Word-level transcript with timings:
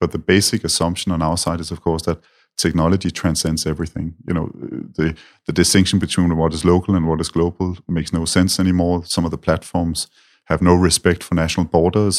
But 0.00 0.12
the 0.12 0.18
basic 0.18 0.64
assumption 0.64 1.12
on 1.12 1.22
our 1.22 1.36
side 1.36 1.60
is, 1.60 1.70
of 1.70 1.82
course, 1.82 2.02
that 2.02 2.18
technology 2.56 3.10
transcends 3.10 3.66
everything. 3.66 4.14
You 4.26 4.34
know, 4.34 4.50
the 4.96 5.14
the 5.46 5.52
distinction 5.52 5.98
between 5.98 6.36
what 6.36 6.54
is 6.54 6.64
local 6.64 6.94
and 6.94 7.06
what 7.06 7.20
is 7.20 7.28
global 7.28 7.76
makes 7.86 8.12
no 8.12 8.24
sense 8.24 8.58
anymore. 8.58 9.04
Some 9.04 9.24
of 9.24 9.30
the 9.30 9.38
platforms 9.38 10.08
have 10.46 10.62
no 10.62 10.74
respect 10.74 11.22
for 11.22 11.34
national 11.34 11.66
borders. 11.66 12.18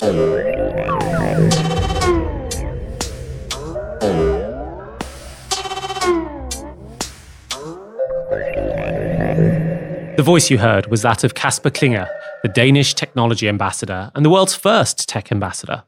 The 10.18 10.24
voice 10.24 10.52
you 10.52 10.60
heard 10.60 10.86
was 10.88 11.02
that 11.02 11.24
of 11.24 11.34
Casper 11.34 11.72
Klynge, 11.72 12.08
the 12.44 12.50
Danish 12.50 12.94
technology 12.94 13.50
ambassador 13.50 14.12
and 14.14 14.24
the 14.24 14.30
world's 14.30 14.56
first 14.56 15.10
tech 15.10 15.32
ambassador. 15.32 15.84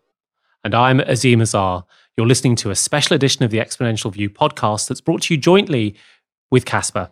And 0.66 0.74
I'm 0.74 1.00
Azeem 1.00 1.42
Azhar. 1.42 1.84
You're 2.16 2.26
listening 2.26 2.56
to 2.58 2.72
a 2.72 2.76
special 2.76 3.16
edition 3.16 3.44
of 3.44 3.52
the 3.52 3.58
Exponential 3.58 4.14
View 4.14 4.30
podcast 4.30 4.88
that's 4.88 5.02
brought 5.02 5.24
to 5.24 5.34
you 5.34 5.38
jointly 5.38 5.94
with 6.52 6.64
Casper. 6.64 7.12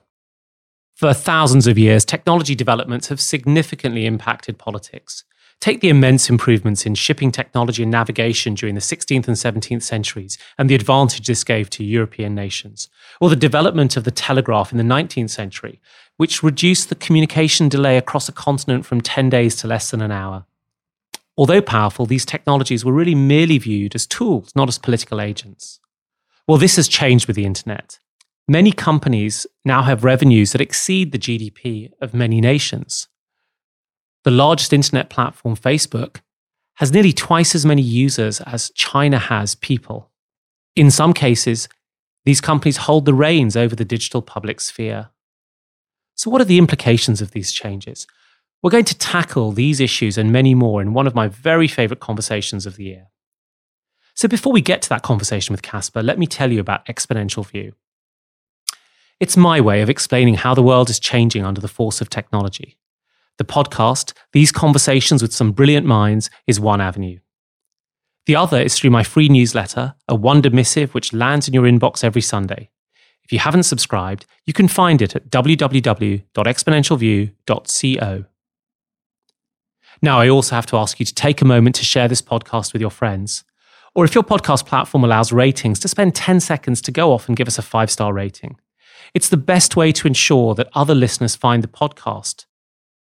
For 0.95 1.13
thousands 1.13 1.67
of 1.67 1.77
years, 1.77 2.05
technology 2.05 2.55
developments 2.55 3.09
have 3.09 3.19
significantly 3.19 4.05
impacted 4.05 4.57
politics. 4.57 5.25
Take 5.59 5.81
the 5.81 5.89
immense 5.89 6.29
improvements 6.29 6.85
in 6.85 6.95
shipping 6.95 7.29
technology 7.29 7.83
and 7.83 7.91
navigation 7.91 8.53
during 8.53 8.75
the 8.75 8.81
16th 8.81 9.27
and 9.27 9.35
17th 9.35 9.83
centuries 9.83 10.37
and 10.57 10.69
the 10.69 10.75
advantage 10.75 11.27
this 11.27 11.43
gave 11.43 11.69
to 11.71 11.83
European 11.83 12.33
nations, 12.33 12.87
or 13.19 13.29
the 13.29 13.35
development 13.35 13.97
of 13.97 14.05
the 14.05 14.11
telegraph 14.11 14.71
in 14.71 14.77
the 14.77 14.83
19th 14.83 15.29
century, 15.29 15.81
which 16.15 16.41
reduced 16.41 16.87
the 16.87 16.95
communication 16.95 17.67
delay 17.67 17.97
across 17.97 18.29
a 18.29 18.31
continent 18.31 18.85
from 18.85 19.01
10 19.01 19.29
days 19.29 19.57
to 19.57 19.67
less 19.67 19.91
than 19.91 20.01
an 20.01 20.11
hour. 20.11 20.45
Although 21.37 21.61
powerful, 21.61 22.05
these 22.05 22.25
technologies 22.25 22.83
were 22.83 22.93
really 22.93 23.15
merely 23.15 23.57
viewed 23.57 23.95
as 23.95 24.05
tools, 24.05 24.51
not 24.55 24.67
as 24.67 24.77
political 24.77 25.21
agents. 25.21 25.79
Well, 26.47 26.57
this 26.57 26.75
has 26.75 26.87
changed 26.87 27.27
with 27.27 27.35
the 27.35 27.45
internet. 27.45 27.99
Many 28.47 28.71
companies 28.71 29.47
now 29.63 29.83
have 29.83 30.03
revenues 30.03 30.51
that 30.51 30.61
exceed 30.61 31.11
the 31.11 31.19
GDP 31.19 31.91
of 32.01 32.13
many 32.13 32.41
nations 32.41 33.07
the 34.23 34.31
largest 34.31 34.73
internet 34.73 35.09
platform, 35.09 35.55
Facebook, 35.55 36.17
has 36.75 36.91
nearly 36.91 37.13
twice 37.13 37.55
as 37.55 37.65
many 37.65 37.81
users 37.81 38.39
as 38.41 38.71
China 38.75 39.17
has 39.17 39.55
people. 39.55 40.11
In 40.75 40.91
some 40.91 41.13
cases, 41.13 41.67
these 42.23 42.41
companies 42.41 42.77
hold 42.77 43.05
the 43.05 43.13
reins 43.13 43.57
over 43.57 43.75
the 43.75 43.85
digital 43.85 44.21
public 44.21 44.61
sphere. 44.61 45.09
So, 46.15 46.29
what 46.29 46.41
are 46.41 46.45
the 46.45 46.59
implications 46.59 47.21
of 47.21 47.31
these 47.31 47.51
changes? 47.51 48.05
We're 48.61 48.71
going 48.71 48.85
to 48.85 48.97
tackle 48.97 49.51
these 49.51 49.79
issues 49.79 50.17
and 50.17 50.31
many 50.31 50.53
more 50.53 50.81
in 50.81 50.93
one 50.93 51.07
of 51.07 51.15
my 51.15 51.27
very 51.27 51.67
favorite 51.67 51.99
conversations 51.99 52.65
of 52.65 52.75
the 52.75 52.83
year. 52.83 53.07
So, 54.13 54.27
before 54.27 54.53
we 54.53 54.61
get 54.61 54.83
to 54.83 54.89
that 54.89 55.01
conversation 55.01 55.53
with 55.53 55.63
Casper, 55.63 56.03
let 56.03 56.19
me 56.19 56.27
tell 56.27 56.51
you 56.51 56.59
about 56.59 56.85
Exponential 56.85 57.47
View. 57.47 57.73
It's 59.19 59.37
my 59.37 59.61
way 59.61 59.81
of 59.81 59.89
explaining 59.89 60.35
how 60.35 60.53
the 60.53 60.61
world 60.61 60.89
is 60.89 60.99
changing 60.99 61.45
under 61.45 61.61
the 61.61 61.67
force 61.67 62.01
of 62.01 62.09
technology. 62.09 62.77
The 63.37 63.45
podcast, 63.45 64.13
These 64.33 64.51
Conversations 64.51 65.21
with 65.21 65.31
Some 65.33 65.53
Brilliant 65.53 65.87
Minds, 65.87 66.29
is 66.45 66.59
one 66.59 66.81
avenue. 66.81 67.19
The 68.27 68.35
other 68.35 68.61
is 68.61 68.77
through 68.77 68.91
my 68.91 69.03
free 69.03 69.29
newsletter, 69.29 69.95
a 70.07 70.13
wonder 70.13 70.51
missive 70.51 70.93
which 70.93 71.13
lands 71.13 71.47
in 71.47 71.53
your 71.53 71.63
inbox 71.63 72.03
every 72.03 72.21
Sunday. 72.21 72.69
If 73.23 73.31
you 73.31 73.39
haven't 73.39 73.63
subscribed, 73.63 74.25
you 74.45 74.53
can 74.53 74.67
find 74.67 75.01
it 75.01 75.15
at 75.15 75.31
www.exponentialview.co. 75.31 78.25
Now, 80.01 80.19
I 80.19 80.29
also 80.29 80.55
have 80.55 80.65
to 80.67 80.77
ask 80.77 80.99
you 80.99 81.05
to 81.05 81.13
take 81.13 81.41
a 81.41 81.45
moment 81.45 81.75
to 81.77 81.85
share 81.85 82.07
this 82.07 82.21
podcast 82.21 82.73
with 82.73 82.81
your 82.81 82.91
friends. 82.91 83.43
Or 83.93 84.05
if 84.05 84.15
your 84.15 84.23
podcast 84.23 84.65
platform 84.65 85.03
allows 85.03 85.31
ratings, 85.31 85.79
to 85.79 85.87
spend 85.87 86.15
10 86.15 86.39
seconds 86.39 86.81
to 86.81 86.91
go 86.91 87.11
off 87.11 87.27
and 87.27 87.37
give 87.37 87.47
us 87.47 87.57
a 87.57 87.61
five 87.61 87.91
star 87.91 88.13
rating. 88.13 88.57
It's 89.13 89.29
the 89.29 89.37
best 89.37 89.75
way 89.75 89.91
to 89.91 90.07
ensure 90.07 90.55
that 90.55 90.69
other 90.73 90.95
listeners 90.95 91.35
find 91.35 91.63
the 91.63 91.67
podcast 91.67 92.45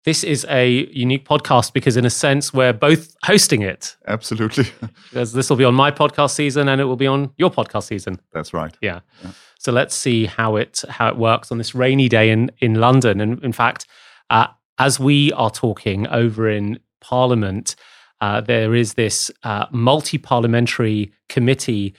this 0.03 0.24
is 0.24 0.46
a 0.50 0.69
unique 0.91 1.25
podcast 1.28 1.74
because, 1.74 1.96
in 1.96 2.06
a 2.06 2.09
sense, 2.09 2.53
we're 2.53 2.74
both 2.74 3.16
hosting 3.24 3.62
it. 3.62 3.96
Absolutely. 4.08 4.66
because 5.09 5.34
this 5.34 5.50
will 5.50 5.58
be 5.58 5.63
on 5.63 5.74
my 5.74 5.91
podcast 5.91 6.31
season 6.31 6.68
and 6.68 6.81
it 6.81 6.85
will 6.85 6.97
be 6.97 7.08
on 7.08 7.31
your 7.38 7.50
podcast 7.50 7.84
season. 7.84 8.19
That's 8.34 8.53
right. 8.53 8.75
Yeah. 8.81 9.00
yeah. 9.24 9.31
So 9.59 9.72
let's 9.72 9.96
see 9.96 10.25
how 10.25 10.58
it 10.58 10.84
how 10.90 11.08
it 11.08 11.18
works 11.18 11.52
on 11.52 11.58
this 11.58 11.74
rainy 11.74 12.09
day 12.09 12.29
in 12.31 12.52
in 12.59 12.75
London. 12.75 13.22
And 13.22 13.41
in 13.44 13.53
fact, 13.53 13.88
uh, 14.29 14.47
as 14.78 15.00
we 15.00 15.31
are 15.34 15.51
talking 15.51 16.07
over 16.07 16.50
in 16.50 16.79
Parliament, 17.01 17.75
uh, 18.22 18.41
there 18.41 18.73
is 18.73 18.94
this 18.94 19.29
uh, 19.44 19.66
multi 19.72 20.17
parliamentary 20.17 21.11
committee 21.29 21.94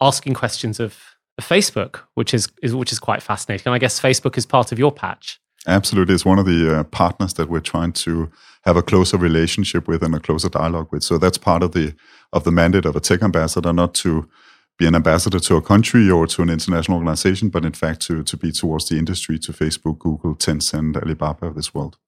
asking 0.00 0.34
questions 0.34 0.80
of, 0.80 0.98
Facebook, 1.40 2.00
which 2.14 2.34
is, 2.34 2.48
is 2.62 2.74
which 2.74 2.92
is 2.92 2.98
quite 2.98 3.22
fascinating. 3.22 3.62
And 3.66 3.74
I 3.74 3.78
guess 3.78 3.98
Facebook 3.98 4.36
is 4.36 4.44
part 4.44 4.72
of 4.72 4.78
your 4.78 4.92
patch. 4.92 5.40
Absolutely, 5.66 6.14
it's 6.14 6.24
one 6.24 6.38
of 6.38 6.46
the 6.46 6.80
uh, 6.80 6.84
partners 6.84 7.34
that 7.34 7.48
we're 7.48 7.60
trying 7.60 7.92
to 7.92 8.30
have 8.64 8.76
a 8.76 8.82
closer 8.82 9.16
relationship 9.16 9.88
with 9.88 10.02
and 10.02 10.14
a 10.14 10.20
closer 10.20 10.48
dialogue 10.48 10.88
with. 10.90 11.02
So 11.02 11.18
that's 11.18 11.38
part 11.38 11.62
of 11.62 11.72
the 11.72 11.94
of 12.32 12.44
the 12.44 12.52
mandate 12.52 12.84
of 12.84 12.96
a 12.96 13.00
tech 13.00 13.22
ambassador, 13.22 13.72
not 13.72 13.94
to 13.94 14.28
be 14.78 14.86
an 14.86 14.94
ambassador 14.94 15.38
to 15.38 15.56
a 15.56 15.62
country 15.62 16.10
or 16.10 16.26
to 16.26 16.42
an 16.42 16.50
international 16.50 16.98
organization, 16.98 17.48
but 17.48 17.64
in 17.64 17.72
fact 17.72 18.00
to 18.02 18.22
to 18.22 18.36
be 18.36 18.52
towards 18.52 18.88
the 18.88 18.96
industry, 18.96 19.38
to 19.38 19.52
Facebook, 19.52 19.98
Google, 19.98 20.34
Tencent, 20.34 20.96
Alibaba 20.96 21.46
of 21.46 21.54
this 21.54 21.74
world. 21.74 21.98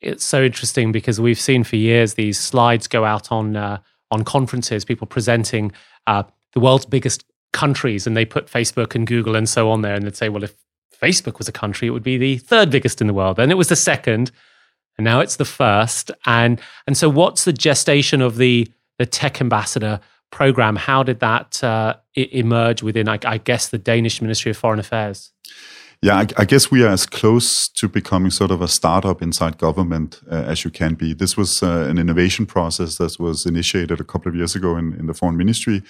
It's 0.00 0.24
so 0.24 0.42
interesting 0.42 0.92
because 0.92 1.20
we've 1.20 1.40
seen 1.40 1.64
for 1.64 1.76
years 1.76 2.14
these 2.14 2.38
slides 2.38 2.86
go 2.86 3.04
out 3.04 3.30
on 3.30 3.56
uh, 3.56 3.78
on 4.10 4.24
conferences, 4.24 4.84
people 4.84 5.06
presenting 5.06 5.72
uh, 6.06 6.22
the 6.52 6.60
world's 6.60 6.86
biggest 6.86 7.24
countries, 7.52 8.06
and 8.06 8.16
they 8.16 8.24
put 8.24 8.46
Facebook 8.46 8.94
and 8.94 9.06
Google 9.06 9.36
and 9.36 9.48
so 9.48 9.70
on 9.70 9.82
there, 9.82 9.94
and 9.94 10.04
they'd 10.04 10.16
say, 10.16 10.28
well, 10.28 10.42
if 10.42 10.54
Facebook 11.00 11.38
was 11.38 11.48
a 11.48 11.52
country, 11.52 11.88
it 11.88 11.92
would 11.92 12.02
be 12.02 12.18
the 12.18 12.38
third 12.38 12.70
biggest 12.70 13.00
in 13.00 13.06
the 13.06 13.14
world. 13.14 13.36
Then 13.36 13.50
it 13.50 13.56
was 13.56 13.68
the 13.68 13.76
second, 13.76 14.30
and 14.96 15.04
now 15.04 15.20
it's 15.20 15.36
the 15.36 15.44
first. 15.44 16.10
And 16.26 16.60
and 16.86 16.96
so, 16.96 17.08
what's 17.08 17.44
the 17.44 17.52
gestation 17.52 18.20
of 18.20 18.36
the 18.36 18.70
the 18.98 19.06
tech 19.06 19.40
ambassador 19.40 20.00
program? 20.30 20.76
How 20.76 21.02
did 21.02 21.20
that 21.20 21.62
uh, 21.62 21.96
emerge 22.14 22.82
within, 22.82 23.08
I, 23.08 23.18
I, 23.24 23.38
guess, 23.38 23.68
the 23.68 23.78
Danish 23.78 24.20
Ministry 24.20 24.50
of 24.50 24.56
Foreign 24.56 24.78
Affairs? 24.78 25.32
Yeah, 26.02 26.16
I, 26.16 26.26
I, 26.38 26.44
guess 26.46 26.70
we 26.70 26.82
are 26.82 26.88
as 26.88 27.04
close 27.04 27.68
to 27.68 27.86
becoming 27.86 28.30
sort 28.30 28.50
of 28.50 28.62
a 28.62 28.68
startup 28.68 29.20
inside 29.20 29.58
government 29.58 30.22
uh, 30.30 30.44
as 30.46 30.64
you 30.64 30.70
can 30.70 30.94
be. 30.94 31.12
This 31.12 31.36
was 31.36 31.62
uh, 31.62 31.86
an 31.90 31.98
innovation 31.98 32.46
process 32.46 32.96
that 32.96 33.20
was 33.20 33.44
initiated 33.44 34.00
a 34.00 34.04
couple 34.04 34.30
of 34.30 34.34
years 34.34 34.56
ago 34.56 34.78
in, 34.78 34.94
in 34.94 35.06
the 35.08 35.12
Foreign 35.12 35.36
Ministry 35.36 35.82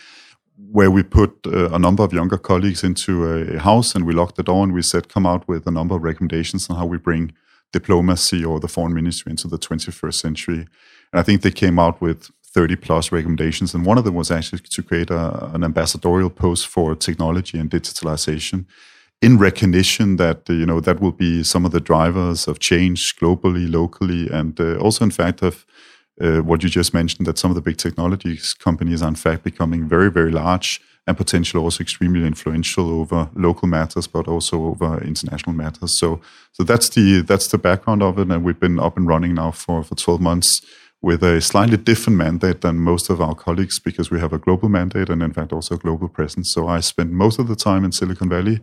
where 0.72 0.90
we 0.90 1.02
put 1.02 1.46
uh, 1.46 1.70
a 1.70 1.78
number 1.78 2.02
of 2.02 2.12
younger 2.12 2.38
colleagues 2.38 2.82
into 2.82 3.24
a, 3.24 3.58
house 3.60 3.94
and 3.94 4.04
we 4.04 4.12
locked 4.12 4.36
the 4.36 4.42
door 4.42 4.64
and 4.64 4.72
we 4.72 4.82
said, 4.82 5.08
come 5.08 5.26
out 5.26 5.46
with 5.48 5.66
a 5.66 5.70
number 5.70 5.94
of 5.94 6.02
recommendations 6.02 6.68
on 6.68 6.76
how 6.76 6.86
we 6.86 6.98
bring 6.98 7.32
diplomacy 7.72 8.44
or 8.44 8.58
the 8.58 8.68
foreign 8.68 8.94
ministry 8.94 9.30
into 9.30 9.48
the 9.48 9.58
21st 9.58 10.14
century. 10.14 10.66
And 11.12 11.20
I 11.20 11.22
think 11.22 11.42
they 11.42 11.50
came 11.52 11.78
out 11.78 12.00
with 12.00 12.30
30 12.52 12.76
plus 12.76 13.12
recommendations. 13.12 13.74
And 13.74 13.86
one 13.86 13.96
of 13.96 14.04
them 14.04 14.14
was 14.14 14.30
actually 14.30 14.58
to 14.58 14.82
create 14.82 15.10
a, 15.10 15.52
an 15.54 15.62
ambassadorial 15.62 16.30
post 16.30 16.66
for 16.66 16.94
technology 16.96 17.58
and 17.58 17.70
digitalization 17.70 18.66
in 19.22 19.38
recognition 19.38 20.16
that, 20.16 20.48
you 20.48 20.64
know, 20.64 20.80
that 20.80 21.00
will 21.00 21.12
be 21.12 21.42
some 21.42 21.66
of 21.66 21.72
the 21.72 21.80
drivers 21.80 22.48
of 22.48 22.58
change 22.58 23.16
globally, 23.16 23.70
locally, 23.70 24.28
and 24.30 24.58
uh, 24.58 24.78
also, 24.78 25.04
in 25.04 25.10
fact, 25.10 25.42
of 25.42 25.66
uh, 26.20 26.38
what 26.38 26.62
you 26.62 26.68
just 26.68 26.92
mentioned 26.94 27.26
that 27.26 27.38
some 27.38 27.50
of 27.50 27.54
the 27.54 27.60
big 27.60 27.76
technology 27.76 28.38
companies 28.58 29.02
are 29.02 29.08
in 29.08 29.14
fact 29.14 29.42
becoming 29.42 29.88
very 29.88 30.10
very 30.10 30.30
large 30.30 30.80
and 31.06 31.16
potentially 31.16 31.62
also 31.62 31.80
extremely 31.82 32.26
influential 32.26 32.90
over 32.90 33.30
local 33.34 33.66
matters 33.66 34.06
but 34.06 34.28
also 34.28 34.66
over 34.66 35.02
international 35.02 35.54
matters. 35.54 35.98
So 35.98 36.20
so 36.52 36.62
that's 36.62 36.90
the 36.90 37.22
that's 37.22 37.48
the 37.48 37.58
background 37.58 38.02
of 38.02 38.18
it 38.18 38.30
and 38.30 38.44
we've 38.44 38.60
been 38.60 38.78
up 38.78 38.96
and 38.96 39.06
running 39.06 39.34
now 39.34 39.50
for 39.50 39.82
for 39.82 39.94
12 39.94 40.20
months 40.20 40.60
with 41.02 41.22
a 41.22 41.40
slightly 41.40 41.78
different 41.78 42.18
mandate 42.18 42.60
than 42.60 42.76
most 42.76 43.08
of 43.08 43.22
our 43.22 43.34
colleagues 43.34 43.78
because 43.78 44.10
we 44.10 44.20
have 44.20 44.34
a 44.34 44.38
global 44.38 44.68
mandate 44.68 45.08
and 45.08 45.22
in 45.22 45.32
fact 45.32 45.54
also 45.54 45.74
a 45.74 45.78
global 45.78 46.08
presence. 46.08 46.52
So 46.52 46.68
i 46.68 46.80
spend 46.80 47.12
most 47.12 47.38
of 47.38 47.48
the 47.48 47.56
time 47.56 47.84
in 47.84 47.92
silicon 47.92 48.28
valley 48.28 48.60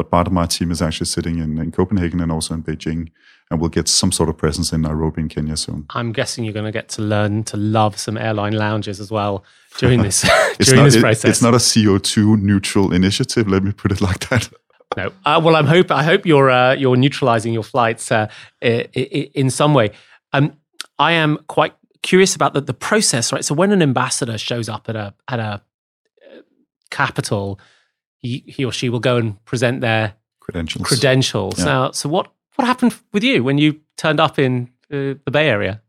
but 0.00 0.10
part 0.10 0.26
of 0.26 0.32
my 0.32 0.46
team 0.46 0.70
is 0.70 0.80
actually 0.80 1.04
sitting 1.04 1.38
in, 1.38 1.58
in 1.58 1.70
Copenhagen 1.70 2.22
and 2.22 2.32
also 2.32 2.54
in 2.54 2.62
Beijing. 2.62 3.10
And 3.50 3.60
we'll 3.60 3.68
get 3.68 3.86
some 3.86 4.12
sort 4.12 4.30
of 4.30 4.38
presence 4.38 4.72
in 4.72 4.80
Nairobi 4.80 5.20
in 5.20 5.28
Kenya 5.28 5.58
soon. 5.58 5.84
I'm 5.90 6.12
guessing 6.12 6.42
you're 6.44 6.54
going 6.54 6.64
to 6.64 6.72
get 6.72 6.88
to 6.90 7.02
learn 7.02 7.44
to 7.44 7.58
love 7.58 7.98
some 7.98 8.16
airline 8.16 8.54
lounges 8.54 8.98
as 8.98 9.10
well 9.10 9.44
during 9.76 10.00
this 10.00 10.22
during 10.58 10.84
not, 10.84 10.84
this 10.84 10.98
process. 10.98 11.24
It, 11.26 11.28
it's 11.28 11.42
not 11.42 11.52
a 11.52 11.58
CO2 11.58 12.40
neutral 12.40 12.94
initiative. 12.94 13.46
Let 13.46 13.62
me 13.62 13.72
put 13.72 13.92
it 13.92 14.00
like 14.00 14.26
that. 14.30 14.48
no. 14.96 15.12
Uh, 15.26 15.38
well, 15.44 15.54
I'm 15.54 15.66
hope 15.66 15.90
I 15.90 16.02
hope 16.02 16.24
you're 16.24 16.48
uh, 16.48 16.72
you're 16.72 16.96
neutralizing 16.96 17.52
your 17.52 17.64
flights 17.64 18.10
uh, 18.10 18.28
in 18.62 19.50
some 19.50 19.74
way. 19.74 19.90
Um, 20.32 20.54
I 20.98 21.12
am 21.12 21.40
quite 21.46 21.74
curious 22.02 22.34
about 22.34 22.54
the, 22.54 22.62
the 22.62 22.72
process, 22.72 23.34
right? 23.34 23.44
So 23.44 23.54
when 23.54 23.70
an 23.70 23.82
ambassador 23.82 24.38
shows 24.38 24.70
up 24.70 24.88
at 24.88 24.96
a 24.96 25.12
at 25.28 25.40
a 25.40 25.42
uh, 25.42 25.58
capital 26.90 27.60
he, 28.20 28.44
he 28.46 28.64
or 28.64 28.72
she 28.72 28.88
will 28.88 29.00
go 29.00 29.16
and 29.16 29.42
present 29.44 29.80
their 29.80 30.14
credentials. 30.40 30.86
Credentials. 30.86 31.58
Yeah. 31.58 31.64
Now, 31.64 31.90
so 31.92 32.08
what 32.08 32.32
what 32.56 32.66
happened 32.66 32.94
with 33.12 33.24
you 33.24 33.42
when 33.42 33.58
you 33.58 33.80
turned 33.96 34.20
up 34.20 34.38
in 34.38 34.70
uh, 34.92 35.14
the 35.24 35.30
Bay 35.30 35.48
Area? 35.48 35.82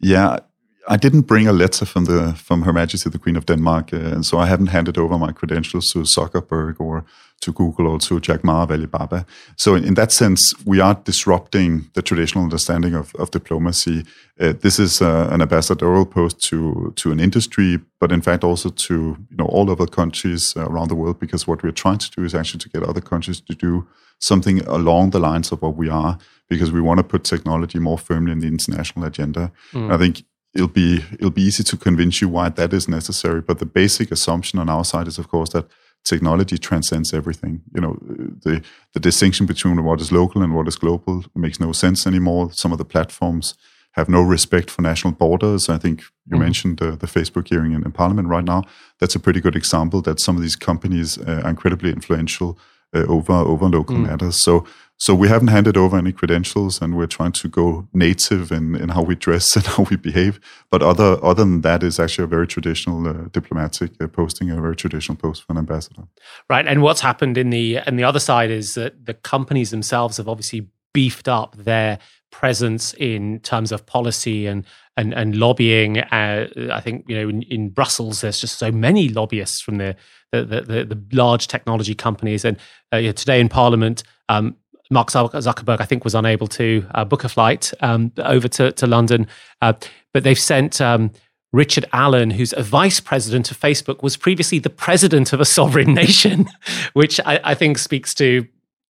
Yeah, 0.00 0.40
I 0.86 0.96
didn't 0.96 1.22
bring 1.22 1.48
a 1.48 1.52
letter 1.52 1.86
from 1.86 2.04
the 2.04 2.34
from 2.34 2.62
Her 2.62 2.72
Majesty 2.72 3.10
the 3.10 3.18
Queen 3.18 3.36
of 3.36 3.44
Denmark, 3.46 3.92
uh, 3.92 3.96
and 3.96 4.24
so 4.24 4.38
I 4.38 4.46
haven't 4.46 4.68
handed 4.68 4.98
over 4.98 5.18
my 5.18 5.32
credentials 5.32 5.86
to 5.92 6.00
Zuckerberg 6.00 6.80
or 6.80 7.04
to 7.40 7.52
Google 7.52 7.86
or 7.86 7.98
to 7.98 8.20
Jack 8.20 8.44
Ma 8.44 8.62
of 8.62 8.70
Alibaba. 8.70 9.24
So 9.56 9.74
in, 9.74 9.84
in 9.84 9.94
that 9.94 10.12
sense, 10.12 10.40
we 10.64 10.80
are 10.80 10.94
disrupting 11.04 11.90
the 11.94 12.02
traditional 12.02 12.44
understanding 12.44 12.94
of, 12.94 13.14
of 13.14 13.30
diplomacy. 13.30 14.04
Uh, 14.40 14.54
this 14.60 14.78
is 14.78 15.02
uh, 15.02 15.28
an 15.30 15.40
ambassadorial 15.42 16.06
post 16.06 16.40
to 16.48 16.92
to 16.96 17.12
an 17.12 17.20
industry, 17.20 17.78
but 18.00 18.12
in 18.12 18.22
fact 18.22 18.44
also 18.44 18.68
to 18.68 18.94
you 19.30 19.36
know 19.36 19.46
all 19.46 19.70
other 19.70 19.86
countries 19.86 20.54
around 20.56 20.88
the 20.88 20.96
world, 20.96 21.18
because 21.18 21.46
what 21.46 21.62
we're 21.62 21.82
trying 21.82 21.98
to 21.98 22.10
do 22.16 22.24
is 22.24 22.34
actually 22.34 22.60
to 22.60 22.68
get 22.68 22.88
other 22.88 23.02
countries 23.02 23.40
to 23.40 23.54
do 23.54 23.86
something 24.18 24.60
along 24.66 25.10
the 25.10 25.18
lines 25.18 25.52
of 25.52 25.62
what 25.62 25.76
we 25.76 25.90
are, 25.90 26.18
because 26.48 26.72
we 26.72 26.80
want 26.80 26.98
to 26.98 27.04
put 27.04 27.24
technology 27.24 27.78
more 27.78 27.98
firmly 27.98 28.32
in 28.32 28.40
the 28.40 28.46
international 28.46 29.06
agenda. 29.06 29.50
Mm. 29.72 29.90
I 29.94 29.98
think 29.98 30.24
it'll 30.54 30.68
be 30.68 31.04
it'll 31.12 31.30
be 31.30 31.42
easy 31.42 31.64
to 31.64 31.76
convince 31.76 32.20
you 32.20 32.28
why 32.28 32.48
that 32.48 32.72
is 32.72 32.88
necessary. 32.88 33.40
But 33.40 33.58
the 33.58 33.66
basic 33.66 34.10
assumption 34.10 34.58
on 34.58 34.68
our 34.68 34.84
side 34.84 35.08
is, 35.08 35.18
of 35.18 35.28
course, 35.28 35.50
that 35.50 35.66
technology 36.04 36.58
transcends 36.58 37.12
everything. 37.12 37.62
You 37.74 37.80
know, 37.80 37.98
the 38.44 38.62
the 38.92 39.00
distinction 39.00 39.46
between 39.46 39.82
what 39.84 40.00
is 40.00 40.12
local 40.12 40.42
and 40.42 40.54
what 40.54 40.68
is 40.68 40.76
global 40.76 41.24
makes 41.34 41.60
no 41.60 41.72
sense 41.72 42.06
anymore. 42.06 42.52
Some 42.52 42.72
of 42.72 42.78
the 42.78 42.84
platforms 42.84 43.54
have 43.92 44.08
no 44.08 44.22
respect 44.22 44.70
for 44.70 44.82
national 44.82 45.14
borders. 45.14 45.68
I 45.68 45.78
think 45.78 46.02
you 46.26 46.36
mm. 46.36 46.40
mentioned 46.40 46.82
uh, 46.82 46.96
the 46.96 47.06
Facebook 47.06 47.48
hearing 47.48 47.72
in, 47.72 47.84
in, 47.84 47.92
Parliament 47.92 48.26
right 48.26 48.44
now. 48.44 48.64
That's 48.98 49.14
a 49.14 49.20
pretty 49.20 49.40
good 49.40 49.54
example 49.54 50.02
that 50.02 50.18
some 50.18 50.34
of 50.34 50.42
these 50.42 50.56
companies 50.56 51.16
uh, 51.16 51.42
are 51.44 51.50
incredibly 51.50 51.90
influential 51.90 52.58
uh, 52.94 53.04
over 53.06 53.32
over 53.32 53.68
local 53.68 53.96
mm. 53.96 54.06
matters. 54.06 54.42
So 54.42 54.66
so 55.04 55.14
we 55.14 55.28
haven't 55.28 55.48
handed 55.48 55.76
over 55.76 55.98
any 55.98 56.12
credentials, 56.12 56.80
and 56.80 56.96
we're 56.96 57.06
trying 57.06 57.32
to 57.32 57.46
go 57.46 57.86
native 57.92 58.50
in, 58.50 58.74
in 58.74 58.88
how 58.88 59.02
we 59.02 59.14
dress 59.14 59.54
and 59.56 59.66
how 59.66 59.82
we 59.90 59.96
behave. 59.96 60.40
But 60.70 60.82
other 60.82 61.22
other 61.22 61.44
than 61.44 61.60
that, 61.60 61.82
is 61.82 62.00
actually 62.00 62.24
a 62.24 62.28
very 62.28 62.46
traditional 62.46 63.06
uh, 63.06 63.28
diplomatic 63.30 63.90
uh, 64.00 64.08
posting, 64.08 64.50
a 64.50 64.58
very 64.58 64.74
traditional 64.74 65.16
post 65.16 65.42
for 65.42 65.52
an 65.52 65.58
ambassador. 65.58 66.04
Right, 66.48 66.66
and 66.66 66.80
what's 66.80 67.02
happened 67.02 67.36
in 67.36 67.50
the 67.50 67.80
and 67.80 67.98
the 67.98 68.04
other 68.04 68.18
side 68.18 68.50
is 68.50 68.72
that 68.76 69.04
the 69.04 69.12
companies 69.12 69.70
themselves 69.70 70.16
have 70.16 70.26
obviously 70.26 70.68
beefed 70.94 71.28
up 71.28 71.54
their 71.54 71.98
presence 72.32 72.94
in 72.94 73.40
terms 73.40 73.72
of 73.72 73.84
policy 73.84 74.46
and 74.46 74.64
and, 74.96 75.12
and 75.12 75.36
lobbying. 75.36 75.98
Uh, 75.98 76.48
I 76.72 76.80
think 76.80 77.04
you 77.08 77.16
know 77.16 77.28
in, 77.28 77.42
in, 77.42 77.68
Brussels 77.68 78.22
there's 78.22 78.40
just 78.40 78.58
so 78.58 78.72
many 78.72 79.10
lobbyists 79.10 79.60
from 79.60 79.76
the 79.76 79.96
the, 80.32 80.44
the, 80.46 80.84
the 80.86 80.98
large 81.12 81.46
technology 81.46 81.94
companies, 81.94 82.42
and 82.42 82.56
uh, 82.90 83.00
today 83.12 83.38
in 83.38 83.50
Parliament. 83.50 84.02
Um, 84.30 84.56
Mark 84.90 85.10
Zuckerberg, 85.10 85.80
I 85.80 85.84
think, 85.84 86.04
was 86.04 86.14
unable 86.14 86.46
to 86.48 86.86
uh, 86.94 87.04
book 87.04 87.24
a 87.24 87.28
flight 87.28 87.72
um, 87.80 88.12
over 88.18 88.48
to, 88.48 88.72
to 88.72 88.86
London. 88.86 89.26
Uh, 89.62 89.72
but 90.12 90.24
they've 90.24 90.38
sent 90.38 90.80
um, 90.80 91.10
Richard 91.52 91.86
Allan, 91.92 92.30
who's 92.30 92.52
a 92.52 92.62
vice 92.62 93.00
president 93.00 93.50
of 93.50 93.58
Facebook, 93.58 94.02
was 94.02 94.16
previously 94.16 94.58
the 94.58 94.70
president 94.70 95.32
of 95.32 95.40
a 95.40 95.44
sovereign 95.58 95.94
nation, 95.94 96.46
which 96.92 97.20
I, 97.24 97.40
I 97.42 97.54
think 97.54 97.78
speaks 97.78 98.14
to 98.14 98.46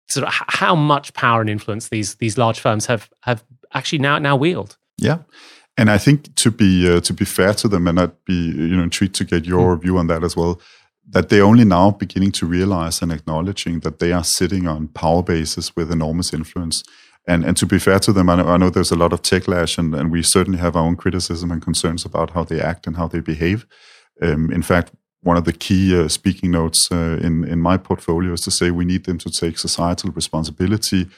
sort 0.08 0.26
of 0.26 0.34
how 0.34 0.74
much 0.74 1.14
power 1.14 1.40
and 1.40 1.48
influence 1.48 1.88
these 1.88 2.16
these 2.16 2.36
large 2.36 2.60
firms 2.60 2.86
have 2.86 3.08
have 3.22 3.44
actually 3.72 3.98
now 3.98 4.18
now 4.18 4.36
wield. 4.36 4.76
Yeah. 4.98 5.18
And 5.76 5.90
I 5.90 5.98
think 5.98 6.34
to 6.36 6.50
be 6.50 6.88
uh, 6.88 7.00
to 7.00 7.12
be 7.12 7.24
fair 7.24 7.54
to 7.54 7.68
them, 7.68 7.88
and 7.88 7.98
I'd 7.98 8.24
be 8.24 8.34
you 8.34 8.76
know 8.76 8.82
intrigued 8.82 9.14
to 9.16 9.24
get 9.24 9.44
your 9.44 9.76
mm. 9.76 9.82
view 9.82 9.98
on 9.98 10.06
that 10.08 10.22
as 10.24 10.36
well 10.36 10.60
that 11.08 11.28
they're 11.28 11.44
only 11.44 11.64
now 11.64 11.90
beginning 11.90 12.32
to 12.32 12.46
realize 12.46 13.02
and 13.02 13.12
acknowledging 13.12 13.80
that 13.80 13.98
they 13.98 14.12
are 14.12 14.24
sitting 14.24 14.66
on 14.66 14.88
power 14.88 15.22
bases 15.22 15.74
with 15.76 15.92
enormous 15.92 16.32
influence. 16.32 16.82
And, 17.26 17.44
and 17.44 17.56
to 17.56 17.66
be 17.66 17.78
fair 17.78 17.98
to 18.00 18.12
them, 18.12 18.28
I 18.28 18.36
know, 18.36 18.48
I 18.48 18.56
know 18.56 18.70
there's 18.70 18.90
a 18.90 18.96
lot 18.96 19.12
of 19.12 19.22
techlash, 19.22 19.78
and, 19.78 19.94
and 19.94 20.10
we 20.10 20.22
certainly 20.22 20.58
have 20.58 20.76
our 20.76 20.84
own 20.84 20.96
criticism 20.96 21.50
and 21.50 21.62
concerns 21.62 22.04
about 22.04 22.30
how 22.30 22.44
they 22.44 22.60
act 22.60 22.86
and 22.86 22.96
how 22.96 23.08
they 23.08 23.20
behave. 23.20 23.66
Um, 24.20 24.50
in 24.50 24.62
fact, 24.62 24.92
one 25.22 25.38
of 25.38 25.44
the 25.44 25.52
key 25.52 25.98
uh, 25.98 26.08
speaking 26.08 26.50
notes 26.50 26.88
uh, 26.92 27.18
in, 27.22 27.44
in 27.44 27.60
my 27.60 27.78
portfolio 27.78 28.32
is 28.32 28.42
to 28.42 28.50
say 28.50 28.70
we 28.70 28.84
need 28.84 29.04
them 29.04 29.18
to 29.18 29.30
take 29.30 29.58
societal 29.58 30.10
responsibility 30.10 31.08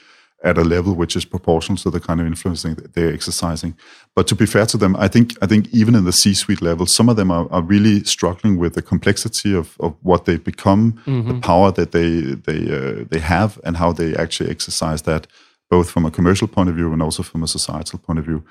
at 0.43 0.57
a 0.57 0.63
level 0.63 0.93
which 0.93 1.15
is 1.15 1.25
proportional 1.25 1.77
to 1.77 1.89
the 1.89 1.99
kind 1.99 2.21
of 2.21 2.27
influence 2.27 2.63
they're 2.93 3.13
exercising. 3.13 3.75
But 4.15 4.27
to 4.27 4.35
be 4.35 4.45
fair 4.45 4.65
to 4.67 4.77
them, 4.77 4.95
I 4.95 5.07
think 5.07 5.35
I 5.41 5.47
think 5.47 5.67
even 5.73 5.95
in 5.95 6.05
the 6.05 6.11
C-suite 6.11 6.61
level, 6.61 6.85
some 6.85 7.09
of 7.09 7.15
them 7.15 7.31
are, 7.31 7.47
are 7.51 7.63
really 7.63 8.03
struggling 8.03 8.57
with 8.57 8.75
the 8.75 8.81
complexity 8.81 9.55
of, 9.55 9.75
of 9.79 9.95
what 10.01 10.25
they 10.25 10.37
become, 10.37 10.93
mm-hmm. 11.05 11.27
the 11.27 11.39
power 11.39 11.71
that 11.71 11.91
they 11.91 12.35
they 12.47 12.61
uh, 12.69 13.05
they 13.09 13.19
have, 13.19 13.59
and 13.63 13.77
how 13.77 13.91
they 13.91 14.15
actually 14.15 14.49
exercise 14.49 15.01
that, 15.03 15.27
both 15.69 15.89
from 15.89 16.05
a 16.05 16.11
commercial 16.11 16.47
point 16.47 16.69
of 16.69 16.75
view 16.75 16.93
and 16.93 17.01
also 17.01 17.23
from 17.23 17.43
a 17.43 17.47
societal 17.47 17.99
point 17.99 18.19
of 18.19 18.25
view. 18.25 18.43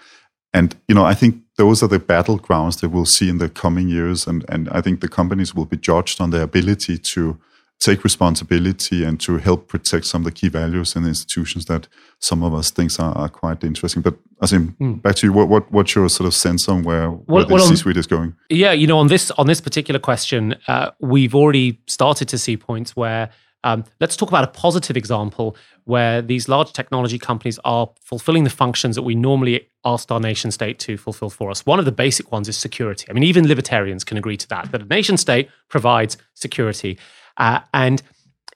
And 0.52 0.74
you 0.88 0.94
know, 0.94 1.04
I 1.04 1.14
think 1.14 1.42
those 1.56 1.82
are 1.82 1.88
the 1.88 2.00
battlegrounds 2.00 2.80
that 2.80 2.88
we'll 2.88 3.04
see 3.06 3.28
in 3.28 3.38
the 3.38 3.48
coming 3.48 3.88
years, 3.88 4.26
and 4.26 4.44
and 4.48 4.68
I 4.70 4.80
think 4.80 5.00
the 5.00 5.08
companies 5.08 5.54
will 5.54 5.66
be 5.66 5.76
judged 5.76 6.20
on 6.20 6.30
their 6.30 6.42
ability 6.42 6.98
to 6.98 7.38
take 7.78 8.04
responsibility 8.04 9.04
and 9.04 9.20
to 9.20 9.36
help 9.36 9.68
protect 9.68 10.06
some 10.06 10.22
of 10.22 10.24
the 10.24 10.32
key 10.32 10.48
values 10.48 10.96
and 10.96 11.06
institutions 11.06 11.66
that 11.66 11.88
some 12.18 12.42
of 12.42 12.54
us 12.54 12.70
think 12.70 12.90
are, 12.98 13.16
are 13.16 13.28
quite 13.28 13.62
interesting. 13.62 14.02
But 14.02 14.16
I 14.40 14.46
think 14.46 14.78
mm. 14.78 15.02
back 15.02 15.16
to 15.16 15.26
you, 15.26 15.32
what, 15.32 15.48
what 15.48 15.70
what's 15.70 15.94
your 15.94 16.08
sort 16.08 16.26
of 16.26 16.34
sense 16.34 16.68
on 16.68 16.82
where, 16.82 17.10
where 17.10 17.44
well, 17.44 17.46
the 17.46 17.54
well, 17.54 17.66
C-suite 17.66 17.96
is 17.96 18.06
going? 18.06 18.34
Yeah, 18.48 18.72
you 18.72 18.86
know, 18.86 18.98
on 18.98 19.08
this 19.08 19.30
on 19.32 19.46
this 19.46 19.60
particular 19.60 20.00
question, 20.00 20.56
uh, 20.68 20.90
we've 21.00 21.34
already 21.34 21.80
started 21.86 22.28
to 22.28 22.38
see 22.38 22.56
points 22.56 22.96
where. 22.96 23.30
Um, 23.66 23.82
let's 23.98 24.16
talk 24.16 24.28
about 24.28 24.44
a 24.44 24.46
positive 24.46 24.96
example 24.96 25.56
where 25.86 26.22
these 26.22 26.48
large 26.48 26.72
technology 26.72 27.18
companies 27.18 27.58
are 27.64 27.90
fulfilling 28.00 28.44
the 28.44 28.50
functions 28.50 28.94
that 28.94 29.02
we 29.02 29.16
normally 29.16 29.68
asked 29.84 30.12
our 30.12 30.20
nation 30.20 30.52
state 30.52 30.78
to 30.78 30.96
fulfill 30.96 31.30
for 31.30 31.50
us. 31.50 31.66
One 31.66 31.80
of 31.80 31.84
the 31.84 31.90
basic 31.90 32.30
ones 32.30 32.48
is 32.48 32.56
security. 32.56 33.06
I 33.10 33.12
mean, 33.12 33.24
even 33.24 33.48
libertarians 33.48 34.04
can 34.04 34.16
agree 34.16 34.36
to 34.36 34.48
that, 34.50 34.70
that 34.70 34.82
a 34.82 34.84
nation 34.84 35.16
state 35.16 35.50
provides 35.68 36.16
security. 36.34 36.96
Uh, 37.38 37.58
and 37.74 38.02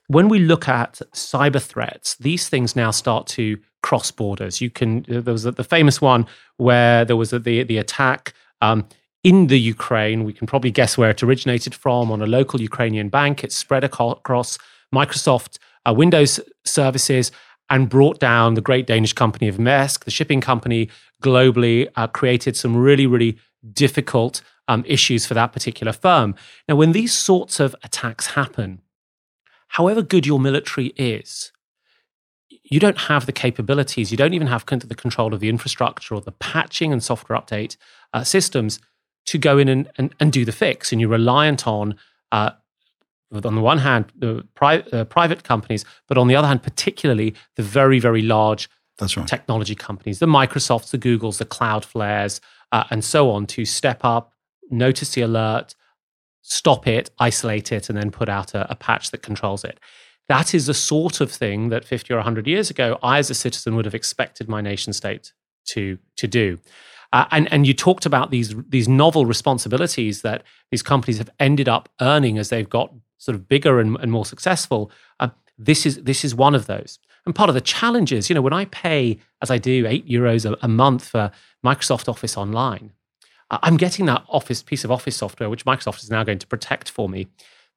when 0.07 0.29
we 0.29 0.39
look 0.39 0.69
at 0.69 1.01
cyber 1.13 1.61
threats, 1.61 2.15
these 2.15 2.47
things 2.47 2.77
now 2.77 2.91
start 2.91 3.27
to 3.27 3.57
cross 3.83 4.11
borders. 4.11 4.61
You 4.61 4.69
can 4.69 5.05
there 5.09 5.33
was 5.33 5.43
the 5.43 5.63
famous 5.63 5.99
one 5.99 6.25
where 6.55 7.03
there 7.03 7.17
was 7.17 7.31
the 7.31 7.63
the 7.63 7.77
attack 7.77 8.33
um, 8.61 8.87
in 9.25 9.47
the 9.47 9.59
Ukraine. 9.59 10.23
We 10.23 10.33
can 10.33 10.47
probably 10.47 10.71
guess 10.71 10.97
where 10.97 11.09
it 11.09 11.21
originated 11.21 11.75
from 11.75 12.11
on 12.11 12.21
a 12.21 12.27
local 12.27 12.61
Ukrainian 12.61 13.09
bank. 13.09 13.43
It 13.43 13.51
spread 13.51 13.83
across 13.83 14.57
Microsoft 14.93 15.57
uh, 15.85 15.93
Windows 15.93 16.39
services 16.65 17.31
and 17.69 17.89
brought 17.89 18.19
down 18.19 18.53
the 18.55 18.61
great 18.61 18.85
Danish 18.85 19.13
company 19.13 19.47
of 19.47 19.57
Maersk, 19.57 20.03
the 20.03 20.11
shipping 20.11 20.41
company 20.41 20.89
globally, 21.23 21.87
uh, 21.95 22.07
created 22.07 22.55
some 22.55 22.75
really 22.75 23.07
really 23.07 23.37
difficult 23.73 24.41
um, 24.67 24.83
issues 24.87 25.25
for 25.25 25.33
that 25.33 25.53
particular 25.53 25.93
firm. 25.93 26.35
Now, 26.67 26.75
when 26.75 26.91
these 26.93 27.17
sorts 27.17 27.59
of 27.59 27.75
attacks 27.83 28.27
happen, 28.27 28.81
however 29.69 30.01
good 30.01 30.25
your 30.25 30.39
military 30.39 30.87
is, 30.95 31.51
you 32.63 32.79
don't 32.79 32.97
have 32.97 33.25
the 33.25 33.33
capabilities, 33.33 34.11
you 34.11 34.17
don't 34.17 34.33
even 34.33 34.47
have 34.47 34.65
the 34.65 34.95
control 34.95 35.33
of 35.33 35.41
the 35.41 35.49
infrastructure 35.49 36.15
or 36.15 36.21
the 36.21 36.31
patching 36.31 36.93
and 36.93 37.03
software 37.03 37.37
update 37.37 37.75
uh, 38.13 38.23
systems 38.23 38.79
to 39.25 39.37
go 39.37 39.57
in 39.57 39.67
and, 39.67 39.89
and, 39.97 40.15
and, 40.19 40.31
do 40.31 40.45
the 40.45 40.51
fix. 40.51 40.91
And 40.91 40.99
you're 40.99 41.09
reliant 41.09 41.67
on, 41.67 41.95
uh, 42.31 42.51
on 43.31 43.55
the 43.55 43.61
one 43.61 43.79
hand, 43.79 44.11
the 44.17 44.45
pri- 44.55 44.83
uh, 44.91 45.05
private 45.05 45.43
companies, 45.43 45.85
but 46.07 46.17
on 46.17 46.27
the 46.27 46.35
other 46.35 46.47
hand, 46.47 46.63
particularly 46.63 47.33
the 47.55 47.63
very, 47.63 47.99
very 47.99 48.21
large 48.21 48.69
That's 48.97 49.15
right. 49.15 49.27
technology 49.27 49.75
companies, 49.75 50.19
the 50.19 50.25
Microsofts, 50.25 50.91
the 50.91 50.97
Googles, 50.97 51.37
the 51.37 51.45
Cloudflares, 51.45 52.39
uh, 52.71 52.83
and 52.89 53.03
so 53.03 53.31
on, 53.31 53.45
to 53.47 53.65
step 53.65 54.01
up, 54.03 54.33
notice 54.69 55.13
the 55.13 55.21
alert, 55.21 55.75
stop 56.41 56.87
it, 56.87 57.09
isolate 57.19 57.71
it, 57.71 57.89
and 57.89 57.97
then 57.97 58.11
put 58.11 58.29
out 58.29 58.53
a, 58.53 58.69
a 58.71 58.75
patch 58.75 59.11
that 59.11 59.21
controls 59.21 59.63
it. 59.63 59.79
That 60.27 60.53
is 60.53 60.67
the 60.67 60.73
sort 60.73 61.19
of 61.19 61.31
thing 61.31 61.69
that 61.69 61.85
50 61.85 62.13
or 62.13 62.17
100 62.17 62.47
years 62.47 62.69
ago, 62.69 62.97
I 63.03 63.17
as 63.17 63.29
a 63.29 63.33
citizen 63.33 63.75
would 63.75 63.85
have 63.85 63.95
expected 63.95 64.47
my 64.47 64.61
nation 64.61 64.93
state 64.93 65.33
to, 65.69 65.97
to 66.17 66.27
do. 66.27 66.59
Uh, 67.13 67.25
and, 67.31 67.51
and 67.51 67.67
you 67.67 67.73
talked 67.73 68.05
about 68.05 68.31
these, 68.31 68.55
these 68.69 68.87
novel 68.87 69.25
responsibilities 69.25 70.21
that 70.21 70.43
these 70.69 70.81
companies 70.81 71.17
have 71.17 71.29
ended 71.39 71.67
up 71.67 71.89
earning 71.99 72.37
as 72.37 72.49
they've 72.49 72.69
got 72.69 72.93
sort 73.21 73.35
of 73.35 73.47
bigger 73.47 73.79
and, 73.79 73.97
and 73.99 74.11
more 74.11 74.25
successful. 74.25 74.89
Uh, 75.19 75.29
this, 75.57 75.85
is, 75.85 76.03
this 76.03 76.25
is 76.25 76.33
one 76.33 76.55
of 76.55 76.65
those. 76.65 76.97
And 77.25 77.35
part 77.35 77.49
of 77.49 77.53
the 77.53 77.61
challenge 77.61 78.11
is, 78.11 78.29
you 78.29 78.33
know, 78.33 78.41
when 78.41 78.51
I 78.51 78.65
pay, 78.65 79.19
as 79.43 79.51
I 79.51 79.59
do, 79.59 79.85
eight 79.87 80.07
euros 80.07 80.49
a, 80.49 80.57
a 80.63 80.67
month 80.67 81.07
for 81.07 81.31
Microsoft 81.63 82.09
Office 82.09 82.35
Online, 82.35 82.91
I'm 83.51 83.77
getting 83.77 84.07
that 84.07 84.23
office 84.27 84.63
piece 84.63 84.83
of 84.83 84.91
office 84.91 85.17
software, 85.17 85.49
which 85.49 85.65
Microsoft 85.65 86.01
is 86.01 86.09
now 86.09 86.23
going 86.23 86.39
to 86.39 86.47
protect 86.47 86.89
for 86.89 87.07
me. 87.07 87.27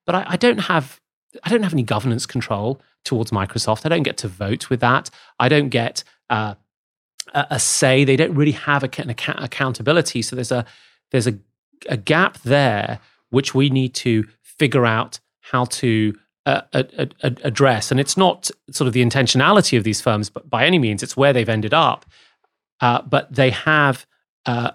But 0.07 0.15
I, 0.15 0.25
I 0.29 0.37
don't 0.37 0.59
have 0.59 1.01
I 1.43 1.51
don't 1.51 1.65
have 1.65 1.73
any 1.73 1.83
governance 1.83 2.27
control 2.27 2.81
towards 3.05 3.33
Microsoft. 3.33 3.85
I 3.85 3.89
don't 3.89 4.05
get 4.05 4.17
to 4.19 4.29
vote 4.29 4.71
with 4.71 4.79
that. 4.81 5.11
I 5.41 5.49
don't 5.49 5.69
get 5.69 6.05
uh, 6.31 6.55
a, 7.35 7.47
a, 7.51 7.59
say. 7.59 8.05
They 8.05 8.15
don't 8.15 8.37
really 8.37 8.53
have 8.53 8.85
a, 8.85 8.91
an 9.03 9.11
account- 9.11 9.43
accountability. 9.43 10.23
So 10.23 10.37
there's 10.37 10.53
a 10.53 10.65
there's 11.11 11.27
a, 11.27 11.37
a 11.89 11.97
gap 11.97 12.39
there 12.43 13.01
which 13.31 13.53
we 13.53 13.69
need 13.69 13.95
to 13.95 14.29
figure 14.43 14.87
out 14.87 15.19
how 15.51 15.67
to 15.67 16.15
uh, 16.47 16.63
address. 17.23 17.91
And 17.91 18.01
it's 18.01 18.17
not 18.17 18.51
sort 18.71 18.87
of 18.87 18.95
the 18.95 19.05
intentionality 19.05 19.77
of 19.77 19.85
these 19.85 20.01
firms, 20.01 20.31
but 20.31 20.49
by 20.49 20.65
any 20.65 20.79
means, 20.79 21.03
it's 21.03 21.17
where 21.17 21.33
they've 21.33 21.49
ended 21.49 21.75
up. 21.75 22.07
Uh, 22.81 23.03
but 23.03 23.33
they 23.33 23.51
have 23.51 24.07
uh, 24.47 24.71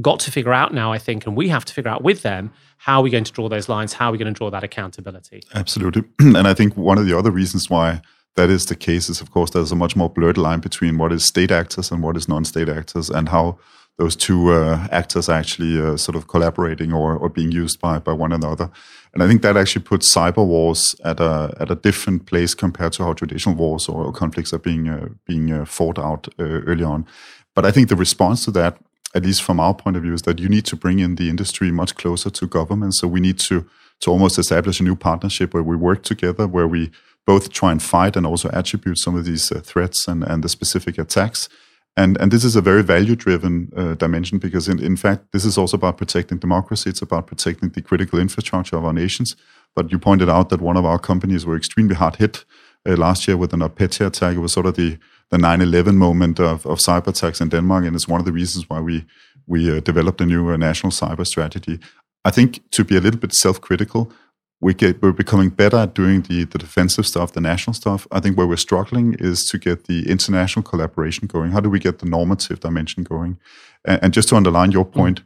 got 0.00 0.20
to 0.20 0.30
figure 0.30 0.52
out 0.52 0.72
now, 0.72 0.92
I 0.92 0.98
think, 0.98 1.26
and 1.26 1.36
we 1.36 1.48
have 1.48 1.64
to 1.64 1.72
figure 1.74 1.90
out 1.90 2.02
with 2.02 2.22
them 2.22 2.52
how 2.76 3.00
are 3.00 3.02
we 3.02 3.10
going 3.10 3.24
to 3.24 3.32
draw 3.32 3.48
those 3.48 3.68
lines, 3.68 3.94
how 3.94 4.08
are 4.08 4.12
we 4.12 4.18
going 4.18 4.32
to 4.32 4.36
draw 4.36 4.50
that 4.50 4.64
accountability. 4.64 5.42
Absolutely. 5.54 6.04
and 6.18 6.46
I 6.48 6.54
think 6.54 6.76
one 6.76 6.98
of 6.98 7.06
the 7.06 7.16
other 7.16 7.30
reasons 7.30 7.70
why 7.70 8.00
that 8.36 8.50
is 8.50 8.66
the 8.66 8.76
case 8.76 9.08
is, 9.08 9.20
of 9.20 9.30
course, 9.30 9.50
there's 9.50 9.72
a 9.72 9.76
much 9.76 9.96
more 9.96 10.08
blurred 10.08 10.38
line 10.38 10.60
between 10.60 10.98
what 10.98 11.12
is 11.12 11.24
state 11.24 11.50
actors 11.50 11.90
and 11.90 12.02
what 12.02 12.16
is 12.16 12.28
non 12.28 12.44
state 12.44 12.68
actors, 12.68 13.10
and 13.10 13.28
how 13.28 13.58
those 14.02 14.16
two 14.16 14.50
uh, 14.50 14.88
actors 14.90 15.28
actually 15.28 15.80
uh, 15.80 15.96
sort 15.96 16.16
of 16.16 16.26
collaborating 16.26 16.92
or, 16.92 17.16
or 17.16 17.28
being 17.28 17.52
used 17.52 17.78
by, 17.80 17.98
by 17.98 18.12
one 18.12 18.32
another. 18.32 18.68
And 19.12 19.22
I 19.22 19.28
think 19.28 19.42
that 19.42 19.56
actually 19.56 19.84
puts 19.84 20.12
cyber 20.12 20.44
wars 20.44 20.96
at 21.04 21.20
a, 21.20 21.54
at 21.60 21.70
a 21.70 21.76
different 21.76 22.26
place 22.26 22.52
compared 22.54 22.92
to 22.94 23.04
how 23.04 23.12
traditional 23.12 23.54
wars 23.54 23.88
or 23.88 24.12
conflicts 24.12 24.52
are 24.52 24.58
being, 24.58 24.88
uh, 24.88 25.08
being 25.26 25.52
uh, 25.52 25.64
fought 25.64 25.98
out 25.98 26.26
uh, 26.38 26.42
early 26.70 26.82
on. 26.84 27.06
But 27.54 27.64
I 27.64 27.70
think 27.70 27.88
the 27.88 27.96
response 27.96 28.44
to 28.46 28.50
that 28.52 28.78
at 29.14 29.24
least 29.24 29.42
from 29.42 29.60
our 29.60 29.74
point 29.74 29.96
of 29.96 30.02
view, 30.02 30.14
is 30.14 30.22
that 30.22 30.38
you 30.38 30.48
need 30.48 30.64
to 30.64 30.74
bring 30.74 30.98
in 30.98 31.16
the 31.16 31.28
industry 31.28 31.70
much 31.70 31.94
closer 31.96 32.30
to 32.30 32.46
government. 32.46 32.94
So 32.94 33.06
we 33.06 33.20
need 33.20 33.38
to 33.40 33.66
to 34.00 34.10
almost 34.10 34.38
establish 34.38 34.80
a 34.80 34.82
new 34.82 34.96
partnership 34.96 35.54
where 35.54 35.62
we 35.62 35.76
work 35.76 36.02
together, 36.02 36.48
where 36.48 36.66
we 36.66 36.90
both 37.24 37.52
try 37.52 37.70
and 37.70 37.80
fight 37.80 38.16
and 38.16 38.26
also 38.26 38.48
attribute 38.48 38.98
some 38.98 39.14
of 39.18 39.24
these 39.24 39.52
uh, 39.52 39.60
threats 39.60 40.08
and, 40.08 40.24
and 40.24 40.42
the 40.42 40.48
specific 40.48 40.98
attacks. 40.98 41.48
And, 41.96 42.18
and 42.20 42.30
this 42.32 42.44
is 42.44 42.56
a 42.56 42.62
very 42.62 42.82
value 42.82 43.14
driven 43.14 43.70
uh, 43.76 43.94
dimension 43.94 44.38
because, 44.38 44.66
in, 44.66 44.78
in 44.82 44.96
fact, 44.96 45.32
this 45.32 45.44
is 45.44 45.58
also 45.58 45.76
about 45.76 45.98
protecting 45.98 46.38
democracy. 46.38 46.88
It's 46.88 47.02
about 47.02 47.26
protecting 47.26 47.68
the 47.68 47.82
critical 47.82 48.18
infrastructure 48.18 48.76
of 48.76 48.84
our 48.84 48.94
nations. 48.94 49.36
But 49.74 49.90
you 49.92 49.98
pointed 49.98 50.28
out 50.30 50.48
that 50.48 50.60
one 50.60 50.78
of 50.78 50.86
our 50.86 50.98
companies 50.98 51.44
were 51.44 51.56
extremely 51.56 51.94
hard 51.94 52.16
hit 52.16 52.44
uh, 52.88 52.96
last 52.96 53.28
year 53.28 53.36
with 53.36 53.52
an 53.52 53.60
NotPetya 53.60 54.06
attack. 54.06 54.36
It 54.36 54.40
was 54.40 54.52
sort 54.52 54.66
of 54.66 54.74
the 54.74 54.98
the 55.30 55.38
9/11 55.38 55.94
moment 55.94 56.38
of, 56.38 56.66
of 56.66 56.78
cyber 56.78 57.08
attacks 57.08 57.40
in 57.40 57.48
Denmark, 57.48 57.86
and 57.86 57.96
it's 57.96 58.06
one 58.06 58.20
of 58.20 58.26
the 58.26 58.32
reasons 58.32 58.68
why 58.68 58.80
we 58.80 59.06
we 59.46 59.70
uh, 59.70 59.80
developed 59.80 60.20
a 60.20 60.26
new 60.26 60.50
uh, 60.50 60.56
national 60.56 60.90
cyber 60.90 61.26
strategy. 61.26 61.78
I 62.24 62.30
think 62.30 62.60
to 62.70 62.84
be 62.84 62.96
a 62.96 63.00
little 63.00 63.20
bit 63.20 63.32
self-critical, 63.32 64.12
we 64.62 64.72
get 64.72 65.02
we're 65.02 65.12
becoming 65.12 65.50
better 65.50 65.76
at 65.76 65.94
doing 65.94 66.22
the 66.22 66.44
the 66.44 66.58
defensive 66.58 67.06
stuff, 67.06 67.32
the 67.32 67.40
national 67.40 67.74
stuff. 67.74 68.06
I 68.10 68.20
think 68.20 68.38
where 68.38 68.46
we're 68.46 68.56
struggling 68.56 69.14
is 69.18 69.44
to 69.50 69.58
get 69.58 69.84
the 69.84 70.08
international 70.08 70.62
collaboration 70.62 71.26
going. 71.26 71.50
How 71.50 71.60
do 71.60 71.68
we 71.68 71.78
get 71.78 71.98
the 71.98 72.06
normative 72.06 72.60
dimension 72.60 73.02
going? 73.02 73.38
And, 73.84 73.98
and 74.02 74.14
just 74.14 74.28
to 74.30 74.36
underline 74.36 74.72
your 74.72 74.86
point. 74.86 75.20
Mm 75.20 75.24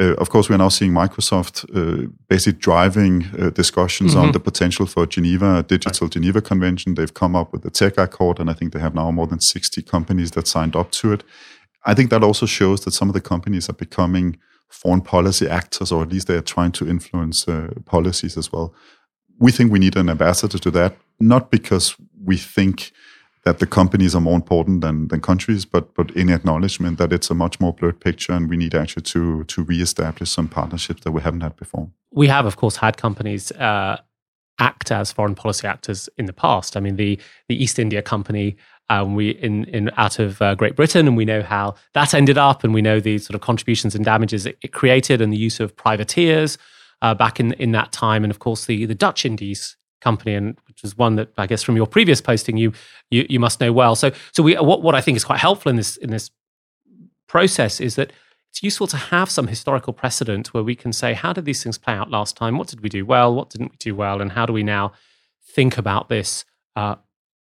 uh, 0.00 0.14
of 0.14 0.30
course, 0.30 0.48
we 0.48 0.54
are 0.54 0.58
now 0.58 0.70
seeing 0.70 0.92
Microsoft 0.92 1.64
uh, 1.76 2.08
basically 2.28 2.58
driving 2.58 3.26
uh, 3.38 3.50
discussions 3.50 4.12
mm-hmm. 4.12 4.26
on 4.26 4.32
the 4.32 4.40
potential 4.40 4.86
for 4.86 5.06
Geneva, 5.06 5.62
Digital 5.62 6.06
right. 6.06 6.12
Geneva 6.12 6.40
Convention. 6.40 6.94
They've 6.94 7.12
come 7.12 7.36
up 7.36 7.52
with 7.52 7.62
the 7.62 7.70
Tech 7.70 7.98
Accord, 7.98 8.40
and 8.40 8.48
I 8.48 8.54
think 8.54 8.72
they 8.72 8.80
have 8.80 8.94
now 8.94 9.10
more 9.10 9.26
than 9.26 9.40
60 9.40 9.82
companies 9.82 10.30
that 10.30 10.48
signed 10.48 10.74
up 10.74 10.90
to 10.92 11.12
it. 11.12 11.24
I 11.84 11.92
think 11.92 12.08
that 12.10 12.24
also 12.24 12.46
shows 12.46 12.84
that 12.84 12.92
some 12.92 13.08
of 13.08 13.14
the 13.14 13.20
companies 13.20 13.68
are 13.68 13.74
becoming 13.74 14.38
foreign 14.72 15.02
policy 15.02 15.48
actors, 15.48 15.92
or 15.92 16.02
at 16.02 16.12
least 16.12 16.26
they 16.26 16.36
are 16.36 16.42
trying 16.42 16.72
to 16.72 16.88
influence 16.88 17.46
uh, 17.46 17.68
policies 17.84 18.36
as 18.36 18.50
well. 18.52 18.74
We 19.38 19.52
think 19.52 19.70
we 19.70 19.78
need 19.78 19.96
an 19.96 20.08
ambassador 20.08 20.58
to 20.58 20.70
that, 20.72 20.96
not 21.20 21.50
because 21.50 21.96
we 22.24 22.36
think 22.36 22.92
that 23.44 23.58
the 23.58 23.66
companies 23.66 24.14
are 24.14 24.20
more 24.20 24.36
important 24.36 24.82
than, 24.82 25.08
than 25.08 25.20
countries, 25.20 25.64
but 25.64 25.94
but 25.94 26.10
in 26.12 26.30
acknowledgement 26.30 26.98
that 26.98 27.12
it's 27.12 27.30
a 27.30 27.34
much 27.34 27.60
more 27.60 27.72
blurred 27.72 28.00
picture, 28.00 28.32
and 28.32 28.48
we 28.48 28.56
need 28.56 28.74
actually 28.74 29.02
to 29.02 29.44
to 29.44 29.62
reestablish 29.64 30.30
some 30.30 30.48
partnerships 30.48 31.02
that 31.02 31.12
we 31.12 31.22
haven't 31.22 31.42
had 31.42 31.56
before. 31.56 31.90
We 32.12 32.28
have, 32.28 32.46
of 32.46 32.56
course, 32.56 32.76
had 32.76 32.96
companies 32.96 33.52
uh, 33.52 33.96
act 34.58 34.90
as 34.92 35.12
foreign 35.12 35.34
policy 35.34 35.66
actors 35.66 36.08
in 36.16 36.26
the 36.26 36.32
past. 36.32 36.76
I 36.76 36.80
mean, 36.80 36.96
the 36.96 37.18
the 37.48 37.62
East 37.62 37.78
India 37.78 38.02
Company. 38.02 38.56
Um, 38.90 39.14
we 39.14 39.30
in 39.30 39.64
in 39.64 39.90
out 39.96 40.18
of 40.18 40.42
uh, 40.42 40.54
Great 40.54 40.76
Britain, 40.76 41.06
and 41.06 41.16
we 41.16 41.24
know 41.24 41.42
how 41.42 41.74
that 41.94 42.12
ended 42.14 42.36
up, 42.36 42.64
and 42.64 42.74
we 42.74 42.82
know 42.82 43.00
the 43.00 43.18
sort 43.18 43.34
of 43.34 43.40
contributions 43.40 43.94
and 43.94 44.04
damages 44.04 44.44
it, 44.44 44.58
it 44.62 44.72
created, 44.72 45.20
and 45.20 45.32
the 45.32 45.36
use 45.36 45.60
of 45.60 45.74
privateers 45.76 46.58
uh, 47.00 47.14
back 47.14 47.40
in 47.40 47.52
in 47.54 47.72
that 47.72 47.92
time, 47.92 48.24
and 48.24 48.30
of 48.30 48.38
course 48.38 48.66
the 48.66 48.86
the 48.86 48.94
Dutch 48.94 49.24
Indies 49.24 49.76
company, 50.00 50.34
and 50.34 50.58
which 50.66 50.84
is 50.84 50.98
one 50.98 51.16
that 51.16 51.30
I 51.38 51.46
guess 51.46 51.62
from 51.62 51.76
your 51.76 51.86
previous 51.86 52.20
posting 52.20 52.56
you 52.56 52.72
you, 53.10 53.26
you 53.28 53.40
must 53.40 53.60
know 53.60 53.72
well. 53.72 53.94
So 53.94 54.10
so 54.32 54.42
we 54.42 54.54
what 54.56 54.82
what 54.82 54.94
I 54.94 55.00
think 55.00 55.16
is 55.16 55.24
quite 55.24 55.38
helpful 55.38 55.70
in 55.70 55.76
this 55.76 55.96
in 55.96 56.10
this 56.10 56.30
process 57.28 57.80
is 57.80 57.94
that 57.96 58.12
it's 58.50 58.62
useful 58.62 58.86
to 58.88 58.98
have 58.98 59.30
some 59.30 59.46
historical 59.46 59.94
precedent 59.94 60.52
where 60.52 60.62
we 60.62 60.74
can 60.74 60.92
say 60.92 61.14
how 61.14 61.32
did 61.32 61.46
these 61.46 61.62
things 61.62 61.78
play 61.78 61.94
out 61.94 62.10
last 62.10 62.36
time? 62.36 62.58
What 62.58 62.68
did 62.68 62.82
we 62.82 62.90
do 62.90 63.06
well? 63.06 63.34
What 63.34 63.48
didn't 63.48 63.70
we 63.70 63.76
do 63.78 63.94
well? 63.96 64.20
And 64.20 64.32
how 64.32 64.44
do 64.44 64.52
we 64.52 64.62
now 64.62 64.92
think 65.42 65.78
about 65.78 66.10
this 66.10 66.44
uh, 66.76 66.96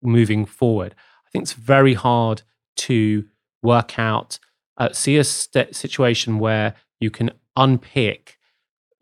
moving 0.03 0.47
forward? 0.47 0.95
Think 1.35 1.43
it's 1.43 1.53
very 1.53 1.95
hard 1.95 2.43
to 2.77 3.27
work 3.63 3.99
out 3.99 4.39
uh, 4.77 4.93
see 4.93 5.17
a 5.17 5.25
st- 5.25 5.75
situation 5.75 6.39
where 6.39 6.75
you 7.01 7.11
can 7.11 7.31
unpick 7.57 8.39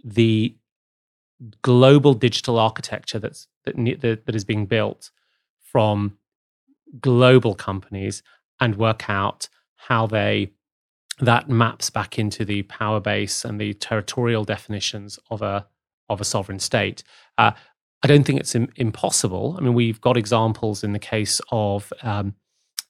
the 0.05 0.55
global 1.63 2.15
digital 2.15 2.59
architecture 2.59 3.19
that's 3.19 3.49
that, 3.65 3.77
that, 4.01 4.27
that 4.27 4.35
is 4.35 4.45
being 4.45 4.67
built 4.67 5.11
from 5.61 6.19
global 7.01 7.55
companies 7.55 8.23
and 8.61 8.77
work 8.77 9.09
out 9.09 9.49
how 9.77 10.07
they 10.07 10.53
that 11.21 11.49
maps 11.49 11.91
back 11.91 12.19
into 12.19 12.45
the 12.45 12.63
power 12.63 13.01
base 13.01 13.45
and 13.45 13.61
the 13.61 13.75
territorial 13.75 14.45
definitions 14.45 15.19
of 15.31 15.43
a 15.43 15.67
of 16.09 16.21
a 16.21 16.25
sovereign 16.25 16.59
state. 16.59 17.03
Uh, 17.39 17.53
I 18.03 18.09
don't 18.09 18.25
think 18.25 18.41
it's 18.41 18.55
Im- 18.55 18.73
impossible. 18.77 19.57
I 19.59 19.63
mean, 19.63 19.75
we've 19.75 20.01
got 20.01 20.17
examples 20.17 20.83
in 20.83 20.93
the 20.93 20.99
case 20.99 21.41
of, 21.51 21.93
um, 22.03 22.35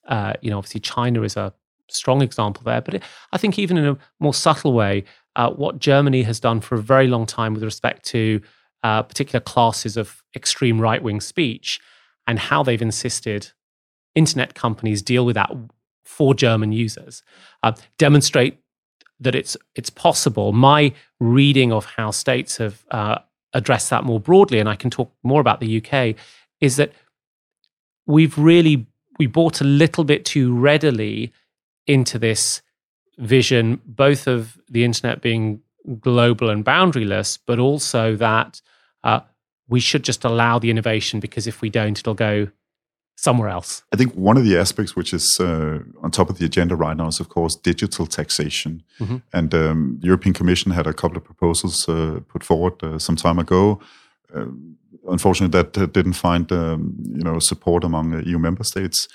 uh, 0.07 0.33
you 0.41 0.49
know, 0.49 0.57
obviously 0.57 0.81
China 0.81 1.21
is 1.21 1.37
a 1.37 1.53
strong 1.89 2.21
example 2.21 2.63
there, 2.63 2.81
but 2.81 2.95
it, 2.95 3.03
I 3.31 3.37
think 3.37 3.59
even 3.59 3.77
in 3.77 3.85
a 3.85 3.97
more 4.19 4.33
subtle 4.33 4.73
way, 4.73 5.03
uh, 5.35 5.51
what 5.51 5.79
Germany 5.79 6.23
has 6.23 6.39
done 6.39 6.61
for 6.61 6.75
a 6.75 6.81
very 6.81 7.07
long 7.07 7.25
time 7.25 7.53
with 7.53 7.63
respect 7.63 8.05
to 8.07 8.41
uh, 8.83 9.03
particular 9.03 9.39
classes 9.39 9.97
of 9.97 10.23
extreme 10.35 10.81
right 10.81 11.01
wing 11.01 11.21
speech 11.21 11.79
and 12.27 12.39
how 12.39 12.63
they've 12.63 12.81
insisted 12.81 13.51
internet 14.15 14.53
companies 14.55 15.01
deal 15.01 15.25
with 15.25 15.35
that 15.35 15.51
for 16.03 16.33
German 16.33 16.71
users, 16.71 17.23
uh, 17.63 17.71
demonstrate 17.97 18.59
that 19.19 19.35
it's 19.35 19.55
it's 19.75 19.89
possible. 19.89 20.51
My 20.51 20.93
reading 21.19 21.71
of 21.71 21.85
how 21.85 22.11
states 22.11 22.57
have 22.57 22.83
addressed 23.53 23.89
that 23.89 24.03
more 24.03 24.19
broadly, 24.19 24.59
and 24.59 24.69
I 24.69 24.75
can 24.75 24.89
talk 24.89 25.11
more 25.23 25.41
about 25.41 25.59
the 25.59 25.83
UK, 25.83 26.15
is 26.59 26.75
that 26.77 26.93
we've 28.05 28.37
really 28.37 28.87
we 29.19 29.27
bought 29.27 29.61
a 29.61 29.65
little 29.65 30.03
bit 30.03 30.25
too 30.25 30.55
readily 30.55 31.31
into 31.85 32.17
this 32.17 32.61
vision, 33.17 33.79
both 33.85 34.27
of 34.27 34.57
the 34.69 34.83
internet 34.83 35.21
being 35.21 35.61
global 35.99 36.49
and 36.49 36.65
boundaryless, 36.65 37.37
but 37.45 37.59
also 37.59 38.15
that 38.15 38.61
uh, 39.03 39.19
we 39.67 39.79
should 39.79 40.03
just 40.03 40.23
allow 40.23 40.57
the 40.57 40.69
innovation 40.69 41.19
because 41.19 41.47
if 41.47 41.61
we 41.61 41.69
don't, 41.69 41.99
it'll 41.99 42.13
go 42.13 42.47
somewhere 43.15 43.49
else. 43.49 43.83
I 43.93 43.97
think 43.97 44.13
one 44.13 44.37
of 44.37 44.43
the 44.43 44.57
aspects 44.57 44.95
which 44.95 45.13
is 45.13 45.37
uh, 45.39 45.79
on 46.01 46.11
top 46.11 46.29
of 46.29 46.37
the 46.37 46.45
agenda 46.45 46.75
right 46.75 46.97
now 46.97 47.07
is, 47.07 47.19
of 47.19 47.29
course, 47.29 47.55
digital 47.55 48.05
taxation. 48.05 48.83
Mm-hmm. 48.99 49.17
And 49.31 49.53
um, 49.53 49.97
the 49.99 50.07
European 50.07 50.33
Commission 50.33 50.71
had 50.71 50.87
a 50.87 50.93
couple 50.93 51.17
of 51.17 51.23
proposals 51.23 51.87
uh, 51.87 52.19
put 52.27 52.43
forward 52.43 52.83
uh, 52.83 52.99
some 52.99 53.15
time 53.15 53.39
ago. 53.39 53.79
Uh, 54.35 54.45
unfortunately, 55.07 55.61
that 55.61 55.93
didn't 55.93 56.13
find 56.13 56.51
um, 56.51 56.95
you 57.15 57.23
know 57.23 57.39
support 57.39 57.83
among 57.83 58.23
EU 58.25 58.39
member 58.39 58.63
states. 58.63 59.07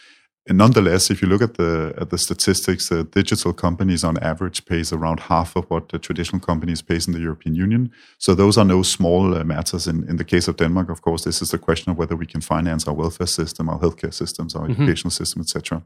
And 0.48 0.56
nonetheless, 0.56 1.10
if 1.10 1.20
you 1.20 1.28
look 1.28 1.42
at 1.42 1.54
the 1.54 1.92
at 2.00 2.08
the 2.08 2.16
statistics, 2.16 2.90
uh, 2.90 3.04
digital 3.10 3.52
companies 3.52 4.02
on 4.02 4.16
average 4.18 4.64
pays 4.64 4.92
around 4.92 5.20
half 5.20 5.56
of 5.56 5.64
what 5.70 5.90
the 5.90 5.98
traditional 5.98 6.40
companies 6.40 6.82
pays 6.82 7.06
in 7.06 7.12
the 7.12 7.20
European 7.20 7.54
Union. 7.54 7.90
So 8.16 8.34
those 8.34 8.56
are 8.56 8.64
no 8.64 8.82
small 8.82 9.34
uh, 9.34 9.44
matters. 9.44 9.86
In 9.86 10.08
in 10.08 10.16
the 10.16 10.24
case 10.24 10.48
of 10.48 10.56
Denmark, 10.56 10.90
of 10.90 11.00
course, 11.00 11.24
this 11.24 11.42
is 11.42 11.50
the 11.50 11.58
question 11.58 11.92
of 11.92 11.98
whether 11.98 12.16
we 12.16 12.26
can 12.26 12.40
finance 12.40 12.88
our 12.88 12.96
welfare 12.96 13.26
system, 13.26 13.68
our 13.68 13.78
healthcare 13.78 14.12
systems, 14.12 14.54
our 14.54 14.62
mm-hmm. 14.62 14.82
educational 14.82 15.10
system, 15.10 15.42
etc. 15.42 15.82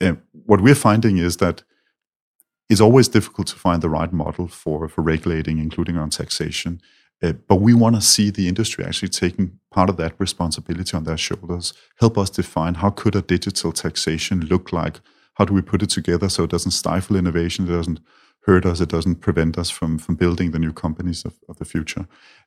Uh, 0.00 0.14
what 0.46 0.60
we're 0.60 0.82
finding 0.88 1.18
is 1.18 1.36
that 1.36 1.64
it's 2.68 2.80
always 2.80 3.08
difficult 3.08 3.46
to 3.48 3.56
find 3.56 3.80
the 3.80 3.90
right 3.98 4.12
model 4.12 4.48
for 4.48 4.88
for 4.88 5.02
regulating, 5.04 5.58
including 5.58 5.98
on 5.98 6.10
taxation. 6.10 6.80
Uh, 7.22 7.32
but 7.48 7.56
we 7.56 7.72
want 7.72 7.94
to 7.94 8.02
see 8.02 8.30
the 8.30 8.48
industry 8.48 8.84
actually 8.84 9.08
taking 9.08 9.58
part 9.70 9.88
of 9.88 9.96
that 9.96 10.14
responsibility 10.18 10.96
on 10.96 11.04
their 11.04 11.16
shoulders. 11.16 11.72
Help 12.00 12.18
us 12.18 12.30
define 12.30 12.74
how 12.74 12.90
could 12.90 13.16
a 13.16 13.22
digital 13.22 13.72
taxation 13.72 14.40
look 14.46 14.72
like? 14.72 15.00
How 15.34 15.44
do 15.44 15.54
we 15.54 15.62
put 15.62 15.82
it 15.82 15.90
together 15.90 16.28
so 16.28 16.44
it 16.44 16.50
doesn't 16.50 16.72
stifle 16.72 17.16
innovation, 17.16 17.66
it 17.66 17.72
doesn't 17.72 18.00
hurt 18.46 18.66
us, 18.66 18.80
it 18.80 18.88
doesn't 18.88 19.16
prevent 19.16 19.58
us 19.58 19.70
from 19.70 19.98
from 19.98 20.14
building 20.16 20.50
the 20.50 20.58
new 20.58 20.72
companies 20.72 21.24
of, 21.24 21.34
of 21.48 21.56
the 21.58 21.64
future. 21.64 22.06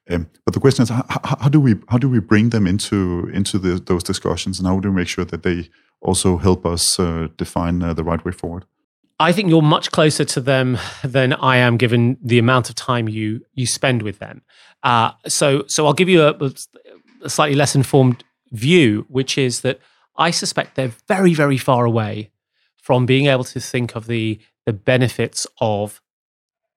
Um, 0.09 0.29
but 0.45 0.53
the 0.53 0.59
question 0.59 0.83
is, 0.83 0.89
how, 0.89 1.05
how, 1.09 1.49
do 1.49 1.59
we 1.59 1.75
how 1.89 1.97
do 1.97 2.09
we 2.09 2.19
bring 2.19 2.49
them 2.49 2.67
into 2.67 3.29
into 3.33 3.57
the, 3.57 3.79
those 3.79 4.03
discussions, 4.03 4.59
and 4.59 4.67
how 4.67 4.79
do 4.79 4.89
we 4.89 4.95
make 4.95 5.07
sure 5.07 5.25
that 5.25 5.43
they 5.43 5.69
also 6.01 6.37
help 6.37 6.65
us 6.65 6.99
uh, 6.99 7.27
define 7.35 7.81
uh, 7.81 7.93
the 7.93 8.03
right 8.03 8.23
way 8.23 8.31
forward? 8.31 8.65
I 9.19 9.31
think 9.31 9.49
you're 9.49 9.63
much 9.63 9.91
closer 9.91 10.25
to 10.25 10.41
them 10.41 10.77
than 11.03 11.33
I 11.33 11.57
am, 11.57 11.77
given 11.77 12.17
the 12.21 12.37
amount 12.37 12.69
of 12.69 12.75
time 12.75 13.09
you 13.09 13.41
you 13.53 13.65
spend 13.65 14.03
with 14.03 14.19
them. 14.19 14.43
Uh, 14.83 15.11
so, 15.27 15.65
so 15.67 15.87
I'll 15.87 15.93
give 15.93 16.09
you 16.09 16.21
a, 16.21 16.51
a, 17.23 17.29
slightly 17.29 17.55
less 17.55 17.75
informed 17.75 18.23
view, 18.51 19.05
which 19.09 19.37
is 19.37 19.61
that 19.61 19.79
I 20.17 20.31
suspect 20.31 20.75
they're 20.75 20.93
very, 21.07 21.33
very 21.33 21.57
far 21.57 21.85
away 21.85 22.31
from 22.81 23.05
being 23.05 23.25
able 23.25 23.43
to 23.45 23.59
think 23.59 23.95
of 23.95 24.07
the 24.07 24.39
the 24.65 24.73
benefits 24.73 25.47
of 25.61 26.01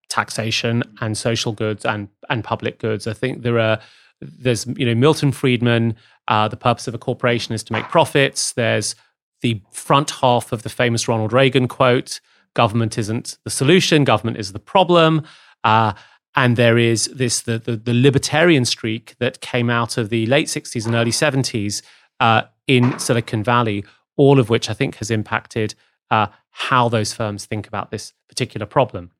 taxation 0.09 0.83
and 0.99 1.17
social 1.17 1.53
goods 1.53 1.85
and 1.85 2.09
and 2.29 2.43
public 2.43 2.79
goods. 2.79 3.05
I 3.05 3.13
think 3.13 3.43
there 3.43 3.59
are 3.59 3.79
there's 4.19 4.65
you 4.65 4.85
know 4.85 4.95
Milton 4.95 5.31
Friedman. 5.31 5.95
Uh, 6.27 6.47
the 6.47 6.57
purpose 6.57 6.87
of 6.87 6.95
a 6.95 6.99
corporation 6.99 7.53
is 7.53 7.63
to 7.63 7.73
make 7.73 7.85
profits. 7.89 8.53
There's 8.53 8.95
the 9.41 9.61
front 9.71 10.11
half 10.11 10.51
of 10.51 10.63
the 10.63 10.69
famous 10.69 11.07
Ronald 11.07 11.33
Reagan 11.33 11.67
quote: 11.67 12.19
"Government 12.53 12.97
isn't 12.97 13.37
the 13.43 13.49
solution. 13.49 14.03
Government 14.03 14.37
is 14.37 14.53
the 14.53 14.59
problem." 14.59 15.23
Uh, 15.63 15.93
and 16.35 16.55
there 16.55 16.77
is 16.77 17.05
this 17.07 17.41
the, 17.41 17.57
the, 17.59 17.75
the 17.75 17.93
libertarian 17.93 18.65
streak 18.65 19.15
that 19.19 19.41
came 19.41 19.69
out 19.69 19.97
of 19.97 20.09
the 20.09 20.25
late 20.27 20.47
60s 20.47 20.85
and 20.85 20.95
early 20.95 21.11
70s 21.11 21.81
uh, 22.19 22.43
in 22.67 22.97
Silicon 22.99 23.43
Valley, 23.43 23.83
all 24.15 24.39
of 24.39 24.49
which 24.49 24.69
I 24.69 24.73
think 24.73 24.95
has 24.95 25.11
impacted 25.11 25.75
uh, 26.09 26.27
how 26.51 26.87
those 26.87 27.13
firms 27.13 27.45
think 27.45 27.67
about 27.67 27.91
this 27.91 28.13
particular 28.29 28.65
problem. 28.65 29.11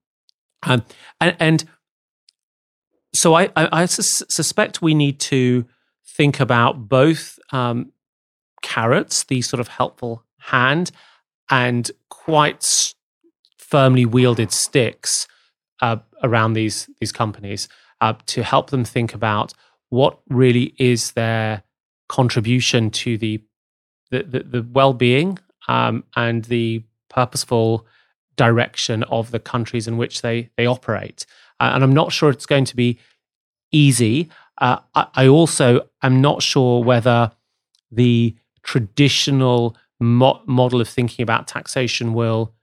Um, 0.63 0.85
and, 1.19 1.35
and, 1.39 1.65
so 3.13 3.33
I, 3.33 3.49
I, 3.57 3.81
I 3.81 3.85
sus- 3.87 4.23
suspect 4.29 4.81
we 4.81 4.93
need 4.93 5.19
to 5.21 5.65
think 6.05 6.39
about 6.39 6.87
both 6.87 7.37
um, 7.51 7.91
carrots, 8.61 9.25
the 9.25 9.41
sort 9.41 9.59
of 9.59 9.67
helpful 9.67 10.23
hand, 10.37 10.91
and 11.49 11.91
quite 12.09 12.57
s- 12.57 12.95
firmly 13.71 14.05
wielded 14.05 14.51
sticks 14.51 15.27
uh, 15.81 15.97
around 16.21 16.53
these 16.53 16.89
these 16.99 17.11
companies 17.11 17.67
uh, 18.01 18.13
to 18.27 18.43
help 18.43 18.69
them 18.69 18.83
think 18.83 19.13
about 19.13 19.53
what 19.89 20.19
really 20.29 20.75
is 20.77 21.13
their 21.13 21.63
contribution 22.07 22.91
to 22.91 23.17
the 23.17 23.41
the, 24.11 24.23
the, 24.23 24.39
the 24.43 24.67
well-being 24.73 25.39
um, 25.69 26.03
and 26.17 26.45
the 26.45 26.83
purposeful 27.09 27.87
direction 28.35 29.03
of 29.03 29.31
the 29.31 29.39
countries 29.39 29.87
in 29.87 29.97
which 29.97 30.21
they 30.21 30.49
they 30.57 30.65
operate. 30.65 31.25
Uh, 31.59 31.71
and 31.73 31.83
I'm 31.83 31.93
not 31.93 32.11
sure 32.11 32.29
it's 32.29 32.45
going 32.45 32.65
to 32.65 32.75
be 32.75 32.99
easy. 33.71 34.29
Uh, 34.57 34.79
I, 34.95 35.07
I, 35.15 35.27
also 35.27 35.87
am 36.03 36.21
not 36.21 36.43
sure 36.43 36.83
whether 36.83 37.31
the 37.91 38.35
traditional 38.63 39.77
mo- 39.99 40.41
model 40.45 40.81
of 40.81 40.89
thinking 40.89 41.23
about 41.23 41.47
taxation 41.47 42.13
will 42.13 42.53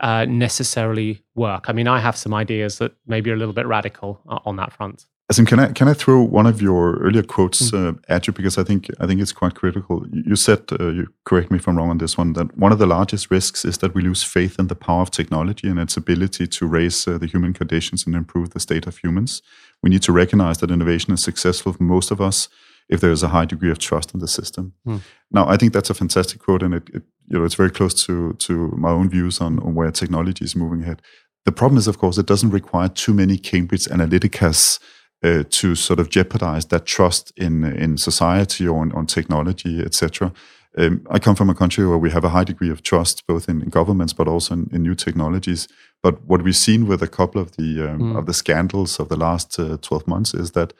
uh, 0.00 0.24
necessarily 0.26 1.22
work. 1.34 1.64
I 1.68 1.72
mean, 1.72 1.88
I 1.88 2.00
have 2.00 2.16
some 2.16 2.34
ideas 2.34 2.78
that 2.78 2.92
maybe 3.06 3.30
are 3.30 3.34
a 3.34 3.38
little 3.38 3.54
bit 3.54 3.66
radical 3.66 4.20
uh, 4.28 4.38
on 4.44 4.56
that 4.56 4.72
front. 4.72 5.06
Azeem, 5.32 5.46
can 5.46 5.58
I 5.58 5.72
can 5.72 5.88
I 5.88 5.94
throw 5.94 6.22
one 6.22 6.46
of 6.46 6.60
your 6.60 6.98
earlier 6.98 7.22
quotes 7.22 7.70
mm. 7.70 7.96
uh, 7.96 7.98
at 8.08 8.26
you 8.26 8.32
because 8.34 8.58
I 8.58 8.62
think 8.62 8.88
I 9.00 9.06
think 9.06 9.22
it's 9.22 9.32
quite 9.32 9.54
critical. 9.54 10.04
You 10.12 10.36
said, 10.36 10.64
uh, 10.78 10.88
you 10.88 11.06
correct 11.24 11.50
me 11.50 11.56
if 11.56 11.66
I'm 11.66 11.78
wrong 11.78 11.88
on 11.88 11.96
this 11.96 12.18
one, 12.18 12.34
that 12.34 12.58
one 12.58 12.72
of 12.72 12.78
the 12.78 12.86
largest 12.86 13.30
risks 13.30 13.64
is 13.64 13.78
that 13.78 13.94
we 13.94 14.02
lose 14.02 14.22
faith 14.22 14.58
in 14.58 14.66
the 14.66 14.74
power 14.74 15.00
of 15.00 15.10
technology 15.10 15.66
and 15.68 15.78
its 15.78 15.96
ability 15.96 16.46
to 16.46 16.66
raise 16.66 17.08
uh, 17.08 17.16
the 17.16 17.26
human 17.26 17.54
conditions 17.54 18.04
and 18.04 18.14
improve 18.14 18.50
the 18.50 18.60
state 18.60 18.86
of 18.86 18.98
humans. 18.98 19.40
We 19.82 19.88
need 19.88 20.02
to 20.02 20.12
recognize 20.12 20.58
that 20.58 20.70
innovation 20.70 21.14
is 21.14 21.22
successful 21.22 21.72
for 21.72 21.82
most 21.82 22.10
of 22.10 22.20
us 22.20 22.48
if 22.88 23.00
there 23.00 23.10
is 23.10 23.22
a 23.22 23.28
high 23.28 23.44
degree 23.44 23.70
of 23.70 23.78
trust 23.78 24.14
in 24.14 24.20
the 24.20 24.28
system. 24.28 24.74
Mm. 24.86 25.00
Now, 25.30 25.48
I 25.48 25.56
think 25.56 25.72
that's 25.72 25.90
a 25.90 25.94
fantastic 25.94 26.40
quote, 26.40 26.62
and 26.62 26.74
it, 26.74 26.88
it, 26.92 27.02
you 27.28 27.38
know 27.38 27.44
it's 27.44 27.54
very 27.54 27.70
close 27.70 27.94
to 28.06 28.34
to 28.34 28.74
my 28.76 28.90
own 28.90 29.08
views 29.08 29.40
on, 29.40 29.58
on 29.60 29.74
where 29.74 29.90
technology 29.90 30.44
is 30.44 30.56
moving 30.56 30.82
ahead. 30.82 31.02
The 31.44 31.52
problem 31.52 31.78
is, 31.78 31.88
of 31.88 31.98
course, 31.98 32.18
it 32.18 32.26
doesn't 32.26 32.50
require 32.50 32.88
too 32.88 33.12
many 33.12 33.36
Cambridge 33.36 33.84
Analyticas 33.86 34.78
uh, 35.22 35.44
to 35.50 35.74
sort 35.74 36.00
of 36.00 36.08
jeopardize 36.10 36.66
that 36.66 36.86
trust 36.86 37.32
in 37.36 37.64
in 37.64 37.96
society 37.96 38.66
or 38.68 38.80
on, 38.80 38.92
on 38.92 39.06
technology, 39.06 39.80
etc. 39.80 40.32
Um, 40.76 41.06
I 41.08 41.18
come 41.18 41.36
from 41.36 41.50
a 41.50 41.54
country 41.54 41.86
where 41.86 41.98
we 41.98 42.10
have 42.10 42.24
a 42.24 42.30
high 42.30 42.42
degree 42.44 42.70
of 42.70 42.82
trust, 42.82 43.24
both 43.28 43.48
in, 43.48 43.62
in 43.62 43.68
governments 43.68 44.12
but 44.12 44.26
also 44.26 44.54
in, 44.54 44.68
in, 44.72 44.82
new 44.82 44.96
technologies. 44.96 45.68
But 46.02 46.24
what 46.24 46.42
we've 46.42 46.56
seen 46.56 46.88
with 46.88 47.00
a 47.00 47.06
couple 47.06 47.40
of 47.40 47.52
the 47.56 47.88
um, 47.88 48.00
mm. 48.00 48.18
of 48.18 48.26
the 48.26 48.34
scandals 48.34 48.98
of 48.98 49.08
the 49.08 49.16
last 49.16 49.58
uh, 49.58 49.78
twelve 49.80 50.06
months 50.08 50.34
is 50.34 50.50
that 50.52 50.72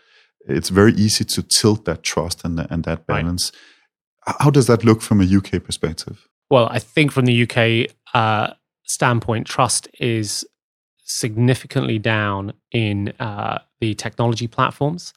it's 0.46 0.68
very 0.68 0.92
easy 0.92 1.24
to 1.24 1.42
tilt 1.42 1.84
that 1.84 2.02
trust 2.02 2.44
and 2.44 2.66
and 2.70 2.84
that 2.84 3.06
balance. 3.06 3.52
Right. 4.26 4.36
How 4.40 4.50
does 4.50 4.66
that 4.66 4.84
look 4.84 5.02
from 5.02 5.20
a 5.20 5.24
UK 5.24 5.62
perspective? 5.62 6.28
Well, 6.50 6.68
I 6.70 6.78
think 6.78 7.12
from 7.12 7.26
the 7.26 7.42
UK 7.42 7.94
uh, 8.14 8.54
standpoint, 8.84 9.46
trust 9.46 9.88
is 10.00 10.46
significantly 11.04 11.98
down 11.98 12.52
in 12.72 13.12
uh, 13.20 13.58
the 13.80 13.94
technology 13.94 14.46
platforms. 14.46 15.12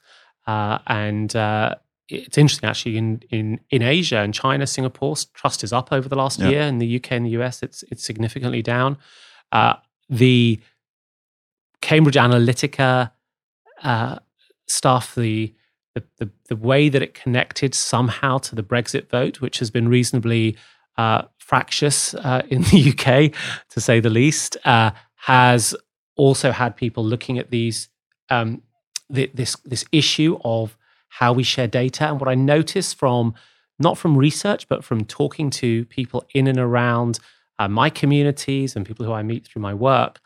Uh, 0.46 0.78
and 0.86 1.34
uh, 1.34 1.74
it's 2.08 2.38
interesting 2.38 2.68
actually 2.68 2.96
in, 2.96 3.22
in, 3.30 3.60
in 3.70 3.82
Asia 3.82 4.18
and 4.18 4.32
China, 4.32 4.66
Singapore, 4.66 5.16
trust 5.34 5.64
is 5.64 5.72
up 5.72 5.92
over 5.92 6.08
the 6.08 6.16
last 6.16 6.40
yeah. 6.40 6.48
year. 6.48 6.60
In 6.62 6.78
the 6.78 6.96
UK 6.96 7.12
and 7.12 7.26
the 7.26 7.30
US, 7.40 7.62
it's, 7.62 7.82
it's 7.90 8.04
significantly 8.04 8.62
down. 8.62 8.98
Uh, 9.52 9.74
the 10.08 10.60
Cambridge 11.80 12.16
Analytica 12.16 13.10
uh, 13.82 14.18
stuff, 14.68 15.14
the, 15.14 15.54
the, 15.94 16.04
the, 16.18 16.30
the, 16.48 16.56
way 16.56 16.88
that 16.88 17.02
it 17.02 17.14
connected 17.14 17.74
somehow 17.74 18.38
to 18.38 18.54
the 18.54 18.62
Brexit 18.62 19.08
vote, 19.08 19.40
which 19.40 19.58
has 19.58 19.70
been 19.70 19.88
reasonably 19.88 20.56
uh, 20.96 21.22
fractious 21.38 22.14
in 22.14 22.62
the 22.70 22.94
UK, 22.94 23.34
to 23.70 23.80
say 23.80 24.00
the 24.00 24.10
least, 24.10 24.56
has 24.64 25.74
also 26.16 26.52
had 26.52 26.76
people 26.76 27.04
looking 27.04 27.38
at 27.38 27.50
these 27.50 27.88
um, 28.30 28.62
the, 29.08 29.30
this 29.32 29.56
this 29.64 29.84
issue 29.92 30.38
of 30.44 30.76
how 31.08 31.32
we 31.32 31.42
share 31.42 31.66
data. 31.66 32.06
And 32.08 32.20
what 32.20 32.28
I 32.28 32.34
noticed 32.34 32.96
from 32.96 33.34
not 33.78 33.96
from 33.96 34.18
research, 34.18 34.68
but 34.68 34.84
from 34.84 35.04
talking 35.04 35.50
to 35.50 35.84
people 35.86 36.26
in 36.34 36.46
and 36.46 36.58
around 36.58 37.20
uh, 37.58 37.68
my 37.68 37.88
communities 37.90 38.76
and 38.76 38.84
people 38.84 39.06
who 39.06 39.12
I 39.12 39.22
meet 39.22 39.46
through 39.46 39.62
my 39.62 39.72
work, 39.72 40.20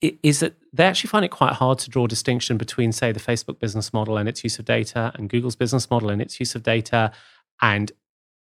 is 0.00 0.40
that 0.40 0.54
they 0.76 0.84
actually 0.84 1.08
find 1.08 1.24
it 1.24 1.30
quite 1.30 1.54
hard 1.54 1.78
to 1.80 1.90
draw 1.90 2.04
a 2.04 2.08
distinction 2.08 2.56
between, 2.56 2.92
say, 2.92 3.12
the 3.12 3.20
Facebook 3.20 3.58
business 3.58 3.92
model 3.92 4.16
and 4.16 4.28
its 4.28 4.44
use 4.44 4.58
of 4.58 4.64
data, 4.64 5.12
and 5.14 5.28
Google's 5.28 5.56
business 5.56 5.90
model 5.90 6.10
and 6.10 6.20
its 6.22 6.38
use 6.40 6.54
of 6.54 6.62
data, 6.62 7.12
and 7.60 7.92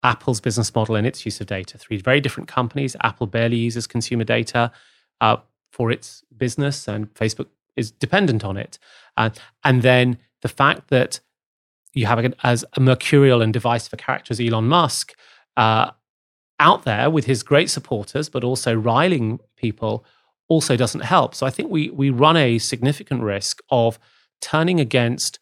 Apple's 0.04 0.42
business 0.42 0.74
model 0.76 0.96
and 0.96 1.08
its 1.08 1.26
use 1.26 1.40
of 1.40 1.48
data. 1.48 1.78
Three 1.78 1.98
very 1.98 2.20
different 2.20 2.50
companies. 2.50 2.96
Apple 3.02 3.28
barely 3.28 3.58
uses 3.58 3.88
consumer 3.88 4.24
data 4.24 4.72
uh, 5.22 5.38
for 5.72 5.92
its 5.92 6.24
business, 6.36 6.88
and 6.88 7.14
Facebook 7.14 7.48
is 7.76 7.92
dependent 7.92 8.44
on 8.44 8.58
it. 8.58 8.78
Uh, 9.18 9.30
and 9.64 9.82
then 9.82 10.18
the 10.42 10.50
fact 10.50 10.90
that 10.90 11.20
you 11.94 12.06
have 12.06 12.20
a, 12.20 12.34
as 12.44 12.66
a 12.74 12.80
mercurial 12.80 13.42
and 13.42 13.54
divisive 13.54 13.98
character 13.98 14.32
as 14.32 14.40
Elon 14.40 14.68
Musk 14.68 15.14
uh, 15.58 15.92
out 16.60 16.84
there 16.84 17.10
with 17.10 17.26
his 17.26 17.44
great 17.44 17.70
supporters, 17.70 18.30
but 18.30 18.44
also 18.44 18.74
riling 18.74 19.40
people, 19.56 20.06
also 20.54 20.76
doesn't 20.76 21.02
help. 21.02 21.36
So 21.36 21.46
I 21.46 21.50
think 21.50 21.70
we 21.70 21.90
we 21.90 22.10
run 22.10 22.38
a 22.38 22.60
significant 22.60 23.22
risk 23.22 23.62
of 23.70 24.00
turning 24.42 24.80
against 24.80 25.40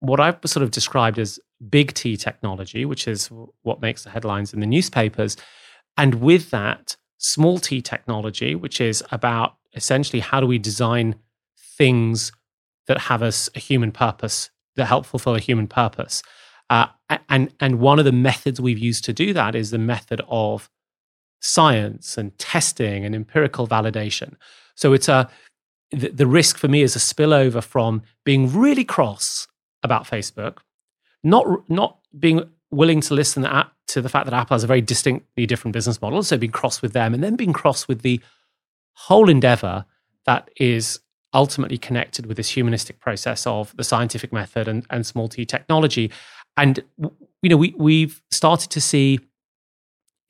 what 0.00 0.20
I've 0.20 0.38
sort 0.46 0.62
of 0.64 0.70
described 0.70 1.18
as 1.18 1.38
big 1.68 1.92
T 1.94 2.16
technology, 2.16 2.84
which 2.84 3.06
is 3.08 3.30
what 3.62 3.80
makes 3.80 4.04
the 4.04 4.10
headlines 4.10 4.52
in 4.54 4.60
the 4.60 4.66
newspapers. 4.66 5.36
And 5.96 6.14
with 6.14 6.50
that, 6.50 6.96
small 7.20 7.58
t 7.58 7.80
technology, 7.82 8.54
which 8.54 8.80
is 8.80 9.04
about 9.12 9.56
essentially 9.74 10.20
how 10.20 10.40
do 10.40 10.46
we 10.46 10.58
design 10.58 11.14
things 11.78 12.32
that 12.86 12.98
have 12.98 13.22
a, 13.22 13.32
a 13.54 13.58
human 13.58 13.92
purpose, 13.92 14.50
that 14.76 14.86
help 14.86 15.06
fulfill 15.06 15.34
a 15.34 15.40
human 15.40 15.68
purpose. 15.68 16.22
Uh, 16.68 16.86
and, 17.28 17.52
and 17.60 17.80
one 17.80 17.98
of 17.98 18.04
the 18.04 18.12
methods 18.12 18.60
we've 18.60 18.78
used 18.78 19.04
to 19.04 19.12
do 19.12 19.32
that 19.32 19.54
is 19.54 19.70
the 19.70 19.78
method 19.78 20.22
of 20.28 20.70
science 21.40 22.16
and 22.16 22.36
testing 22.38 23.04
and 23.04 23.14
empirical 23.14 23.66
validation. 23.66 24.34
So 24.74 24.92
it's 24.92 25.08
a 25.08 25.28
the, 25.90 26.08
the 26.08 26.26
risk 26.26 26.56
for 26.56 26.68
me 26.68 26.82
is 26.82 26.94
a 26.94 27.00
spillover 27.00 27.62
from 27.62 28.02
being 28.24 28.52
really 28.52 28.84
cross 28.84 29.48
about 29.82 30.04
Facebook, 30.04 30.58
not 31.22 31.46
not 31.68 31.98
being 32.18 32.48
willing 32.70 33.00
to 33.00 33.14
listen 33.14 33.42
to 33.88 34.00
the 34.00 34.08
fact 34.08 34.26
that 34.26 34.34
Apple 34.34 34.54
has 34.54 34.62
a 34.62 34.68
very 34.68 34.80
distinctly 34.80 35.46
different 35.46 35.72
business 35.72 36.00
model, 36.00 36.22
so 36.22 36.36
being 36.36 36.52
cross 36.52 36.80
with 36.80 36.92
them, 36.92 37.12
and 37.12 37.22
then 37.22 37.36
being 37.36 37.52
cross 37.52 37.88
with 37.88 38.02
the 38.02 38.20
whole 38.92 39.28
endeavor 39.28 39.84
that 40.26 40.48
is 40.56 41.00
ultimately 41.32 41.78
connected 41.78 42.26
with 42.26 42.36
this 42.36 42.50
humanistic 42.50 42.98
process 43.00 43.46
of 43.46 43.74
the 43.76 43.84
scientific 43.84 44.32
method 44.32 44.68
and, 44.68 44.86
and 44.90 45.06
small 45.06 45.28
t 45.28 45.44
technology. 45.44 46.10
And 46.56 46.80
you 47.42 47.48
know, 47.48 47.56
we 47.56 47.74
we've 47.76 48.22
started 48.30 48.70
to 48.70 48.80
see 48.80 49.20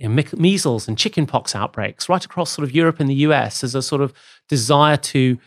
you 0.00 0.08
know, 0.08 0.24
measles 0.36 0.88
and 0.88 0.98
chickenpox 0.98 1.54
outbreaks 1.54 2.08
right 2.08 2.24
across 2.24 2.50
sort 2.50 2.66
of 2.66 2.74
Europe 2.74 2.98
and 2.98 3.08
the 3.08 3.14
US 3.26 3.62
as 3.62 3.74
a 3.74 3.82
sort 3.82 4.00
of 4.00 4.12
desire 4.48 4.96
to 4.96 5.38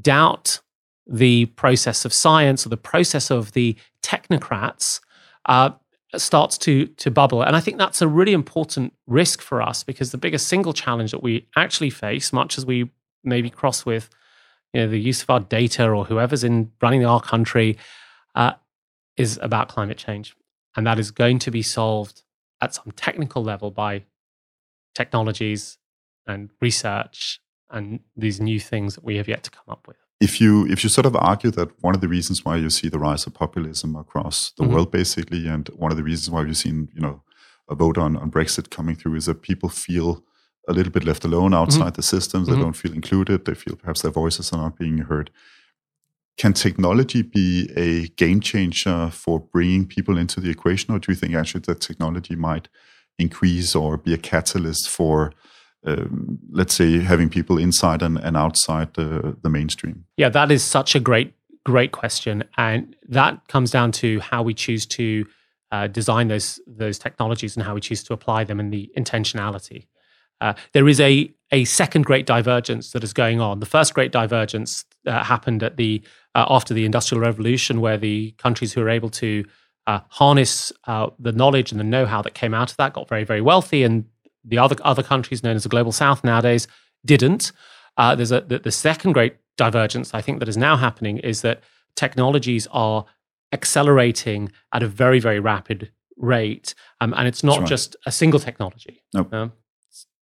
doubt 0.00 0.60
the 1.06 1.46
process 1.46 2.04
of 2.04 2.12
science 2.12 2.64
or 2.64 2.70
the 2.70 2.76
process 2.76 3.30
of 3.30 3.52
the 3.52 3.76
technocrats 4.02 5.00
uh, 5.46 5.70
starts 6.16 6.56
to 6.58 6.86
to 6.86 7.10
bubble. 7.10 7.42
And 7.42 7.54
i 7.54 7.60
think 7.60 7.78
that's 7.78 8.02
a 8.02 8.08
really 8.08 8.32
important 8.32 8.92
risk 9.06 9.40
for 9.40 9.62
us 9.62 9.84
because 9.84 10.10
the 10.10 10.18
biggest 10.18 10.48
single 10.48 10.72
challenge 10.72 11.10
that 11.10 11.22
we 11.22 11.46
actually 11.56 11.90
face 11.90 12.32
much 12.32 12.58
as 12.58 12.66
we 12.66 12.90
maybe 13.24 13.50
cross 13.50 13.86
with 13.86 14.10
you 14.72 14.80
know 14.80 14.88
the 14.88 14.98
use 14.98 15.22
of 15.22 15.30
our 15.30 15.40
data 15.40 15.88
or 15.88 16.04
whoever's 16.04 16.44
in 16.44 16.72
running 16.80 17.04
our 17.04 17.20
country 17.20 17.78
uh, 18.34 18.52
is 19.16 19.38
about 19.42 19.68
climate 19.68 19.98
change. 19.98 20.34
And 20.76 20.86
that 20.86 20.98
is 20.98 21.10
going 21.10 21.38
to 21.40 21.50
be 21.50 21.62
solved 21.62 22.22
at 22.62 22.74
some 22.74 22.92
technical 22.96 23.42
level 23.42 23.70
by 23.70 24.04
technologies 24.94 25.78
and 26.26 26.50
research 26.60 27.40
and 27.70 28.00
these 28.16 28.40
new 28.40 28.60
things 28.60 28.94
that 28.94 29.04
we 29.04 29.16
have 29.16 29.28
yet 29.28 29.42
to 29.42 29.50
come 29.50 29.64
up 29.68 29.86
with. 29.88 29.96
If 30.20 30.40
you 30.40 30.66
if 30.68 30.84
you 30.84 30.90
sort 30.90 31.06
of 31.06 31.16
argue 31.16 31.50
that 31.50 31.70
one 31.82 31.96
of 31.96 32.00
the 32.00 32.06
reasons 32.06 32.44
why 32.44 32.56
you 32.56 32.70
see 32.70 32.88
the 32.88 32.98
rise 32.98 33.26
of 33.26 33.34
populism 33.34 33.96
across 33.96 34.52
the 34.52 34.62
mm-hmm. 34.62 34.72
world, 34.72 34.90
basically, 34.92 35.48
and 35.48 35.68
one 35.70 35.90
of 35.90 35.96
the 35.96 36.04
reasons 36.04 36.30
why 36.30 36.44
you've 36.44 36.56
seen 36.56 36.88
you 36.94 37.00
know 37.00 37.22
a 37.68 37.74
vote 37.74 37.98
on, 37.98 38.16
on 38.16 38.30
Brexit 38.30 38.70
coming 38.70 38.94
through 38.94 39.16
is 39.16 39.26
that 39.26 39.42
people 39.42 39.68
feel 39.68 40.22
a 40.68 40.72
little 40.72 40.92
bit 40.92 41.04
left 41.04 41.24
alone 41.24 41.54
outside 41.54 41.86
mm-hmm. 41.86 41.94
the 41.94 42.02
systems. 42.02 42.46
They 42.46 42.52
mm-hmm. 42.52 42.62
don't 42.62 42.72
feel 42.74 42.92
included. 42.92 43.44
They 43.44 43.54
feel 43.54 43.74
perhaps 43.74 44.02
their 44.02 44.12
voices 44.12 44.52
are 44.52 44.58
not 44.58 44.78
being 44.78 44.98
heard. 44.98 45.30
Can 46.38 46.54
technology 46.54 47.22
be 47.22 47.70
a 47.76 48.08
game 48.16 48.40
changer 48.40 49.10
for 49.10 49.40
bringing 49.40 49.86
people 49.86 50.16
into 50.16 50.40
the 50.40 50.50
equation, 50.50 50.94
or 50.94 50.98
do 50.98 51.12
you 51.12 51.16
think 51.16 51.34
actually 51.34 51.60
that 51.66 51.80
technology 51.80 52.36
might 52.36 52.68
increase 53.18 53.74
or 53.74 53.96
be 53.96 54.14
a 54.14 54.18
catalyst 54.18 54.88
for 54.88 55.32
um, 55.84 56.38
let's 56.50 56.74
say 56.74 57.00
having 57.00 57.28
people 57.28 57.58
inside 57.58 58.02
and, 58.02 58.18
and 58.18 58.36
outside 58.36 58.94
the, 58.94 59.36
the 59.42 59.50
mainstream? 59.50 60.04
Yeah, 60.16 60.28
that 60.28 60.50
is 60.50 60.62
such 60.62 60.94
a 60.94 61.00
great, 61.00 61.34
great 61.64 61.92
question. 61.92 62.44
And 62.56 62.94
that 63.08 63.48
comes 63.48 63.70
down 63.70 63.92
to 63.92 64.20
how 64.20 64.42
we 64.42 64.54
choose 64.54 64.86
to 64.86 65.26
uh, 65.72 65.86
design 65.88 66.28
those, 66.28 66.60
those 66.66 66.98
technologies 66.98 67.56
and 67.56 67.64
how 67.64 67.74
we 67.74 67.80
choose 67.80 68.04
to 68.04 68.12
apply 68.12 68.44
them 68.44 68.60
and 68.60 68.72
the 68.72 68.90
intentionality. 68.96 69.86
Uh, 70.40 70.54
there 70.72 70.88
is 70.88 71.00
a, 71.00 71.32
a 71.50 71.64
second 71.64 72.04
great 72.04 72.26
divergence 72.26 72.90
that 72.92 73.02
is 73.04 73.12
going 73.12 73.40
on. 73.40 73.60
The 73.60 73.66
first 73.66 73.94
great 73.94 74.12
divergence 74.12 74.84
uh, 75.06 75.22
happened 75.24 75.62
at 75.62 75.76
the 75.76 76.02
uh, 76.34 76.46
after 76.48 76.74
the 76.74 76.84
Industrial 76.84 77.20
Revolution, 77.20 77.80
where 77.80 77.98
the 77.98 78.32
countries 78.38 78.72
who 78.72 78.80
were 78.80 78.88
able 78.88 79.10
to 79.10 79.44
uh, 79.86 80.00
harness 80.08 80.72
uh, 80.86 81.10
the 81.18 81.32
knowledge 81.32 81.72
and 81.72 81.80
the 81.80 81.84
know-how 81.84 82.22
that 82.22 82.34
came 82.34 82.54
out 82.54 82.70
of 82.70 82.76
that 82.76 82.92
got 82.92 83.08
very, 83.08 83.24
very 83.24 83.40
wealthy, 83.40 83.82
and 83.82 84.04
the 84.44 84.58
other 84.58 84.76
other 84.82 85.02
countries 85.02 85.42
known 85.42 85.56
as 85.56 85.62
the 85.62 85.68
global 85.68 85.92
south 85.92 86.24
nowadays 86.24 86.66
didn't. 87.04 87.52
Uh, 87.96 88.14
there's 88.14 88.32
a 88.32 88.40
the, 88.42 88.58
the, 88.58 88.70
second 88.70 89.12
great 89.12 89.36
divergence 89.56 90.14
I 90.14 90.22
think 90.22 90.38
that 90.38 90.48
is 90.48 90.56
now 90.56 90.76
happening 90.76 91.18
is 91.18 91.42
that 91.42 91.62
technologies 91.94 92.66
are 92.72 93.04
accelerating 93.52 94.50
at 94.72 94.82
a 94.82 94.88
very 94.88 95.18
very 95.18 95.40
rapid 95.40 95.90
rate, 96.16 96.74
um, 97.00 97.12
and 97.16 97.26
it's 97.26 97.42
not 97.42 97.60
right. 97.60 97.68
just 97.68 97.96
a 98.06 98.12
single 98.12 98.40
technology. 98.40 99.02
Nope. 99.14 99.32
Um, 99.34 99.52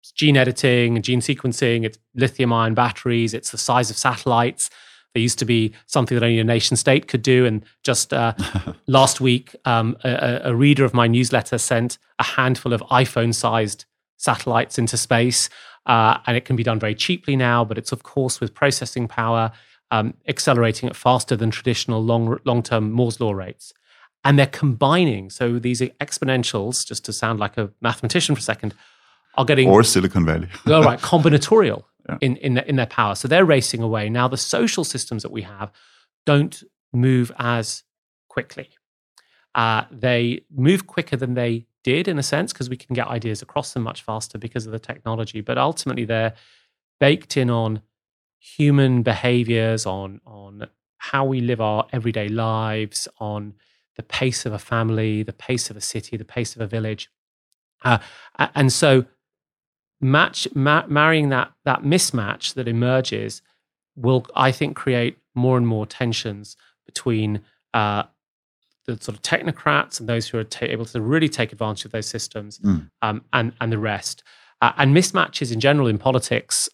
it's 0.01 0.11
gene 0.11 0.37
editing, 0.37 1.01
gene 1.01 1.21
sequencing, 1.21 1.85
it's 1.85 1.97
lithium 2.15 2.53
ion 2.53 2.73
batteries, 2.73 3.33
it's 3.33 3.51
the 3.51 3.57
size 3.57 3.89
of 3.89 3.97
satellites. 3.97 4.69
There 5.13 5.21
used 5.21 5.39
to 5.39 5.45
be 5.45 5.73
something 5.85 6.15
that 6.15 6.23
only 6.23 6.39
a 6.39 6.43
nation 6.43 6.77
state 6.77 7.07
could 7.07 7.21
do. 7.21 7.45
And 7.45 7.63
just 7.83 8.13
uh, 8.13 8.33
last 8.87 9.19
week, 9.19 9.55
um, 9.65 9.97
a, 10.03 10.41
a, 10.45 10.55
reader 10.55 10.85
of 10.85 10.93
my 10.93 11.07
newsletter 11.07 11.57
sent 11.57 11.97
a 12.19 12.23
handful 12.23 12.73
of 12.73 12.81
iPhone 12.83 13.33
sized 13.33 13.85
satellites 14.17 14.77
into 14.77 14.97
space. 14.97 15.49
Uh, 15.85 16.19
and 16.27 16.35
it 16.35 16.45
can 16.45 16.55
be 16.55 16.63
done 16.63 16.79
very 16.79 16.93
cheaply 16.93 17.35
now, 17.35 17.63
but 17.63 17.77
it's, 17.77 17.91
of 17.91 18.03
course, 18.03 18.39
with 18.39 18.53
processing 18.53 19.07
power 19.07 19.51
um, 19.91 20.13
accelerating 20.27 20.89
at 20.89 20.95
faster 20.95 21.35
than 21.35 21.49
traditional 21.51 22.03
long 22.03 22.37
long 22.43 22.61
term 22.61 22.91
Moore's 22.91 23.19
law 23.19 23.31
rates. 23.31 23.73
And 24.23 24.37
they're 24.37 24.47
combining. 24.47 25.29
So 25.29 25.59
these 25.59 25.79
exponentials, 25.81 26.85
just 26.85 27.05
to 27.05 27.13
sound 27.13 27.39
like 27.39 27.57
a 27.57 27.71
mathematician 27.81 28.35
for 28.35 28.39
a 28.39 28.43
second, 28.43 28.73
are 29.35 29.45
getting. 29.45 29.69
Or 29.69 29.83
Silicon 29.83 30.25
Valley. 30.25 30.49
all 30.67 30.83
right, 30.83 30.99
combinatorial 30.99 31.83
yeah. 32.07 32.17
in, 32.21 32.37
in, 32.37 32.57
in 32.59 32.75
their 32.75 32.85
power. 32.85 33.15
So 33.15 33.27
they're 33.27 33.45
racing 33.45 33.81
away. 33.81 34.09
Now, 34.09 34.27
the 34.27 34.37
social 34.37 34.83
systems 34.83 35.23
that 35.23 35.31
we 35.31 35.43
have 35.43 35.71
don't 36.25 36.63
move 36.93 37.31
as 37.37 37.83
quickly. 38.29 38.69
Uh, 39.55 39.85
they 39.91 40.41
move 40.55 40.85
quicker 40.85 41.17
than 41.17 41.33
they 41.33 41.65
did 41.83 42.07
in 42.07 42.19
a 42.19 42.23
sense 42.23 42.53
because 42.53 42.69
we 42.69 42.77
can 42.77 42.93
get 42.93 43.07
ideas 43.07 43.41
across 43.41 43.73
them 43.73 43.83
much 43.83 44.03
faster 44.03 44.37
because 44.37 44.65
of 44.65 44.71
the 44.71 44.79
technology. 44.79 45.41
But 45.41 45.57
ultimately, 45.57 46.05
they're 46.05 46.33
baked 46.99 47.37
in 47.37 47.49
on 47.49 47.81
human 48.39 49.03
behaviors, 49.03 49.85
on 49.85 50.21
on 50.25 50.67
how 50.97 51.25
we 51.25 51.41
live 51.41 51.61
our 51.61 51.87
everyday 51.91 52.27
lives, 52.27 53.07
on 53.19 53.53
the 53.95 54.03
pace 54.03 54.45
of 54.45 54.53
a 54.53 54.59
family, 54.59 55.23
the 55.23 55.33
pace 55.33 55.69
of 55.69 55.77
a 55.77 55.81
city, 55.81 56.17
the 56.17 56.25
pace 56.25 56.55
of 56.55 56.61
a 56.61 56.67
village, 56.67 57.09
uh, 57.83 57.97
and 58.53 58.71
so 58.71 59.05
match 59.99 60.47
ma- 60.53 60.85
marrying 60.87 61.29
that 61.29 61.51
that 61.65 61.83
mismatch 61.83 62.53
that 62.53 62.67
emerges 62.67 63.41
will, 63.95 64.25
I 64.35 64.51
think, 64.51 64.75
create 64.75 65.17
more 65.35 65.57
and 65.57 65.67
more 65.67 65.85
tensions 65.85 66.55
between 66.85 67.41
uh, 67.73 68.03
the 68.85 68.97
sort 69.01 69.17
of 69.17 69.21
technocrats 69.21 69.99
and 69.99 70.07
those 70.07 70.27
who 70.27 70.37
are 70.37 70.43
ta- 70.43 70.65
able 70.65 70.85
to 70.85 71.01
really 71.01 71.29
take 71.29 71.51
advantage 71.51 71.85
of 71.85 71.91
those 71.91 72.07
systems 72.07 72.59
mm. 72.59 72.89
um, 73.01 73.23
and, 73.33 73.53
and 73.59 73.71
the 73.71 73.77
rest. 73.77 74.23
Uh, 74.61 74.71
and 74.77 74.95
mismatches 74.95 75.51
in 75.51 75.59
general 75.59 75.87
in 75.87 75.97
politics 75.97 76.69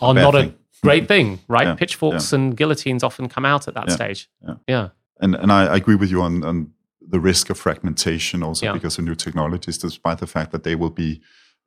are 0.00 0.14
not 0.14 0.32
thing. 0.32 0.50
a 0.50 0.54
great 0.82 1.06
thing, 1.06 1.40
right? 1.46 1.66
Yeah, 1.66 1.74
Pitchforks 1.74 2.32
yeah. 2.32 2.38
and 2.38 2.56
guillotines 2.56 3.02
often 3.02 3.28
come 3.28 3.44
out 3.44 3.68
at 3.68 3.74
that 3.74 3.88
yeah, 3.88 3.94
stage. 3.94 4.30
Yeah. 4.66 4.88
And, 5.20 5.34
and 5.34 5.52
I, 5.52 5.66
I, 5.66 5.76
agree 5.76 5.96
with 5.96 6.10
you 6.10 6.22
on, 6.22 6.44
on 6.44 6.72
the 7.00 7.20
risk 7.20 7.50
of 7.50 7.58
fragmentation 7.58 8.42
also 8.42 8.72
because 8.72 8.98
of 8.98 9.04
new 9.04 9.14
technologies, 9.14 9.78
despite 9.78 10.18
the 10.18 10.26
fact 10.26 10.52
that 10.52 10.62
they 10.62 10.74
will 10.74 10.90
be 10.90 11.20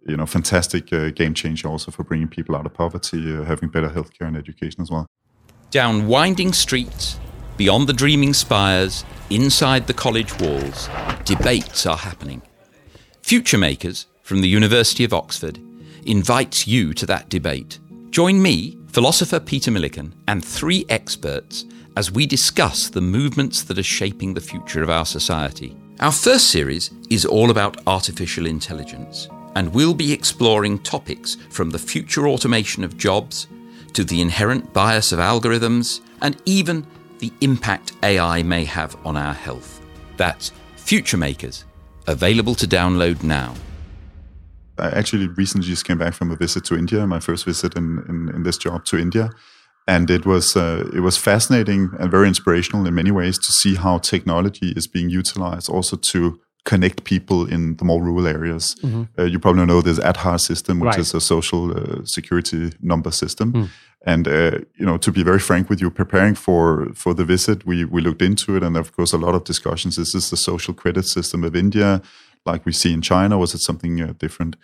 you 0.06 0.18
know, 0.18 0.26
fantastic 0.26 0.92
uh, 0.92 1.10
game 1.12 1.34
changer 1.34 1.68
also 1.68 1.92
for 1.92 2.04
bringing 2.04 2.28
people 2.28 2.56
out 2.56 2.66
of 2.66 2.74
poverty, 2.74 3.36
uh, 3.36 3.44
having 3.44 3.70
better 3.70 3.90
healthcare 3.90 4.28
and 4.28 4.38
education 4.38 4.82
as 4.82 4.90
well. 4.90 5.06
Down 5.70 6.08
winding 6.08 6.54
streets, 6.54 7.20
beyond 7.58 7.88
the 7.88 7.94
dreaming 7.94 8.34
spires, 8.34 9.06
inside 9.30 9.88
the 9.88 9.94
college 9.94 10.38
walls, 10.40 10.90
debates 11.24 11.86
are 11.86 11.98
happening. 11.98 12.42
Future 13.22 13.58
Makers 13.58 14.08
from 14.24 14.42
the 14.42 14.50
University 14.50 15.04
of 15.04 15.14
Oxford 15.14 15.60
invites 16.06 16.68
you 16.68 16.94
to 16.94 17.06
that 17.06 17.30
debate. 17.30 17.80
Join 18.10 18.42
me, 18.42 18.78
philosopher 18.88 19.40
Peter 19.40 19.72
Millican, 19.72 20.12
and 20.28 20.44
three 20.44 20.86
experts 20.90 21.66
as 21.96 22.12
we 22.12 22.26
discuss 22.26 22.90
the 22.90 23.02
movements 23.02 23.64
that 23.64 23.78
are 23.78 23.84
shaping 23.84 24.34
the 24.34 24.42
future 24.42 24.82
of 24.82 24.90
our 24.90 25.06
society. 25.06 25.78
Our 26.00 26.12
first 26.12 26.50
series 26.50 26.90
is 27.10 27.26
all 27.26 27.52
about 27.52 27.82
artificial 27.86 28.48
intelligence, 28.48 29.30
and 29.56 29.74
we'll 29.74 29.94
be 29.94 30.14
exploring 30.14 30.80
topics 30.80 31.36
from 31.50 31.70
the 31.70 31.80
future 31.80 32.28
automation 32.28 32.84
of 32.84 32.98
jobs 32.98 33.48
to 33.94 34.04
the 34.04 34.22
inherent 34.22 34.74
bias 34.74 35.12
of 35.12 35.20
algorithms 35.20 36.02
and 36.22 36.42
even 36.46 36.86
the 37.20 37.32
impact 37.42 37.94
AI 38.04 38.44
may 38.44 38.66
have 38.66 38.96
on 39.06 39.18
our 39.18 39.34
health. 39.34 39.82
That's 40.18 40.52
Future 40.76 41.18
Makers, 41.18 41.66
available 42.08 42.56
to 42.56 42.68
download 42.68 43.24
now. 43.24 43.54
I 44.78 44.90
actually 44.90 45.28
recently 45.28 45.68
just 45.68 45.86
came 45.86 45.98
back 45.98 46.14
from 46.14 46.32
a 46.32 46.36
visit 46.36 46.66
to 46.66 46.76
India, 46.76 47.06
my 47.06 47.20
first 47.20 47.46
visit 47.46 47.76
in, 47.76 48.04
in, 48.10 48.36
in 48.36 48.44
this 48.44 48.58
job 48.58 48.86
to 48.86 48.98
India. 48.98 49.30
And 49.88 50.10
it 50.10 50.26
was 50.26 50.56
uh, 50.56 50.90
it 50.94 51.00
was 51.00 51.18
fascinating 51.18 51.90
and 52.00 52.10
very 52.10 52.28
inspirational 52.28 52.86
in 52.86 52.94
many 52.94 53.12
ways 53.12 53.38
to 53.40 53.52
see 53.52 53.76
how 53.76 53.98
technology 53.98 54.74
is 54.76 54.88
being 54.88 55.10
utilized 55.10 55.70
also 55.70 55.98
to 55.98 56.40
connect 56.63 57.04
people 57.04 57.45
in 57.45 57.76
the 57.78 57.86
more 57.86 58.02
rural 58.02 58.28
areas. 58.28 58.76
Mm-hmm. 58.82 59.04
Uh, 59.17 59.24
you 59.24 59.39
probably 59.39 59.65
know 59.65 59.82
this 59.82 60.00
Aadhaar 60.00 60.39
system, 60.39 60.80
which 60.80 60.91
right. 60.91 61.00
is 61.00 61.13
a 61.13 61.21
social 61.21 61.71
uh, 61.76 62.06
security 62.06 62.71
number 62.82 63.12
system. 63.12 63.54
Mm. 63.54 63.69
And 64.06 64.28
uh, 64.28 64.60
you 64.76 64.86
know, 64.86 64.97
to 64.97 65.12
be 65.12 65.24
very 65.24 65.39
frank 65.39 65.69
with 65.69 65.82
you, 65.82 65.91
preparing 65.91 66.36
for 66.36 66.91
for 66.93 67.13
the 67.13 67.26
visit, 67.26 67.65
we 67.65 67.86
we 67.86 68.02
looked 68.02 68.21
into 68.21 68.56
it, 68.56 68.63
and 68.63 68.76
of 68.78 68.95
course, 68.95 69.13
a 69.13 69.17
lot 69.17 69.36
of 69.36 69.43
discussions. 69.43 69.97
Is 69.97 70.12
this 70.13 70.30
the 70.30 70.38
social 70.38 70.74
credit 70.74 71.06
system 71.06 71.43
of 71.43 71.56
India, 71.56 72.02
like 72.45 72.65
we 72.65 72.71
see 72.71 72.93
in 72.93 73.02
China? 73.02 73.38
Was 73.38 73.54
it 73.54 73.62
something 73.62 74.02
uh, 74.02 74.13
different? 74.17 74.56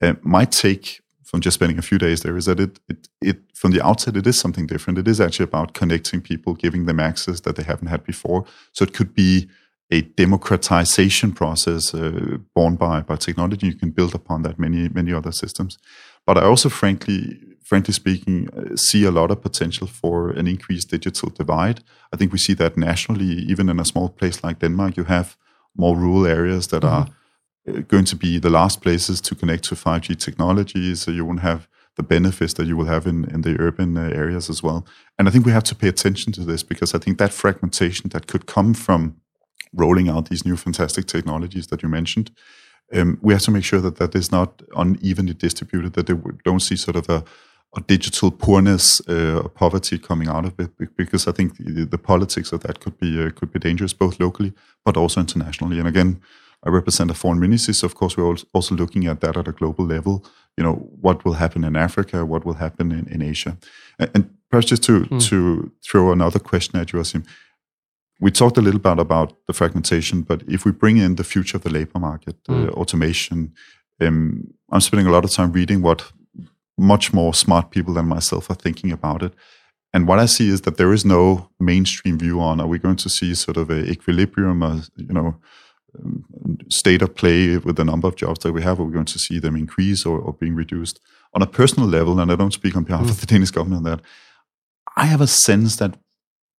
Uh, 0.00 0.14
my 0.22 0.46
take 0.46 1.02
from 1.24 1.40
just 1.40 1.54
spending 1.54 1.78
a 1.78 1.82
few 1.82 1.98
days 1.98 2.20
there 2.20 2.36
is 2.36 2.46
that 2.46 2.60
it, 2.60 2.80
it 2.88 3.08
it 3.20 3.38
from 3.54 3.72
the 3.72 3.84
outset 3.84 4.16
it 4.16 4.26
is 4.26 4.38
something 4.38 4.66
different. 4.66 4.98
It 4.98 5.08
is 5.08 5.20
actually 5.20 5.44
about 5.44 5.74
connecting 5.74 6.22
people, 6.22 6.54
giving 6.54 6.86
them 6.86 7.00
access 7.00 7.40
that 7.40 7.56
they 7.56 7.64
haven't 7.64 7.88
had 7.88 8.02
before. 8.04 8.46
So 8.72 8.84
it 8.84 8.94
could 8.94 9.14
be 9.14 9.48
a 9.90 10.02
democratization 10.02 11.32
process 11.32 11.94
uh, 11.94 12.38
born 12.54 12.76
by 12.76 13.00
by 13.00 13.16
technology. 13.16 13.66
You 13.68 13.78
can 13.78 13.90
build 13.90 14.14
upon 14.14 14.42
that 14.42 14.58
many 14.58 14.88
many 14.88 15.12
other 15.12 15.32
systems. 15.32 15.78
But 16.26 16.38
I 16.38 16.42
also, 16.42 16.68
frankly, 16.68 17.38
frankly 17.62 17.94
speaking, 17.94 18.48
uh, 18.50 18.76
see 18.76 19.04
a 19.04 19.10
lot 19.10 19.30
of 19.30 19.42
potential 19.42 19.86
for 19.86 20.30
an 20.30 20.46
increased 20.46 20.90
digital 20.90 21.30
divide. 21.30 21.80
I 22.12 22.16
think 22.16 22.32
we 22.32 22.38
see 22.38 22.54
that 22.54 22.76
nationally, 22.76 23.44
even 23.50 23.68
in 23.68 23.80
a 23.80 23.84
small 23.84 24.08
place 24.08 24.42
like 24.42 24.58
Denmark, 24.58 24.96
you 24.96 25.04
have 25.04 25.36
more 25.76 25.96
rural 25.96 26.26
areas 26.26 26.66
that 26.68 26.82
mm-hmm. 26.82 26.94
are 26.94 27.06
uh, 27.68 27.82
going 27.88 28.04
to 28.04 28.16
be 28.16 28.38
the 28.38 28.50
last 28.50 28.80
places 28.80 29.20
to 29.20 29.34
connect 29.34 29.64
to 29.64 29.74
5G 29.74 30.18
technology. 30.18 30.94
So 30.94 31.10
you 31.10 31.24
won't 31.24 31.40
have 31.40 31.68
the 31.96 32.02
benefits 32.02 32.54
that 32.54 32.66
you 32.66 32.76
will 32.76 32.86
have 32.86 33.06
in, 33.06 33.24
in 33.30 33.42
the 33.42 33.56
urban 33.58 33.96
uh, 33.96 34.10
areas 34.14 34.50
as 34.50 34.62
well. 34.62 34.86
And 35.18 35.28
I 35.28 35.30
think 35.30 35.46
we 35.46 35.52
have 35.52 35.64
to 35.64 35.74
pay 35.74 35.88
attention 35.88 36.32
to 36.34 36.44
this 36.44 36.62
because 36.62 36.94
I 36.94 36.98
think 36.98 37.18
that 37.18 37.32
fragmentation 37.32 38.10
that 38.10 38.26
could 38.26 38.46
come 38.46 38.74
from 38.74 39.16
rolling 39.76 40.08
out 40.08 40.28
these 40.28 40.44
new 40.44 40.56
fantastic 40.56 41.06
technologies 41.06 41.66
that 41.68 41.82
you 41.82 41.88
mentioned, 41.88 42.30
um, 42.94 43.18
we 43.22 43.32
have 43.32 43.42
to 43.42 43.50
make 43.50 43.64
sure 43.64 43.80
that 43.80 43.96
that 43.96 44.14
is 44.14 44.30
not 44.30 44.62
unevenly 44.76 45.34
distributed, 45.34 45.92
that 45.94 46.06
they 46.06 46.14
don't 46.44 46.60
see 46.60 46.76
sort 46.76 46.96
of 46.96 47.08
a, 47.08 47.24
a 47.76 47.80
digital 47.80 48.30
poorness 48.30 49.00
uh, 49.08 49.40
or 49.42 49.48
poverty 49.48 49.98
coming 49.98 50.28
out 50.28 50.44
of 50.44 50.58
it, 50.58 50.70
because 50.96 51.26
I 51.26 51.32
think 51.32 51.56
the, 51.56 51.84
the 51.84 51.98
politics 51.98 52.52
of 52.52 52.60
that 52.60 52.80
could 52.80 52.98
be 52.98 53.10
uh, 53.22 53.30
could 53.30 53.52
be 53.52 53.58
dangerous 53.58 53.92
both 53.92 54.20
locally 54.20 54.52
but 54.84 54.96
also 54.96 55.20
internationally. 55.20 55.78
And 55.78 55.88
again, 55.88 56.20
I 56.64 56.70
represent 56.70 57.10
a 57.10 57.14
foreign 57.14 57.40
ministry, 57.40 57.74
so 57.74 57.86
of 57.86 57.94
course 57.94 58.16
we're 58.16 58.36
also 58.52 58.74
looking 58.74 59.06
at 59.06 59.20
that 59.20 59.36
at 59.36 59.48
a 59.48 59.52
global 59.52 59.84
level. 59.84 60.24
you 60.56 60.64
know 60.64 60.74
what 61.00 61.24
will 61.24 61.34
happen 61.34 61.64
in 61.64 61.76
Africa, 61.76 62.24
what 62.24 62.44
will 62.44 62.54
happen 62.54 62.92
in, 62.92 63.06
in 63.08 63.22
Asia, 63.22 63.56
and, 63.98 64.10
and 64.14 64.30
perhaps 64.50 64.66
just 64.66 64.82
to 64.84 65.00
mm. 65.00 65.28
to 65.28 65.70
throw 65.84 66.12
another 66.12 66.38
question 66.38 66.80
at 66.80 66.92
you, 66.92 66.98
Azeem. 66.98 67.26
We 68.18 68.30
talked 68.30 68.56
a 68.56 68.62
little 68.62 68.80
bit 68.80 68.98
about 68.98 69.34
the 69.46 69.52
fragmentation, 69.52 70.22
but 70.22 70.42
if 70.48 70.64
we 70.64 70.72
bring 70.72 70.96
in 70.96 71.16
the 71.16 71.24
future 71.24 71.58
of 71.58 71.62
the 71.62 71.70
labor 71.70 71.98
market, 71.98 72.42
mm. 72.44 72.68
uh, 72.68 72.70
automation, 72.72 73.52
um, 74.00 74.54
I'm 74.70 74.80
spending 74.80 75.06
a 75.06 75.10
lot 75.10 75.24
of 75.24 75.30
time 75.30 75.52
reading 75.52 75.82
what 75.82 76.12
much 76.78 77.12
more 77.12 77.34
smart 77.34 77.70
people 77.70 77.94
than 77.94 78.06
myself 78.06 78.50
are 78.50 78.54
thinking 78.54 78.92
about 78.92 79.22
it. 79.22 79.32
And 79.92 80.06
what 80.06 80.18
I 80.18 80.26
see 80.26 80.48
is 80.48 80.62
that 80.62 80.76
there 80.76 80.92
is 80.92 81.04
no 81.04 81.48
mainstream 81.58 82.18
view 82.18 82.40
on 82.40 82.60
are 82.60 82.66
we 82.66 82.78
going 82.78 82.96
to 82.96 83.08
see 83.08 83.34
sort 83.34 83.56
of 83.56 83.70
a 83.70 83.84
equilibrium, 83.90 84.62
a, 84.62 84.82
you 84.96 85.12
know, 85.12 85.36
um, 85.98 86.58
state 86.68 87.00
of 87.00 87.14
play 87.14 87.56
with 87.56 87.76
the 87.76 87.84
number 87.84 88.08
of 88.08 88.16
jobs 88.16 88.40
that 88.40 88.52
we 88.52 88.62
have? 88.62 88.78
Are 88.78 88.84
we 88.84 88.92
going 88.92 89.06
to 89.06 89.18
see 89.18 89.38
them 89.38 89.56
increase 89.56 90.04
or, 90.04 90.18
or 90.18 90.34
being 90.34 90.54
reduced? 90.54 91.00
On 91.34 91.42
a 91.42 91.46
personal 91.46 91.88
level, 91.88 92.20
and 92.20 92.30
I 92.30 92.36
don't 92.36 92.52
speak 92.52 92.76
on 92.76 92.84
behalf 92.84 93.06
mm. 93.06 93.10
of 93.10 93.20
the 93.20 93.26
Danish 93.26 93.50
government 93.50 93.86
on 93.86 93.90
that, 93.90 94.00
I 94.96 95.06
have 95.06 95.20
a 95.20 95.26
sense 95.26 95.76
that 95.76 95.98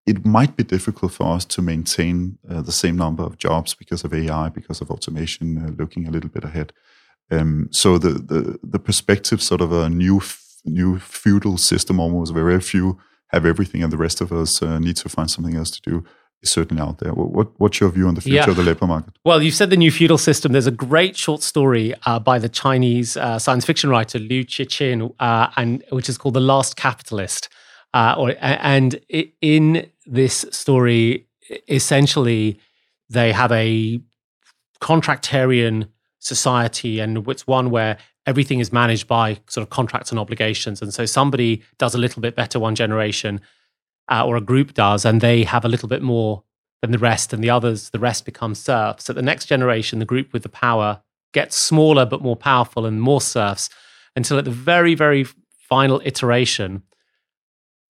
it 0.08 0.26
might 0.26 0.56
be 0.56 0.64
difficult 0.64 1.12
for 1.12 1.36
us 1.36 1.46
to 1.46 1.62
maintain 1.62 2.40
uh, 2.50 2.62
the 2.62 2.72
same 2.72 2.96
number 2.96 3.24
of 3.24 3.38
jobs 3.38 3.76
because 3.76 4.06
of 4.06 4.14
AI, 4.14 4.48
because 4.50 4.80
of 4.82 4.90
automation, 4.90 5.58
uh, 5.58 5.72
looking 5.78 6.08
a 6.08 6.12
little 6.12 6.30
bit 6.30 6.46
ahead. 6.46 6.72
Um, 7.30 7.68
so 7.72 7.98
the, 7.98 8.12
the 8.12 8.58
the 8.64 8.80
perspective, 8.80 9.42
sort 9.42 9.62
of 9.62 9.72
a 9.72 9.90
new 9.90 10.22
new 10.64 10.98
feudal 10.98 11.58
system, 11.58 12.00
almost 12.00 12.34
where 12.34 12.46
very 12.46 12.62
few 12.62 12.98
have 13.28 13.46
everything, 13.46 13.84
and 13.84 13.92
the 13.92 13.98
rest 13.98 14.22
of 14.22 14.32
us 14.32 14.64
uh, 14.64 14.80
need 14.80 14.96
to 14.98 15.10
find 15.10 15.30
something 15.30 15.56
else 15.56 15.70
to 15.72 15.82
do, 15.82 16.06
is 16.42 16.52
certainly 16.54 16.82
out 16.82 17.00
there. 17.00 17.12
What, 17.12 17.60
what's 17.60 17.82
your 17.82 17.90
view 17.90 18.08
on 18.08 18.16
the 18.16 18.22
future 18.22 18.38
yeah. 18.38 18.50
of 18.50 18.56
the 18.56 18.64
labor 18.64 18.88
market? 18.88 19.14
Well, 19.26 19.44
you 19.44 19.52
said 19.52 19.70
the 19.70 19.78
new 19.78 19.92
feudal 19.92 20.18
system. 20.18 20.54
There's 20.54 20.68
a 20.68 20.72
great 20.72 21.18
short 21.18 21.44
story 21.44 21.94
uh, 22.06 22.20
by 22.20 22.40
the 22.40 22.48
Chinese 22.48 23.18
uh, 23.18 23.40
science 23.40 23.66
fiction 23.66 23.90
writer 23.90 24.20
Liu 24.20 24.46
Cixin, 24.46 25.14
uh, 25.20 25.50
and 25.58 25.84
which 25.90 26.08
is 26.08 26.18
called 26.18 26.36
"The 26.36 26.40
Last 26.40 26.78
Capitalist." 26.78 27.50
Uh, 27.94 28.16
or, 28.18 28.36
and 28.40 29.00
in 29.42 29.90
this 30.08 30.46
story, 30.52 31.28
essentially, 31.68 32.60
they 33.10 33.32
have 33.32 33.52
a 33.52 34.00
contractarian 34.82 35.90
society 36.20 37.00
and 37.00 37.28
it's 37.28 37.48
one 37.48 37.70
where 37.70 37.98
everything 38.26 38.60
is 38.60 38.74
managed 38.74 39.08
by 39.08 39.40
sort 39.48 39.64
of 39.64 39.70
contracts 39.70 40.12
and 40.12 40.20
obligations. 40.20 40.82
And 40.82 40.94
so 40.94 41.06
somebody 41.06 41.64
does 41.78 41.96
a 41.96 41.98
little 41.98 42.22
bit 42.22 42.36
better 42.36 42.60
one 42.60 42.76
generation 42.76 43.42
uh, 44.10 44.26
or 44.26 44.36
a 44.36 44.42
group 44.42 44.74
does 44.74 45.06
and 45.06 45.22
they 45.22 45.44
have 45.44 45.66
a 45.66 45.70
little 45.70 45.90
bit 45.90 46.02
more 46.02 46.44
than 46.82 46.92
the 46.92 46.98
rest 46.98 47.34
and 47.34 47.44
the 47.44 47.50
others 47.50 47.90
the 47.90 48.00
rest 48.00 48.26
become 48.26 48.54
serfs. 48.54 49.06
So 49.06 49.14
the 49.14 49.22
next 49.22 49.46
generation 49.46 50.00
the 50.00 50.06
group 50.06 50.34
with 50.34 50.44
the 50.44 50.50
power 50.50 51.02
gets 51.34 51.56
smaller 51.56 52.06
but 52.06 52.22
more 52.22 52.36
powerful 52.36 52.86
and 52.86 53.02
more 53.02 53.22
serfs 53.22 53.70
until 54.16 54.38
at 54.38 54.46
the 54.46 54.52
very 54.52 54.96
very 54.96 55.26
final 55.70 56.02
iteration 56.06 56.84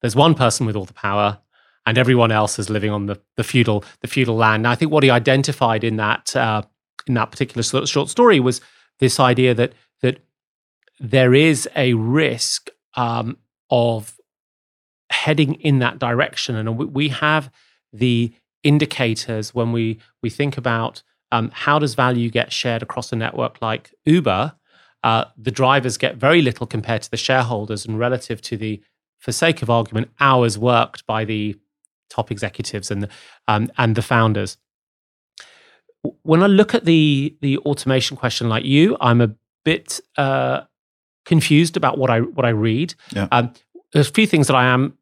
there's 0.01 0.15
one 0.15 0.33
person 0.33 0.65
with 0.65 0.75
all 0.75 0.85
the 0.85 0.93
power 0.93 1.39
and 1.87 1.97
everyone 1.97 2.31
else 2.33 2.59
is 2.59 2.69
living 2.69 2.91
on 2.91 3.05
the, 3.05 3.19
the 3.37 3.43
feudal 3.43 3.83
the 4.01 4.07
feudal 4.07 4.35
land. 4.35 4.63
Now, 4.63 4.71
I 4.71 4.75
think 4.75 4.91
what 4.91 5.03
he 5.03 5.09
identified 5.09 5.83
in 5.83 5.95
that 5.95 6.35
uh, 6.35 6.61
in 7.07 7.13
that 7.15 7.31
particular 7.31 7.63
short 7.63 8.09
story 8.09 8.39
was 8.39 8.61
this 8.99 9.19
idea 9.19 9.55
that 9.55 9.73
that 10.01 10.19
there 10.99 11.33
is 11.33 11.67
a 11.75 11.93
risk 11.93 12.69
um, 12.95 13.37
of 13.71 14.19
heading 15.09 15.53
in 15.55 15.79
that 15.79 15.97
direction, 15.97 16.55
and 16.55 16.77
we 16.77 17.07
have 17.07 17.49
the 17.93 18.33
indicators 18.63 19.55
when 19.55 19.71
we 19.71 19.97
we 20.21 20.29
think 20.29 20.57
about 20.57 21.01
um, 21.31 21.49
how 21.53 21.79
does 21.79 21.95
value 21.95 22.29
get 22.29 22.51
shared 22.51 22.83
across 22.83 23.13
a 23.13 23.15
network 23.15 23.61
like 23.61 23.93
Uber. 24.05 24.53
Uh, 25.03 25.23
the 25.37 25.51
drivers 25.51 25.95
get 25.97 26.17
very 26.17 26.41
little 26.41 26.67
compared 26.67 27.01
to 27.03 27.11
the 27.11 27.17
shareholders, 27.17 27.85
and 27.85 27.97
relative 27.97 28.41
to 28.41 28.57
the, 28.57 28.81
for 29.19 29.31
sake 29.31 29.61
of 29.61 29.69
argument, 29.69 30.09
hours 30.19 30.57
worked 30.57 31.05
by 31.05 31.23
the 31.23 31.55
top 32.09 32.31
executives 32.31 32.91
and 32.91 33.07
um, 33.47 33.69
and 33.77 33.95
the 33.95 34.01
founders 34.01 34.57
when 36.23 36.43
I 36.43 36.47
look 36.47 36.73
at 36.73 36.85
the 36.85 37.35
the 37.41 37.57
automation 37.59 38.17
question, 38.17 38.49
like 38.49 38.65
you, 38.65 38.97
I'm 39.01 39.21
a 39.21 39.33
bit 39.65 39.99
uh, 40.17 40.61
confused 41.25 41.77
about 41.77 41.97
what 41.97 42.09
I 42.09 42.21
what 42.21 42.45
I 42.45 42.49
read. 42.49 42.95
Yeah. 43.11 43.27
Um, 43.31 43.53
there's 43.93 44.09
a 44.09 44.13
few 44.13 44.27
things 44.27 44.47
that 44.47 44.55
I 44.55 44.65
am 44.65 44.97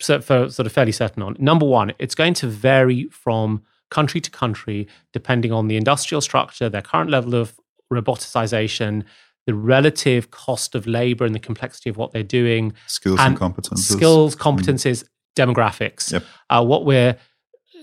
sort 0.00 0.28
of 0.30 0.72
fairly 0.72 0.92
certain 0.92 1.22
on. 1.22 1.36
Number 1.38 1.66
one, 1.66 1.92
it's 1.98 2.14
going 2.14 2.34
to 2.34 2.46
vary 2.46 3.08
from 3.10 3.62
country 3.90 4.20
to 4.20 4.30
country 4.30 4.88
depending 5.12 5.52
on 5.52 5.68
the 5.68 5.76
industrial 5.76 6.20
structure, 6.20 6.68
their 6.68 6.82
current 6.82 7.10
level 7.10 7.34
of 7.34 7.54
roboticization, 7.92 9.04
the 9.46 9.54
relative 9.54 10.30
cost 10.30 10.74
of 10.74 10.86
labor 10.86 11.24
and 11.24 11.34
the 11.34 11.40
complexity 11.40 11.90
of 11.90 11.96
what 11.96 12.12
they're 12.12 12.22
doing, 12.22 12.72
skills 12.86 13.20
and, 13.20 13.38
and 13.40 13.54
competences, 13.54 13.78
skills, 13.78 14.34
competences, 14.34 15.04
mm. 15.04 15.08
Demographics. 15.36 16.12
Yep. 16.12 16.24
Uh, 16.50 16.64
what 16.64 16.84
we're 16.84 17.16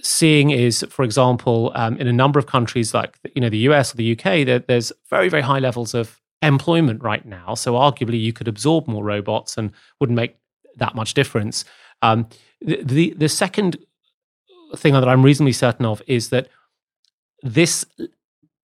seeing 0.01 0.49
is, 0.51 0.85
for 0.89 1.03
example, 1.03 1.71
um, 1.75 1.97
in 1.97 2.07
a 2.07 2.13
number 2.13 2.39
of 2.39 2.45
countries 2.45 2.93
like 2.93 3.17
you 3.35 3.41
know 3.41 3.49
the 3.49 3.59
US 3.69 3.93
or 3.93 3.97
the 3.97 4.11
UK, 4.13 4.45
there, 4.45 4.59
there's 4.59 4.91
very 5.09 5.29
very 5.29 5.43
high 5.43 5.59
levels 5.59 5.93
of 5.93 6.19
employment 6.41 7.03
right 7.03 7.25
now. 7.25 7.53
So 7.53 7.73
arguably, 7.73 8.19
you 8.19 8.33
could 8.33 8.47
absorb 8.47 8.87
more 8.87 9.03
robots 9.03 9.57
and 9.57 9.71
wouldn't 9.99 10.15
make 10.15 10.37
that 10.77 10.95
much 10.95 11.13
difference. 11.13 11.65
Um, 12.01 12.27
the, 12.61 12.81
the 12.83 13.13
the 13.17 13.29
second 13.29 13.77
thing 14.75 14.93
that 14.93 15.09
I'm 15.09 15.23
reasonably 15.23 15.53
certain 15.53 15.85
of 15.85 16.01
is 16.07 16.29
that 16.29 16.47
this 17.41 17.85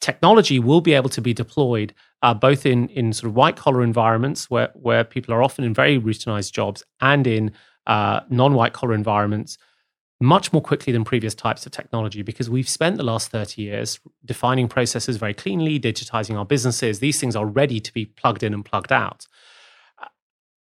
technology 0.01 0.59
will 0.59 0.81
be 0.81 0.93
able 0.93 1.09
to 1.09 1.23
be 1.23 1.33
deployed 1.33 1.95
uh, 2.23 2.35
both 2.35 2.67
in 2.67 2.89
in 2.89 3.13
sort 3.13 3.29
of 3.29 3.37
white 3.37 3.57
collar 3.57 3.83
environments 3.83 4.51
where 4.51 4.71
where 4.75 5.05
people 5.05 5.33
are 5.35 5.43
often 5.43 5.65
in 5.65 5.75
very 5.75 5.99
routinized 5.99 6.53
jobs 6.53 6.83
and 7.01 7.27
in 7.27 7.53
uh, 7.87 8.21
non 8.29 8.55
white 8.55 8.73
collar 8.73 8.95
environments 8.95 9.59
much 10.21 10.53
more 10.53 10.63
quickly 10.63 10.93
than 10.93 11.05
previous 11.05 11.35
types 11.35 11.67
of 11.67 11.73
technology 11.73 12.23
because 12.23 12.49
we've 12.49 12.69
spent 12.69 12.97
the 12.97 13.03
last 13.03 13.31
30 13.31 13.61
years 13.63 14.01
defining 14.25 14.69
processes 14.69 15.17
very 15.17 15.35
cleanly, 15.35 15.79
digitizing 15.79 16.37
our 16.37 16.45
businesses. 16.45 17.01
These 17.01 17.21
things 17.21 17.37
are 17.37 17.47
ready 17.47 17.81
to 17.81 17.93
be 17.93 18.07
plugged 18.07 18.43
in 18.43 18.55
and 18.55 18.65
plugged 18.65 18.93
out. 18.93 19.27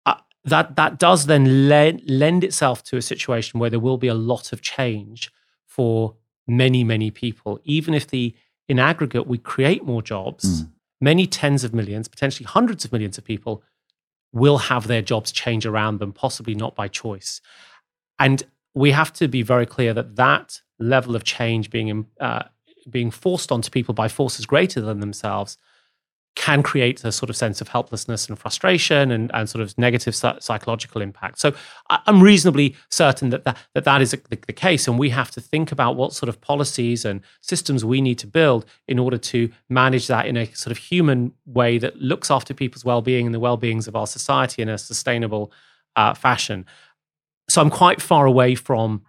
Uh, 0.07 0.14
that, 0.44 0.76
that 0.76 0.98
does 0.98 1.26
then 1.26 1.68
le- 1.68 1.98
lend 2.07 2.44
itself 2.44 2.83
to 2.85 2.96
a 2.96 3.02
situation 3.02 3.59
where 3.59 3.70
there 3.70 3.81
will 3.81 3.98
be 3.98 4.09
a 4.09 4.14
lot 4.14 4.52
of 4.52 4.61
change 4.61 5.33
for 5.66 6.14
many, 6.46 6.85
many 6.85 7.11
people. 7.11 7.59
Even 7.64 7.94
if 7.94 8.07
the 8.07 8.35
in 8.68 8.78
aggregate 8.78 9.26
we 9.26 9.38
create 9.38 9.85
more 9.85 10.02
jobs, 10.02 10.62
mm. 10.62 10.70
many 11.00 11.26
tens 11.26 11.64
of 11.64 11.72
millions, 11.72 12.07
potentially 12.07 12.44
hundreds 12.44 12.85
of 12.85 12.92
millions 12.92 13.16
of 13.16 13.24
people 13.24 13.62
will 14.33 14.59
have 14.59 14.87
their 14.87 15.03
jobs 15.03 15.33
change 15.33 15.67
around 15.67 15.99
them, 15.99 16.12
possibly 16.12 16.55
not 16.55 16.75
by 16.75 16.88
choice. 16.88 17.41
And 18.19 18.43
we 18.75 18.91
have 18.91 19.12
to 19.14 19.29
be 19.29 19.43
very 19.43 19.67
clear 19.67 19.95
that 19.95 20.17
that 20.17 20.61
level 20.79 21.17
of 21.17 21.25
change 21.25 21.71
being 21.71 22.07
uh, 22.21 22.45
being 22.88 23.11
forced 23.11 23.53
onto 23.53 23.71
people 23.71 23.95
by 23.95 24.09
forces 24.09 24.47
greater 24.47 24.81
than 24.81 25.01
themselves 25.01 25.59
can 26.38 26.62
create 26.62 27.05
a 27.05 27.12
sort 27.12 27.29
of 27.29 27.37
sense 27.37 27.61
of 27.61 27.68
helplessness 27.68 28.29
and 28.29 28.38
frustration 28.38 29.11
and, 29.11 29.31
and 29.35 29.51
sort 29.51 29.61
of 29.61 29.77
negative 29.77 30.14
psychological 30.14 31.03
impact. 31.03 31.38
So 31.38 31.53
I'm 31.90 32.22
reasonably 32.22 32.74
certain 32.88 33.29
that 33.31 33.44
that, 33.44 33.59
that, 33.74 33.85
that 33.85 34.01
is 34.01 34.12
the, 34.12 34.38
the, 34.46 34.53
case. 34.53 34.88
And 34.88 34.98
we 34.98 35.11
have 35.11 35.31
to 35.33 35.40
think 35.40 35.72
about 35.72 35.96
what 35.96 36.14
sort 36.14 36.29
of 36.29 36.40
policies 36.40 37.05
and 37.05 37.20
systems 37.42 37.85
we 37.85 38.01
need 38.01 38.18
to 38.20 38.27
build 38.27 38.64
in 38.87 38.98
order 38.98 39.18
to 39.18 39.51
manage 39.68 40.07
that 40.07 40.27
in 40.27 40.37
a 40.37 40.46
sort 40.53 40.70
of 40.70 40.79
human 40.79 41.33
way 41.44 41.77
that 41.77 42.01
looks 42.01 42.31
after 42.31 42.55
people's 42.55 42.85
well-being 42.85 43.27
and 43.27 43.35
the 43.35 43.40
well-beings 43.40 43.87
of 43.87 43.96
our 43.96 44.07
society 44.07 44.62
in 44.62 44.68
a 44.68 44.79
sustainable 44.79 45.53
uh, 45.96 46.14
fashion 46.14 46.64
so 47.48 47.62
I'm 47.62 47.70
quite 47.70 48.01
far 48.01 48.27
away 48.27 48.55
from 48.55 49.03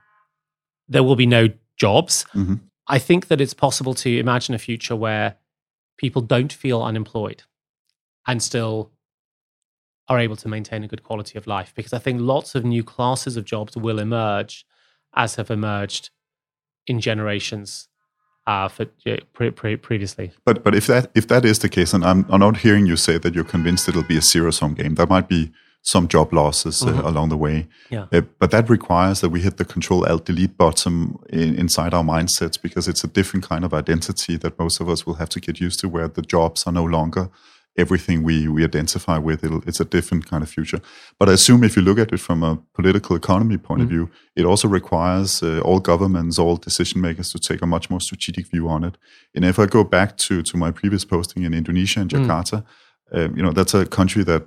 there 0.87 1.03
will 1.03 1.15
be 1.15 1.25
no 1.25 1.49
jobs. 1.77 2.25
Mm-hmm. 2.33 2.55
I 2.87 2.97
think 2.97 3.27
that 3.27 3.39
it's 3.39 3.53
possible 3.53 3.93
to 3.95 4.17
imagine 4.17 4.55
a 4.55 4.59
future 4.59 4.95
where 4.95 5.35
people 5.99 6.21
don't 6.21 6.51
feel 6.53 6.81
unemployed 6.81 7.43
and 8.25 8.41
still 8.41 8.91
are 10.07 10.17
able 10.17 10.37
to 10.37 10.47
maintain 10.47 10.83
a 10.83 10.87
good 10.87 11.03
quality 11.03 11.37
of 11.37 11.45
life 11.45 11.73
because 11.75 11.93
I 11.93 11.99
think 11.99 12.21
lots 12.21 12.55
of 12.55 12.65
new 12.65 12.83
classes 12.83 13.37
of 13.37 13.45
jobs 13.45 13.75
will 13.75 13.99
emerge 13.99 14.65
as 15.15 15.35
have 15.35 15.51
emerged 15.51 16.09
in 16.87 16.99
generations 17.01 17.89
uh, 18.47 18.67
for 18.67 18.85
pre- 19.33 19.51
pre- 19.51 19.75
previously. 19.75 20.31
But 20.45 20.63
but 20.63 20.73
if 20.73 20.87
that 20.87 21.11
if 21.13 21.27
that 21.27 21.45
is 21.45 21.59
the 21.59 21.69
case, 21.69 21.93
and 21.93 22.03
I'm, 22.03 22.25
I'm 22.29 22.39
not 22.39 22.57
hearing 22.57 22.87
you 22.87 22.95
say 22.95 23.19
that 23.19 23.35
you're 23.35 23.43
convinced 23.43 23.87
it'll 23.89 24.03
be 24.03 24.17
a 24.17 24.21
zero 24.21 24.49
sum 24.51 24.73
game. 24.73 24.95
That 24.95 25.09
might 25.09 25.27
be 25.27 25.51
some 25.81 26.07
job 26.07 26.33
losses 26.33 26.81
uh, 26.81 26.87
mm-hmm. 26.87 26.99
uh, 26.99 27.09
along 27.09 27.29
the 27.29 27.37
way. 27.37 27.67
Yeah. 27.89 28.07
Uh, 28.11 28.21
but 28.39 28.51
that 28.51 28.69
requires 28.69 29.21
that 29.21 29.29
we 29.29 29.41
hit 29.41 29.57
the 29.57 29.65
control 29.65 30.05
alt 30.05 30.25
delete 30.25 30.57
button 30.57 31.17
in, 31.29 31.55
inside 31.55 31.93
our 31.93 32.03
mindsets 32.03 32.61
because 32.61 32.87
it's 32.87 33.03
a 33.03 33.07
different 33.07 33.47
kind 33.47 33.63
of 33.63 33.73
identity 33.73 34.37
that 34.37 34.59
most 34.59 34.79
of 34.81 34.89
us 34.89 35.05
will 35.05 35.15
have 35.15 35.29
to 35.29 35.39
get 35.39 35.59
used 35.59 35.79
to 35.79 35.89
where 35.89 36.07
the 36.07 36.21
jobs 36.21 36.67
are 36.67 36.73
no 36.73 36.83
longer 36.83 37.29
everything 37.77 38.23
we, 38.23 38.47
we 38.47 38.63
identify 38.63 39.17
with. 39.17 39.43
It'll, 39.43 39.63
it's 39.65 39.79
a 39.79 39.85
different 39.85 40.25
kind 40.29 40.43
of 40.43 40.49
future. 40.49 40.81
But 41.17 41.29
I 41.29 41.33
assume 41.33 41.63
if 41.63 41.77
you 41.77 41.81
look 41.81 41.97
at 41.97 42.11
it 42.11 42.19
from 42.19 42.43
a 42.43 42.57
political 42.73 43.15
economy 43.15 43.57
point 43.57 43.79
mm-hmm. 43.79 43.85
of 43.85 43.89
view, 43.89 44.09
it 44.35 44.45
also 44.45 44.67
requires 44.67 45.41
uh, 45.41 45.61
all 45.61 45.79
governments, 45.79 46.37
all 46.37 46.57
decision 46.57 46.99
makers 46.99 47.31
to 47.31 47.39
take 47.39 47.61
a 47.61 47.65
much 47.65 47.89
more 47.89 48.01
strategic 48.01 48.47
view 48.47 48.67
on 48.67 48.83
it. 48.83 48.97
And 49.33 49.45
if 49.45 49.59
I 49.59 49.65
go 49.65 49.83
back 49.83 50.17
to, 50.17 50.41
to 50.41 50.57
my 50.57 50.71
previous 50.71 51.05
posting 51.05 51.43
in 51.43 51.53
Indonesia 51.53 52.01
and 52.01 52.09
mm. 52.09 52.25
Jakarta, 52.25 52.63
mm 52.63 52.65
Um, 53.11 53.35
you 53.35 53.41
know, 53.41 53.51
that's 53.51 53.73
a 53.73 53.85
country 53.85 54.23
that 54.23 54.43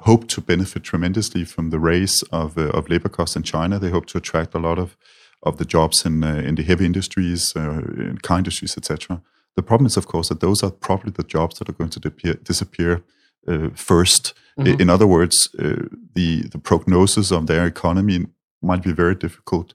hope 0.00 0.26
to 0.28 0.40
benefit 0.40 0.82
tremendously 0.82 1.44
from 1.44 1.70
the 1.70 1.78
raise 1.78 2.22
of 2.30 2.56
uh, 2.56 2.70
of 2.70 2.88
labor 2.88 3.08
costs 3.08 3.36
in 3.36 3.42
China. 3.42 3.78
They 3.78 3.90
hope 3.90 4.06
to 4.06 4.18
attract 4.18 4.54
a 4.54 4.58
lot 4.58 4.78
of 4.78 4.96
of 5.42 5.56
the 5.56 5.64
jobs 5.64 6.04
in 6.04 6.24
uh, 6.24 6.42
in 6.46 6.54
the 6.54 6.62
heavy 6.62 6.84
industries, 6.84 7.52
uh, 7.56 7.82
in 7.96 8.18
car 8.18 8.38
industries, 8.38 8.76
etc. 8.76 9.20
The 9.56 9.62
problem 9.62 9.86
is, 9.86 9.96
of 9.96 10.06
course, 10.06 10.28
that 10.28 10.40
those 10.40 10.62
are 10.62 10.70
probably 10.70 11.12
the 11.12 11.24
jobs 11.24 11.58
that 11.58 11.68
are 11.68 11.72
going 11.72 11.90
to 11.90 12.00
disappear, 12.00 12.34
disappear 12.34 13.02
uh, 13.48 13.70
1st 13.74 14.32
mm-hmm. 14.58 14.80
In 14.80 14.90
other 14.90 15.06
words, 15.06 15.48
uh, 15.58 15.88
the 16.14 16.42
the 16.52 16.58
prognosis 16.58 17.32
of 17.32 17.46
their 17.46 17.66
economy 17.66 18.26
might 18.62 18.82
be 18.82 18.92
very 18.92 19.14
difficult 19.14 19.74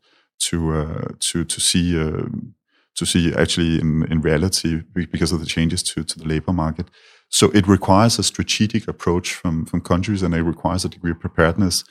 to 0.49 0.57
uh, 0.73 1.07
to 1.31 1.43
to 1.43 1.59
see 1.59 1.99
um, 1.99 2.55
to 2.95 3.05
see 3.05 3.33
actually 3.33 3.79
in, 3.79 4.03
in 4.09 4.21
reality 4.21 4.81
because 4.93 5.31
of 5.31 5.39
the 5.39 5.45
changes 5.45 5.83
to, 5.83 6.03
to 6.03 6.19
the 6.19 6.27
labor 6.27 6.53
market. 6.53 6.89
So 7.35 7.51
it 7.51 7.67
requires 7.67 8.17
a 8.17 8.23
strategic 8.23 8.87
approach 8.87 9.33
from, 9.33 9.65
from 9.65 9.81
countries 9.81 10.23
and 10.23 10.33
it 10.33 10.41
requires 10.41 10.85
a 10.85 10.89
degree 10.89 11.11
of 11.11 11.19
preparedness 11.19 11.83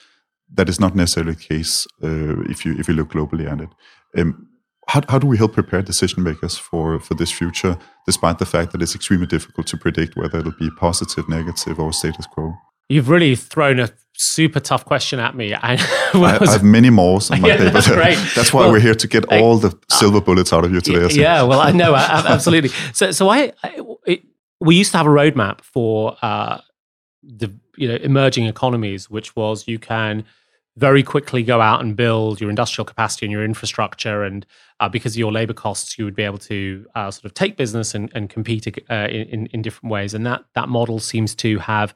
that 0.54 0.70
is 0.70 0.80
not 0.80 0.96
necessarily 0.96 1.34
the 1.34 1.40
case 1.40 1.86
uh, 2.02 2.40
if 2.48 2.64
you 2.64 2.74
if 2.78 2.88
you 2.88 2.94
look 2.94 3.10
globally 3.10 3.46
at 3.50 3.60
it. 3.60 3.68
Um, 4.16 4.48
how, 4.88 5.02
how 5.06 5.18
do 5.18 5.26
we 5.26 5.36
help 5.36 5.52
prepare 5.52 5.82
decision 5.82 6.22
makers 6.22 6.56
for, 6.56 6.98
for 6.98 7.12
this 7.12 7.30
future, 7.30 7.76
despite 8.06 8.38
the 8.38 8.46
fact 8.46 8.72
that 8.72 8.80
it's 8.80 8.94
extremely 8.94 9.26
difficult 9.26 9.66
to 9.66 9.76
predict 9.76 10.16
whether 10.16 10.38
it'll 10.38 10.52
be 10.52 10.70
positive, 10.70 11.28
negative, 11.28 11.78
or 11.78 11.92
status 11.92 12.26
quo? 12.26 12.54
You've 12.88 13.10
really 13.10 13.36
thrown 13.36 13.80
a 13.80 13.90
super 14.16 14.60
tough 14.60 14.86
question 14.86 15.20
at 15.20 15.34
me. 15.34 15.54
I, 15.54 15.74
I, 16.14 16.38
I 16.40 16.52
have 16.52 16.62
many 16.62 16.90
more 16.90 17.20
on 17.30 17.40
my 17.42 17.48
yeah, 17.48 17.56
paper. 17.56 17.70
That's, 17.70 17.88
great. 17.88 18.18
that's 18.34 18.52
why 18.52 18.62
well, 18.62 18.72
we're 18.72 18.80
here 18.80 18.94
to 18.94 19.08
get 19.08 19.30
I, 19.30 19.40
all 19.40 19.58
the 19.58 19.78
silver 19.90 20.20
bullets 20.22 20.52
out 20.54 20.64
of 20.64 20.72
you 20.72 20.80
today. 20.80 21.14
Yeah, 21.14 21.42
well, 21.42 21.60
I 21.60 21.72
know 21.72 21.94
absolutely. 21.94 22.70
So, 22.92 23.10
so 23.10 23.28
I, 23.28 23.52
it, 23.64 23.93
we 24.64 24.76
used 24.76 24.90
to 24.92 24.96
have 24.96 25.06
a 25.06 25.10
roadmap 25.10 25.60
for 25.60 26.16
uh, 26.22 26.60
the 27.22 27.52
you 27.76 27.88
know 27.88 27.96
emerging 27.96 28.46
economies, 28.46 29.10
which 29.10 29.36
was 29.36 29.68
you 29.68 29.78
can 29.78 30.24
very 30.76 31.02
quickly 31.02 31.42
go 31.42 31.60
out 31.60 31.80
and 31.80 31.94
build 31.94 32.40
your 32.40 32.50
industrial 32.50 32.84
capacity 32.84 33.26
and 33.26 33.32
your 33.32 33.44
infrastructure. 33.44 34.24
And 34.24 34.44
uh, 34.80 34.88
because 34.88 35.14
of 35.14 35.18
your 35.18 35.30
labor 35.30 35.52
costs, 35.52 35.96
you 35.96 36.04
would 36.04 36.16
be 36.16 36.24
able 36.24 36.38
to 36.38 36.84
uh, 36.96 37.10
sort 37.12 37.26
of 37.26 37.34
take 37.34 37.56
business 37.56 37.94
and, 37.94 38.10
and 38.12 38.28
compete 38.28 38.66
uh, 38.90 38.94
in, 39.08 39.46
in 39.46 39.62
different 39.62 39.92
ways. 39.92 40.14
And 40.14 40.26
that 40.26 40.44
that 40.54 40.68
model 40.68 40.98
seems 40.98 41.34
to 41.36 41.58
have 41.58 41.94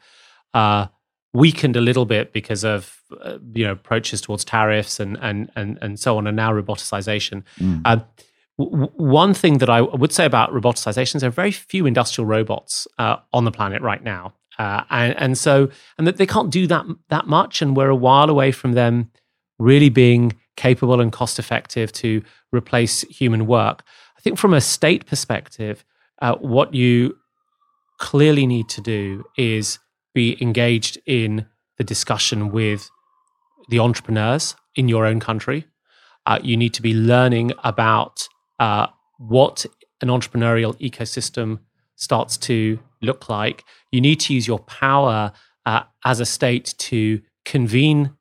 uh, 0.55 0.87
weakened 1.33 1.77
a 1.77 1.81
little 1.81 2.05
bit 2.05 2.33
because 2.33 2.65
of 2.65 3.03
uh, 3.23 3.39
you 3.53 3.65
know 3.65 3.73
approaches 3.73 4.21
towards 4.21 4.45
tariffs 4.45 5.01
and 5.01 5.19
and 5.21 5.51
and 5.57 5.79
and 5.83 5.99
so 5.99 6.19
on, 6.19 6.27
and 6.27 6.37
now 6.37 6.53
roboticization. 6.53 7.43
Mm. 7.59 8.05
Uh, 8.59 8.65
w- 8.65 8.93
one 8.97 9.35
thing 9.35 9.59
that 9.59 9.71
I 9.71 9.81
would 9.81 10.13
say 10.13 10.25
about 10.25 10.53
roboticization 10.53 11.17
is 11.17 11.21
there 11.21 11.29
are 11.29 11.33
very 11.33 11.53
few 11.53 11.87
industrial 11.87 12.27
robots 12.27 12.87
on 12.99 13.45
the 13.45 13.53
planet 13.53 13.83
right 13.83 14.03
now. 14.03 14.35
Uh, 14.59 14.83
and, 14.91 15.15
and 15.19 15.39
so, 15.39 15.71
and 15.97 16.07
that 16.07 16.17
they 16.17 16.27
can't 16.27 16.51
do 16.51 16.67
that 16.67 16.85
that 17.11 17.27
much, 17.29 17.63
and 17.63 17.77
we're 17.77 17.91
a 17.91 17.97
while 17.97 18.29
away 18.29 18.51
from 18.51 18.73
them 18.73 19.11
really 19.59 19.89
being 19.89 20.33
capable 20.57 21.01
and 21.01 21.13
cost 21.13 21.39
effective 21.39 21.93
to 21.93 22.23
replace 22.53 23.03
human 23.03 23.47
work. 23.47 23.85
I 24.17 24.21
think 24.21 24.37
from 24.37 24.53
a 24.53 24.61
state 24.61 25.07
perspective, 25.07 25.85
uh, 26.21 26.35
what 26.37 26.75
you 26.75 27.17
clearly 27.99 28.47
need 28.47 28.69
to 28.71 28.81
do 28.81 29.25
is 29.37 29.79
be 30.13 30.37
engaged 30.43 30.99
in 31.07 31.47
the 31.77 31.85
discussion 31.85 32.51
with 32.51 32.91
the 33.69 33.79
entrepreneurs 33.79 34.57
in 34.75 34.89
your 34.89 35.07
own 35.07 35.21
country. 35.21 35.67
Uh, 36.27 36.41
you 36.43 36.57
need 36.57 36.75
to 36.75 36.83
be 36.83 36.95
learning 36.95 37.53
about 37.63 38.29
uh, 38.59 38.89
what 39.19 39.67
an 40.01 40.09
entrepreneurial 40.09 40.79
ecosystem 40.81 41.59
starts 41.97 42.37
to 42.37 42.79
look 43.03 43.29
like. 43.29 43.65
You 43.91 44.01
need 44.01 44.21
to 44.21 44.35
use 44.35 44.47
your 44.47 44.61
power 44.61 45.33
uh, 45.67 45.83
as 46.05 46.21
a 46.21 46.27
state 46.27 46.75
to 46.79 47.21
convene 47.45 48.13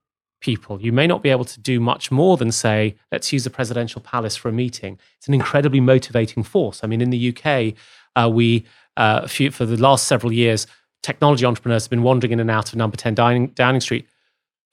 people. 0.41 0.81
You 0.81 0.91
may 0.91 1.07
not 1.07 1.23
be 1.23 1.29
able 1.29 1.45
to 1.45 1.59
do 1.59 1.79
much 1.79 2.11
more 2.11 2.37
than 2.37 2.51
say, 2.51 2.95
let's 3.11 3.31
use 3.33 3.43
the 3.43 3.49
presidential 3.49 4.01
palace 4.01 4.35
for 4.35 4.49
a 4.49 4.51
meeting. 4.51 4.99
It's 5.17 5.27
an 5.27 5.33
incredibly 5.33 5.79
motivating 5.79 6.43
force. 6.43 6.83
I 6.83 6.87
mean, 6.87 7.01
in 7.01 7.09
the 7.09 7.35
UK, 7.35 7.73
uh, 8.15 8.29
we, 8.29 8.65
uh, 8.95 9.27
for 9.27 9.65
the 9.65 9.77
last 9.77 10.07
several 10.07 10.31
years, 10.31 10.67
technology 11.03 11.45
entrepreneurs 11.45 11.85
have 11.85 11.89
been 11.89 12.03
wandering 12.03 12.33
in 12.33 12.39
and 12.39 12.51
out 12.51 12.69
of 12.69 12.75
number 12.75 12.97
10 12.97 13.15
Downing, 13.15 13.47
Downing 13.47 13.81
Street 13.81 14.07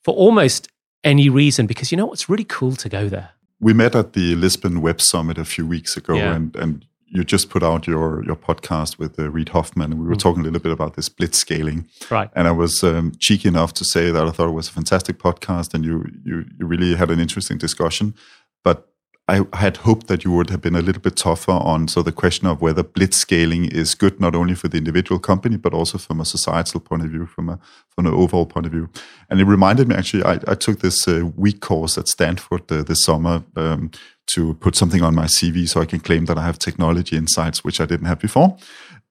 for 0.03 0.14
almost 0.14 0.68
any 1.03 1.29
reason 1.29 1.66
because 1.66 1.90
you 1.90 1.96
know 1.96 2.07
what's 2.07 2.29
really 2.29 2.44
cool 2.44 2.72
to 2.77 2.88
go 2.88 3.09
there. 3.09 3.31
We 3.64 3.72
met 3.72 3.94
at 3.94 4.12
the 4.12 4.35
Lisbon 4.35 4.83
Web 4.83 5.00
Summit 5.00 5.38
a 5.38 5.44
few 5.46 5.66
weeks 5.66 5.96
ago, 5.96 6.16
yeah. 6.16 6.35
and, 6.35 6.55
and 6.55 6.85
you 7.07 7.24
just 7.24 7.48
put 7.48 7.62
out 7.62 7.87
your 7.87 8.22
your 8.22 8.37
podcast 8.37 8.98
with 8.98 9.18
uh, 9.18 9.31
Reid 9.31 9.48
Hoffman, 9.48 9.90
and 9.90 9.98
we 10.03 10.07
were 10.07 10.16
mm. 10.16 10.18
talking 10.18 10.42
a 10.42 10.44
little 10.44 10.61
bit 10.61 10.70
about 10.70 10.96
this 10.96 11.09
blitz 11.09 11.38
scaling. 11.38 11.88
Right. 12.11 12.29
And 12.37 12.46
I 12.46 12.50
was 12.50 12.85
um, 12.85 13.12
cheeky 13.20 13.48
enough 13.48 13.72
to 13.74 13.85
say 13.87 14.11
that 14.11 14.22
I 14.22 14.31
thought 14.33 14.50
it 14.50 14.53
was 14.53 14.68
a 14.68 14.72
fantastic 14.72 15.16
podcast, 15.18 15.72
and 15.72 15.83
you 15.83 16.05
you 16.27 16.44
you 16.59 16.66
really 16.66 16.94
had 16.94 17.11
an 17.11 17.20
interesting 17.20 17.57
discussion. 17.57 18.14
But 18.62 18.87
I 19.26 19.46
had 19.54 19.78
hoped 19.78 20.08
that 20.08 20.22
you 20.22 20.32
would 20.32 20.50
have 20.50 20.60
been 20.60 20.74
a 20.74 20.82
little 20.82 21.00
bit 21.00 21.16
tougher 21.16 21.52
on 21.52 21.88
so 21.88 22.02
the 22.02 22.12
question 22.12 22.46
of 22.46 22.60
whether 22.60 22.82
blitz 22.82 23.16
scaling 23.16 23.64
is 23.64 23.94
good 23.94 24.20
not 24.20 24.34
only 24.34 24.54
for 24.54 24.68
the 24.68 24.76
individual 24.76 25.18
company 25.18 25.56
but 25.56 25.72
also 25.72 25.96
from 25.96 26.20
a 26.20 26.26
societal 26.26 26.78
point 26.78 27.02
of 27.04 27.10
view, 27.10 27.24
from 27.24 27.48
a 27.48 27.58
from 27.88 28.06
an 28.06 28.12
overall 28.12 28.44
point 28.44 28.66
of 28.66 28.72
view. 28.72 28.90
And 29.30 29.40
it 29.40 29.44
reminded 29.44 29.88
me 29.88 29.94
actually, 29.94 30.24
I, 30.24 30.40
I 30.46 30.54
took 30.54 30.80
this 30.80 31.08
uh, 31.08 31.30
week 31.37 31.60
course 31.60 31.96
at 31.96 32.08
Stanford 32.08 32.70
uh, 32.70 32.82
this 32.82 33.02
summer 33.04 33.42
um, 33.56 33.90
to 34.26 34.54
put 34.54 34.76
something 34.76 35.02
on 35.02 35.14
my 35.14 35.24
CV 35.24 35.66
so 35.68 35.80
I 35.80 35.87
can 35.87 36.00
claim 36.00 36.26
that 36.26 36.37
I 36.37 36.44
have 36.44 36.58
technology 36.58 37.16
insights 37.16 37.64
which 37.64 37.80
I 37.80 37.87
didn't 37.87 38.06
have 38.06 38.18
before. 38.18 38.58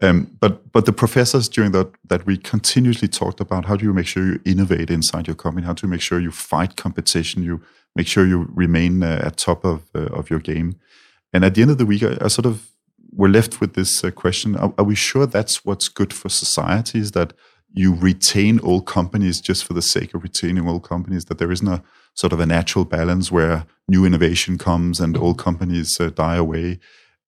Um, 0.02 0.38
but 0.40 0.72
but 0.72 0.86
the 0.86 0.94
professors 0.94 1.50
during 1.50 1.72
that 1.72 1.90
that 2.08 2.28
week 2.28 2.44
continuously 2.44 3.08
talked 3.08 3.40
about 3.40 3.66
how 3.66 3.76
do 3.78 3.86
you 3.86 3.94
make 3.94 4.06
sure 4.06 4.24
you 4.24 4.40
innovate 4.46 4.92
inside 4.92 5.26
your 5.26 5.36
company, 5.36 5.66
how 5.66 5.74
to 5.74 5.88
make 5.88 6.02
sure 6.02 6.20
you 6.20 6.32
fight 6.32 6.76
competition, 6.76 7.42
you 7.42 7.62
make 7.96 8.08
sure 8.08 8.26
you 8.26 8.50
remain 8.54 9.04
uh, 9.04 9.22
at 9.24 9.38
top 9.38 9.64
of 9.64 9.90
uh, 9.96 10.06
of 10.08 10.30
your 10.30 10.40
game. 10.40 10.76
And 11.34 11.44
at 11.44 11.56
the 11.56 11.62
end 11.62 11.72
of 11.72 11.78
the 11.78 11.86
week, 11.86 12.04
I, 12.04 12.18
I 12.22 12.28
sort 12.28 12.46
of 12.46 12.70
were 13.12 13.30
left 13.30 13.62
with 13.62 13.74
this 13.74 14.04
uh, 14.04 14.12
question: 14.12 14.56
are, 14.56 14.74
are, 14.78 14.86
we 14.86 14.96
sure 14.96 15.26
that's 15.26 15.66
what's 15.66 15.90
good 15.90 16.14
for 16.14 16.30
society? 16.30 17.00
Is 17.00 17.12
that 17.12 17.34
you 17.72 17.96
retain 17.96 18.60
old 18.62 18.86
companies 18.86 19.42
just 19.42 19.66
for 19.66 19.74
the 19.74 19.82
sake 19.82 20.14
of 20.14 20.24
retaining 20.24 20.68
old 20.68 20.84
companies? 20.84 21.26
That 21.26 21.38
there 21.38 21.52
isn't 21.52 21.68
a 21.68 21.84
sort 22.14 22.34
of 22.34 22.40
a 22.40 22.46
natural 22.46 22.86
balance 22.86 23.32
where 23.32 23.66
new 23.88 24.06
innovation 24.06 24.58
comes 24.58 25.00
and 25.00 25.18
old 25.18 25.40
companies 25.40 26.00
uh, 26.00 26.10
die 26.10 26.36
away? 26.36 26.80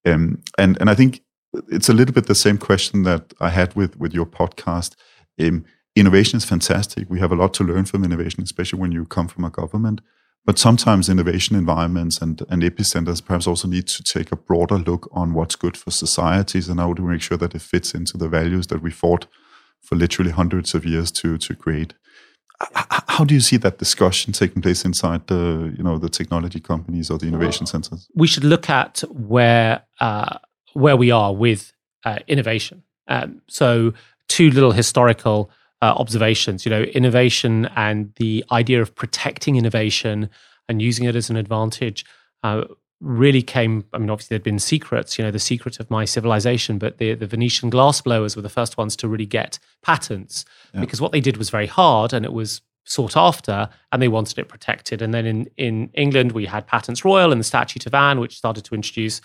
Um, 0.05 0.41
and 0.57 0.77
and 0.79 0.89
I 0.89 0.95
think 0.95 1.21
it's 1.69 1.89
a 1.89 1.93
little 1.93 2.13
bit 2.13 2.27
the 2.27 2.35
same 2.35 2.57
question 2.57 3.03
that 3.03 3.33
I 3.39 3.49
had 3.49 3.75
with 3.75 3.97
with 3.97 4.13
your 4.13 4.25
podcast. 4.25 4.95
Um, 5.39 5.65
innovation 5.95 6.37
is 6.37 6.45
fantastic. 6.45 7.09
We 7.09 7.19
have 7.19 7.31
a 7.31 7.35
lot 7.35 7.53
to 7.55 7.63
learn 7.63 7.85
from 7.85 8.03
innovation, 8.03 8.43
especially 8.43 8.79
when 8.79 8.91
you 8.91 9.05
come 9.05 9.27
from 9.27 9.45
a 9.45 9.49
government. 9.49 10.01
But 10.45 10.59
sometimes 10.59 11.09
innovation 11.09 11.55
environments 11.55 12.21
and, 12.21 12.41
and 12.49 12.61
epicenters 12.61 13.23
perhaps 13.23 13.47
also 13.47 13.67
need 13.67 13.87
to 13.87 14.03
take 14.03 14.31
a 14.31 14.35
broader 14.35 14.77
look 14.77 15.09
on 15.11 15.33
what's 15.33 15.55
good 15.55 15.75
for 15.75 15.89
societies 15.89 16.69
and 16.69 16.79
how 16.79 16.93
to 16.93 17.01
make 17.01 17.21
sure 17.21 17.37
that 17.37 17.55
it 17.55 17.63
fits 17.63 17.95
into 17.95 18.17
the 18.17 18.29
values 18.29 18.67
that 18.67 18.81
we 18.81 18.91
fought 18.91 19.25
for 19.81 19.95
literally 19.95 20.31
hundreds 20.31 20.75
of 20.75 20.85
years 20.85 21.11
to, 21.11 21.37
to 21.39 21.55
create. 21.55 21.95
How 22.73 23.25
do 23.25 23.33
you 23.33 23.41
see 23.41 23.57
that 23.57 23.79
discussion 23.79 24.33
taking 24.33 24.61
place 24.61 24.85
inside 24.85 25.27
the, 25.27 25.73
you 25.75 25.83
know, 25.83 25.97
the 25.97 26.09
technology 26.09 26.59
companies 26.59 27.09
or 27.09 27.17
the 27.17 27.27
innovation 27.27 27.65
centers? 27.65 28.07
We 28.15 28.27
should 28.27 28.43
look 28.43 28.69
at 28.69 29.03
where, 29.09 29.83
uh, 29.99 30.37
where 30.73 30.95
we 30.95 31.11
are 31.11 31.33
with 31.33 31.73
uh, 32.05 32.19
innovation. 32.27 32.83
Um, 33.07 33.41
so, 33.47 33.93
two 34.27 34.49
little 34.51 34.71
historical 34.71 35.51
uh, 35.81 35.93
observations. 35.97 36.65
You 36.65 36.69
know, 36.69 36.81
innovation 36.83 37.65
and 37.75 38.13
the 38.15 38.43
idea 38.51 38.81
of 38.81 38.93
protecting 38.95 39.55
innovation 39.55 40.29
and 40.67 40.81
using 40.81 41.05
it 41.05 41.15
as 41.15 41.29
an 41.29 41.37
advantage 41.37 42.05
uh, 42.43 42.63
really 43.01 43.41
came. 43.41 43.85
I 43.93 43.97
mean, 43.97 44.09
obviously 44.09 44.35
there'd 44.35 44.43
been 44.43 44.59
secrets. 44.59 45.17
You 45.17 45.25
know, 45.25 45.31
the 45.31 45.39
secret 45.39 45.79
of 45.79 45.89
my 45.89 46.05
civilization, 46.05 46.77
but 46.77 46.97
the 46.97 47.13
the 47.13 47.27
Venetian 47.27 47.69
glassblowers 47.69 48.35
were 48.35 48.41
the 48.41 48.49
first 48.49 48.77
ones 48.77 48.95
to 48.97 49.07
really 49.07 49.25
get 49.25 49.59
patents 49.81 50.45
yeah. 50.73 50.79
because 50.79 51.01
what 51.01 51.11
they 51.11 51.21
did 51.21 51.37
was 51.37 51.49
very 51.49 51.67
hard 51.67 52.13
and 52.13 52.25
it 52.25 52.33
was 52.33 52.61
sought 52.85 53.17
after 53.17 53.67
and 53.91 54.01
they 54.01 54.07
wanted 54.07 54.37
it 54.37 54.47
protected. 54.47 55.01
And 55.01 55.13
then 55.13 55.25
in, 55.25 55.49
in 55.57 55.89
England, 55.93 56.31
we 56.31 56.45
had 56.45 56.67
Patents 56.67 57.03
Royal 57.03 57.31
and 57.31 57.39
the 57.39 57.45
Statute 57.45 57.85
of 57.85 57.93
Anne, 57.93 58.19
which 58.19 58.37
started 58.37 58.63
to 58.65 58.75
introduce 58.75 59.21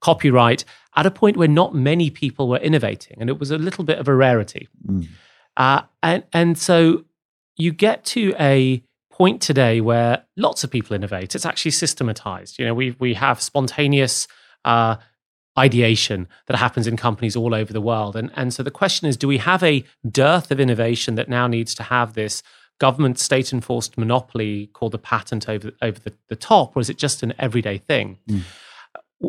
copyright 0.00 0.64
at 0.96 1.06
a 1.06 1.10
point 1.10 1.36
where 1.36 1.48
not 1.48 1.74
many 1.74 2.10
people 2.10 2.48
were 2.48 2.58
innovating. 2.58 3.18
And 3.20 3.30
it 3.30 3.38
was 3.38 3.50
a 3.50 3.58
little 3.58 3.84
bit 3.84 3.98
of 3.98 4.08
a 4.08 4.14
rarity. 4.14 4.68
Mm. 4.86 5.08
Uh, 5.56 5.82
and, 6.02 6.24
and 6.32 6.58
so 6.58 7.04
you 7.56 7.72
get 7.72 8.04
to 8.04 8.34
a 8.38 8.82
point 9.10 9.42
today 9.42 9.80
where 9.80 10.24
lots 10.36 10.64
of 10.64 10.70
people 10.70 10.96
innovate. 10.96 11.34
It's 11.34 11.46
actually 11.46 11.70
systematized. 11.72 12.58
You 12.58 12.66
know, 12.66 12.74
we, 12.74 12.96
we 12.98 13.14
have 13.14 13.40
spontaneous 13.40 14.26
uh, 14.64 14.96
ideation 15.58 16.28
that 16.46 16.56
happens 16.56 16.86
in 16.86 16.96
companies 16.96 17.36
all 17.36 17.54
over 17.54 17.72
the 17.72 17.80
world. 17.80 18.16
And, 18.16 18.30
and 18.34 18.54
so 18.54 18.62
the 18.62 18.70
question 18.70 19.06
is 19.06 19.16
do 19.16 19.28
we 19.28 19.38
have 19.38 19.62
a 19.62 19.84
dearth 20.10 20.50
of 20.50 20.58
innovation 20.58 21.14
that 21.16 21.28
now 21.28 21.46
needs 21.46 21.74
to 21.74 21.82
have 21.82 22.14
this 22.14 22.42
government 22.78 23.18
state 23.18 23.52
enforced 23.52 23.98
monopoly 23.98 24.68
called 24.72 24.92
the 24.92 24.98
patent 24.98 25.48
over, 25.48 25.70
over 25.82 26.00
the, 26.00 26.12
the 26.28 26.36
top, 26.36 26.74
or 26.76 26.80
is 26.80 26.90
it 26.90 26.96
just 26.96 27.22
an 27.22 27.34
everyday 27.38 27.78
thing? 27.78 28.18
Mm. 28.28 28.40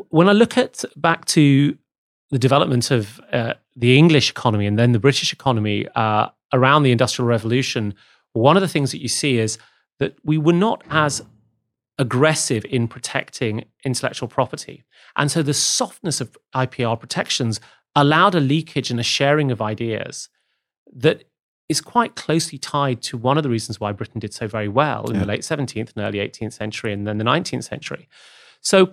When 0.09 0.28
I 0.28 0.32
look 0.32 0.57
at 0.57 0.84
back 0.95 1.26
to 1.26 1.78
the 2.34 2.39
development 2.39 2.89
of 2.89 3.21
uh, 3.31 3.53
the 3.75 3.95
English 3.95 4.31
economy 4.31 4.65
and 4.65 4.77
then 4.77 4.91
the 4.91 4.97
British 4.97 5.31
economy 5.31 5.88
uh, 5.93 6.29
around 6.51 6.81
the 6.81 6.91
Industrial 6.91 7.27
Revolution, 7.27 7.93
one 8.34 8.57
of 8.57 8.61
the 8.61 8.67
things 8.67 8.91
that 8.91 9.03
you 9.03 9.07
see 9.07 9.38
is 9.38 9.59
that 9.99 10.15
we 10.23 10.39
were 10.39 10.51
not 10.51 10.84
as 10.89 11.21
aggressive 11.99 12.65
in 12.65 12.88
protecting 12.88 13.65
intellectual 13.86 14.27
property. 14.27 14.84
And 15.15 15.29
so 15.29 15.43
the 15.43 15.53
softness 15.53 16.21
of 16.21 16.36
IPR 16.55 16.99
protections 16.99 17.59
allowed 17.95 18.34
a 18.34 18.39
leakage 18.39 18.89
and 18.89 18.99
a 18.99 19.03
sharing 19.03 19.51
of 19.51 19.61
ideas 19.61 20.27
that 20.91 21.25
is 21.69 21.81
quite 21.81 22.15
closely 22.15 22.57
tied 22.57 23.03
to 23.03 23.15
one 23.15 23.38
of 23.38 23.43
the 23.43 23.49
reasons 23.51 23.79
why 23.79 23.91
Britain 23.91 24.19
did 24.19 24.34
so 24.34 24.47
very 24.47 24.67
well 24.67 25.05
in 25.05 25.13
yeah. 25.13 25.19
the 25.21 25.27
late 25.27 25.41
17th 25.41 25.95
and 25.95 25.97
early 25.97 26.17
18th 26.17 26.53
century 26.53 26.93
and 26.93 27.05
then 27.05 27.19
the 27.19 27.23
19th 27.23 27.63
century. 27.63 28.09
So 28.61 28.91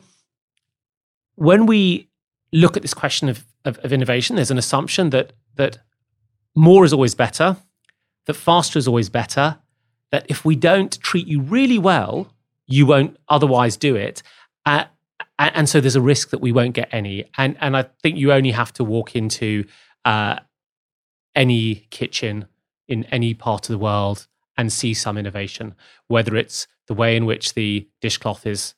when 1.36 1.64
we 1.64 2.09
look 2.52 2.76
at 2.76 2.82
this 2.82 2.94
question 2.94 3.28
of, 3.28 3.44
of, 3.64 3.78
of 3.78 3.92
innovation, 3.92 4.36
there's 4.36 4.50
an 4.50 4.58
assumption 4.58 5.10
that 5.10 5.32
that 5.56 5.78
more 6.54 6.84
is 6.84 6.92
always 6.92 7.14
better, 7.14 7.56
that 8.26 8.34
faster 8.34 8.78
is 8.78 8.88
always 8.88 9.08
better, 9.08 9.58
that 10.10 10.26
if 10.28 10.44
we 10.44 10.56
don't 10.56 11.00
treat 11.00 11.26
you 11.26 11.40
really 11.40 11.78
well, 11.78 12.32
you 12.66 12.86
won't 12.86 13.16
otherwise 13.28 13.76
do 13.76 13.96
it. 13.96 14.22
Uh, 14.66 14.84
and 15.38 15.68
so 15.68 15.80
there's 15.80 15.96
a 15.96 16.00
risk 16.00 16.30
that 16.30 16.40
we 16.40 16.52
won't 16.52 16.74
get 16.74 16.88
any. 16.92 17.24
And 17.36 17.56
and 17.60 17.76
I 17.76 17.86
think 18.02 18.16
you 18.16 18.32
only 18.32 18.50
have 18.50 18.72
to 18.74 18.84
walk 18.84 19.16
into 19.16 19.64
uh, 20.04 20.36
any 21.34 21.86
kitchen 21.90 22.46
in 22.88 23.04
any 23.04 23.34
part 23.34 23.68
of 23.68 23.72
the 23.72 23.78
world 23.78 24.26
and 24.56 24.72
see 24.72 24.92
some 24.92 25.16
innovation, 25.16 25.74
whether 26.08 26.36
it's 26.36 26.66
the 26.86 26.94
way 26.94 27.16
in 27.16 27.24
which 27.24 27.54
the 27.54 27.88
dishcloth 28.00 28.46
is 28.46 28.74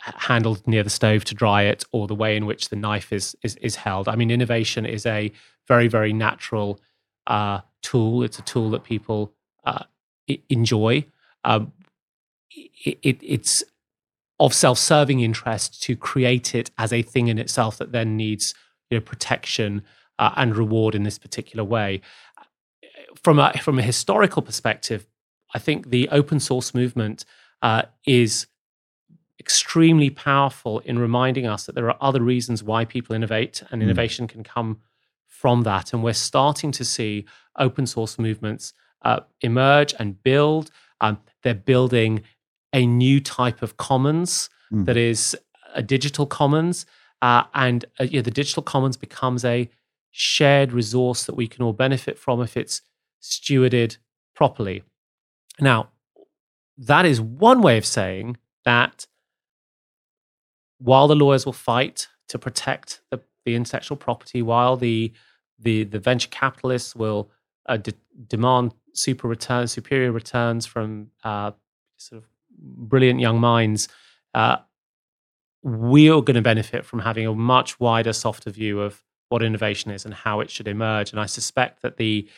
handled 0.00 0.66
near 0.66 0.82
the 0.82 0.90
stove 0.90 1.24
to 1.24 1.34
dry 1.34 1.62
it, 1.62 1.84
or 1.92 2.06
the 2.06 2.14
way 2.14 2.36
in 2.36 2.46
which 2.46 2.68
the 2.68 2.76
knife 2.76 3.12
is 3.12 3.36
is, 3.42 3.56
is 3.56 3.76
held. 3.76 4.08
I 4.08 4.16
mean, 4.16 4.30
innovation 4.30 4.86
is 4.86 5.06
a 5.06 5.32
very 5.66 5.88
very 5.88 6.12
natural 6.12 6.80
uh, 7.26 7.60
tool. 7.82 8.22
It's 8.22 8.38
a 8.38 8.42
tool 8.42 8.70
that 8.70 8.84
people 8.84 9.32
uh, 9.64 9.84
enjoy. 10.48 11.04
Um, 11.44 11.72
it, 12.50 12.98
it, 13.02 13.18
it's 13.22 13.64
of 14.40 14.54
self-serving 14.54 15.20
interest 15.20 15.82
to 15.82 15.96
create 15.96 16.54
it 16.54 16.70
as 16.78 16.92
a 16.92 17.02
thing 17.02 17.28
in 17.28 17.38
itself 17.38 17.76
that 17.78 17.92
then 17.92 18.16
needs 18.16 18.54
you 18.90 18.96
know, 18.96 19.00
protection 19.00 19.82
uh, 20.18 20.32
and 20.36 20.56
reward 20.56 20.94
in 20.94 21.02
this 21.02 21.18
particular 21.18 21.64
way. 21.64 22.00
From 23.22 23.38
a 23.38 23.52
from 23.58 23.78
a 23.78 23.82
historical 23.82 24.42
perspective, 24.42 25.06
I 25.54 25.58
think 25.58 25.90
the 25.90 26.08
open 26.10 26.40
source 26.40 26.72
movement 26.74 27.24
uh, 27.62 27.82
is 28.06 28.46
extremely 29.40 30.10
powerful 30.10 30.80
in 30.80 30.98
reminding 30.98 31.46
us 31.46 31.66
that 31.66 31.74
there 31.74 31.88
are 31.90 31.96
other 32.00 32.20
reasons 32.22 32.62
why 32.62 32.84
people 32.84 33.14
innovate, 33.14 33.62
and 33.70 33.80
mm. 33.80 33.84
innovation 33.84 34.26
can 34.26 34.42
come 34.42 34.80
from 35.26 35.62
that. 35.62 35.92
And 35.92 36.02
we're 36.02 36.12
starting 36.12 36.72
to 36.72 36.84
see 36.84 37.24
open 37.56 37.86
source 37.86 38.18
movements 38.18 38.72
uh, 39.02 39.20
emerge 39.40 39.94
and 39.98 40.22
build. 40.22 40.70
Um, 41.00 41.18
they're 41.42 41.54
building 41.54 42.22
a 42.72 42.86
new 42.86 43.20
type 43.20 43.62
of 43.62 43.76
commons 43.76 44.50
mm. 44.72 44.84
that 44.84 44.96
is 44.96 45.36
a 45.74 45.82
digital 45.82 46.26
commons. 46.26 46.86
Uh, 47.22 47.44
and 47.54 47.84
uh, 48.00 48.04
yeah, 48.04 48.22
the 48.22 48.30
digital 48.30 48.62
commons 48.62 48.96
becomes 48.96 49.44
a 49.44 49.70
shared 50.10 50.72
resource 50.72 51.24
that 51.24 51.36
we 51.36 51.46
can 51.46 51.62
all 51.64 51.72
benefit 51.72 52.18
from 52.18 52.42
if 52.42 52.56
it's 52.56 52.82
stewarded 53.22 53.96
properly. 54.34 54.82
Now, 55.60 55.90
that 56.76 57.04
is 57.06 57.20
one 57.20 57.60
way 57.60 57.76
of 57.76 57.84
saying 57.84 58.36
that 58.64 59.06
while 60.78 61.08
the 61.08 61.16
lawyers 61.16 61.44
will 61.44 61.52
fight 61.52 62.08
to 62.28 62.38
protect 62.38 63.00
the, 63.10 63.20
the 63.44 63.54
intellectual 63.54 63.96
property, 63.96 64.42
while 64.42 64.76
the 64.76 65.12
the, 65.60 65.82
the 65.84 65.98
venture 65.98 66.28
capitalists 66.30 66.94
will 66.94 67.30
uh, 67.68 67.76
de- 67.76 67.92
demand 68.28 68.72
super 68.94 69.26
returns, 69.26 69.72
superior 69.72 70.12
returns 70.12 70.66
from 70.66 71.08
uh, 71.24 71.50
sort 71.96 72.22
of 72.22 72.28
brilliant 72.58 73.20
young 73.20 73.40
minds, 73.40 73.88
uh, 74.34 74.56
we 75.62 76.08
are 76.08 76.22
going 76.22 76.36
to 76.36 76.42
benefit 76.42 76.84
from 76.84 77.00
having 77.00 77.26
a 77.26 77.34
much 77.34 77.80
wider, 77.80 78.12
softer 78.12 78.50
view 78.50 78.80
of 78.80 79.02
what 79.28 79.42
innovation 79.42 79.90
is 79.90 80.04
and 80.04 80.14
how 80.14 80.40
it 80.40 80.50
should 80.50 80.68
emerge. 80.68 81.10
And 81.10 81.20
I 81.20 81.26
suspect 81.26 81.82
that 81.82 81.96
the 81.96 82.28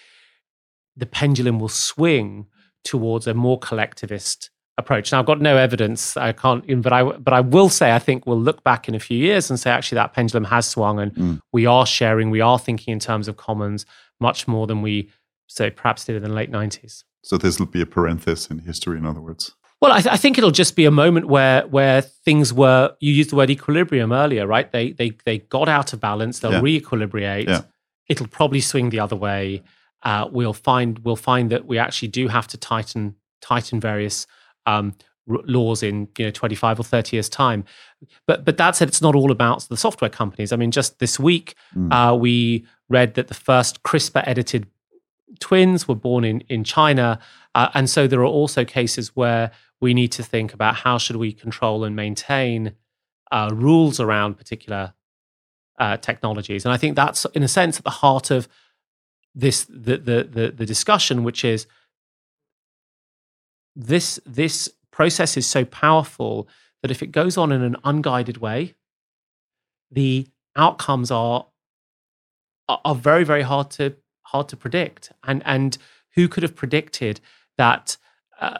the 0.96 1.06
pendulum 1.06 1.60
will 1.60 1.68
swing 1.68 2.46
towards 2.84 3.26
a 3.26 3.32
more 3.32 3.58
collectivist 3.58 4.50
approach. 4.80 5.12
Now, 5.12 5.20
I've 5.20 5.26
got 5.26 5.40
no 5.40 5.56
evidence. 5.56 6.16
I 6.16 6.32
can't, 6.32 6.82
but 6.82 6.92
I 6.92 7.04
but 7.04 7.32
I 7.32 7.40
will 7.40 7.68
say 7.68 7.92
I 7.92 7.98
think 7.98 8.26
we'll 8.26 8.40
look 8.40 8.64
back 8.64 8.88
in 8.88 8.94
a 8.94 9.00
few 9.00 9.18
years 9.18 9.50
and 9.50 9.60
say 9.60 9.70
actually 9.70 9.96
that 9.96 10.12
pendulum 10.12 10.44
has 10.44 10.66
swung, 10.66 10.98
and 10.98 11.14
mm. 11.14 11.40
we 11.52 11.66
are 11.66 11.86
sharing, 11.86 12.30
we 12.30 12.40
are 12.40 12.58
thinking 12.58 12.92
in 12.92 12.98
terms 12.98 13.28
of 13.28 13.36
commons 13.36 13.86
much 14.18 14.48
more 14.48 14.66
than 14.66 14.82
we 14.82 15.10
say 15.46 15.70
perhaps 15.70 16.04
did 16.04 16.16
in 16.16 16.22
the 16.22 16.28
late 16.28 16.50
nineties. 16.50 17.04
So 17.22 17.36
this 17.38 17.58
will 17.58 17.66
be 17.66 17.82
a 17.82 17.86
parenthesis 17.86 18.50
in 18.50 18.60
history, 18.60 18.98
in 18.98 19.06
other 19.06 19.20
words. 19.20 19.52
Well, 19.80 19.92
I, 19.92 20.00
th- 20.02 20.12
I, 20.12 20.16
think 20.18 20.36
it'll 20.36 20.50
just 20.50 20.76
be 20.76 20.84
a 20.84 20.90
moment 20.90 21.26
where 21.26 21.66
where 21.66 22.02
things 22.02 22.52
were. 22.52 22.94
You 23.00 23.12
used 23.12 23.30
the 23.30 23.36
word 23.36 23.48
equilibrium 23.48 24.12
earlier, 24.12 24.46
right? 24.46 24.70
They 24.70 24.92
they 24.92 25.12
they 25.24 25.38
got 25.38 25.68
out 25.68 25.92
of 25.92 26.00
balance. 26.00 26.40
They'll 26.40 26.52
yeah. 26.52 26.60
re-equilibrate. 26.60 27.48
Yeah. 27.48 27.62
It'll 28.08 28.26
probably 28.26 28.60
swing 28.60 28.90
the 28.90 29.00
other 29.00 29.16
way. 29.16 29.62
Uh, 30.02 30.28
we'll 30.30 30.52
find 30.52 30.98
we'll 31.00 31.16
find 31.16 31.50
that 31.50 31.66
we 31.66 31.78
actually 31.78 32.08
do 32.08 32.28
have 32.28 32.46
to 32.48 32.58
tighten 32.58 33.16
tighten 33.40 33.80
various 33.80 34.26
um, 34.66 34.94
r- 35.30 35.38
laws 35.44 35.82
in 35.82 36.08
you 36.18 36.26
know 36.26 36.30
25 36.30 36.80
or 36.80 36.82
30 36.82 37.16
years 37.16 37.28
time. 37.28 37.64
But 38.26 38.44
but 38.44 38.56
that 38.56 38.76
said, 38.76 38.88
it's 38.88 39.02
not 39.02 39.14
all 39.14 39.30
about 39.30 39.62
the 39.68 39.76
software 39.76 40.10
companies. 40.10 40.52
I 40.52 40.56
mean, 40.56 40.70
just 40.70 40.98
this 40.98 41.18
week 41.18 41.54
mm. 41.76 41.92
uh, 41.92 42.14
we 42.14 42.66
read 42.88 43.14
that 43.14 43.28
the 43.28 43.34
first 43.34 43.82
CRISPR 43.82 44.22
edited 44.26 44.66
twins 45.38 45.86
were 45.86 45.94
born 45.94 46.24
in 46.24 46.40
in 46.42 46.64
China, 46.64 47.18
uh, 47.54 47.68
and 47.74 47.88
so 47.88 48.06
there 48.06 48.20
are 48.20 48.24
also 48.24 48.64
cases 48.64 49.14
where 49.16 49.50
we 49.80 49.94
need 49.94 50.12
to 50.12 50.22
think 50.22 50.52
about 50.52 50.76
how 50.76 50.98
should 50.98 51.16
we 51.16 51.32
control 51.32 51.84
and 51.84 51.96
maintain 51.96 52.74
uh, 53.32 53.48
rules 53.52 53.98
around 53.98 54.36
particular 54.36 54.92
uh, 55.78 55.96
technologies. 55.96 56.64
And 56.64 56.72
I 56.72 56.76
think 56.76 56.94
that's, 56.94 57.24
in 57.26 57.42
a 57.42 57.48
sense, 57.48 57.78
at 57.78 57.84
the 57.84 57.90
heart 57.90 58.30
of 58.30 58.48
this 59.34 59.64
the, 59.64 59.96
the 59.96 60.28
the 60.30 60.50
the, 60.50 60.66
discussion, 60.66 61.22
which 61.22 61.44
is 61.44 61.66
this 63.76 64.20
this 64.26 64.68
process 64.90 65.36
is 65.36 65.46
so 65.46 65.64
powerful 65.64 66.48
that 66.82 66.90
if 66.90 67.02
it 67.02 67.12
goes 67.12 67.36
on 67.36 67.52
in 67.52 67.62
an 67.62 67.76
unguided 67.84 68.38
way, 68.38 68.74
the 69.90 70.26
outcomes 70.56 71.10
are 71.10 71.46
are 72.68 72.94
very 72.94 73.24
very 73.24 73.42
hard 73.42 73.70
to 73.72 73.96
hard 74.22 74.48
to 74.48 74.56
predict. 74.56 75.12
And 75.24 75.42
and 75.44 75.78
who 76.14 76.28
could 76.28 76.42
have 76.42 76.56
predicted 76.56 77.20
that? 77.56 77.96
Uh, 78.40 78.58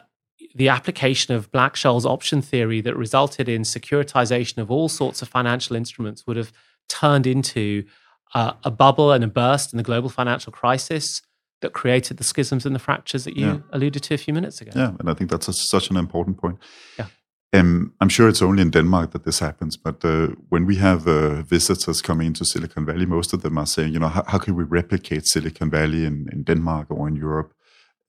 the 0.53 0.67
application 0.67 1.33
of 1.33 1.49
Black 1.51 1.75
Scholes 1.75 2.05
option 2.05 2.41
theory 2.41 2.81
that 2.81 2.95
resulted 2.97 3.47
in 3.47 3.61
securitization 3.61 4.57
of 4.57 4.69
all 4.69 4.89
sorts 4.89 5.21
of 5.21 5.29
financial 5.29 5.77
instruments 5.77 6.27
would 6.27 6.35
have 6.35 6.51
turned 6.89 7.25
into 7.25 7.85
uh, 8.33 8.53
a 8.63 8.71
bubble 8.71 9.11
and 9.11 9.23
a 9.23 9.27
burst 9.27 9.73
in 9.73 9.77
the 9.77 9.83
global 9.83 10.09
financial 10.09 10.51
crisis 10.51 11.21
that 11.61 11.73
created 11.73 12.17
the 12.17 12.23
schisms 12.23 12.65
and 12.65 12.75
the 12.75 12.79
fractures 12.79 13.23
that 13.23 13.37
you 13.37 13.45
yeah. 13.45 13.57
alluded 13.71 14.03
to 14.03 14.13
a 14.13 14.17
few 14.17 14.33
minutes 14.33 14.61
ago. 14.61 14.71
Yeah, 14.75 14.91
and 14.99 15.09
I 15.09 15.13
think 15.13 15.29
that's 15.29 15.47
a, 15.47 15.53
such 15.53 15.89
an 15.89 15.97
important 15.97 16.37
point. 16.37 16.57
Yeah. 16.97 17.07
Um, 17.53 17.93
I'm 17.99 18.09
sure 18.09 18.29
it's 18.29 18.41
only 18.41 18.61
in 18.61 18.71
Denmark 18.71 19.11
that 19.11 19.25
this 19.25 19.39
happens, 19.39 19.75
but 19.75 20.05
uh, 20.05 20.27
when 20.49 20.65
we 20.65 20.77
have 20.77 21.05
uh, 21.05 21.41
visitors 21.41 22.01
coming 22.01 22.27
into 22.27 22.45
Silicon 22.45 22.85
Valley, 22.85 23.05
most 23.05 23.33
of 23.33 23.41
them 23.41 23.57
are 23.57 23.65
saying, 23.65 23.93
you 23.93 23.99
know, 23.99 24.07
how, 24.07 24.23
how 24.25 24.37
can 24.37 24.55
we 24.55 24.63
replicate 24.63 25.27
Silicon 25.27 25.69
Valley 25.69 26.05
in, 26.05 26.29
in 26.31 26.43
Denmark 26.43 26.87
or 26.89 27.09
in 27.09 27.15
Europe? 27.17 27.53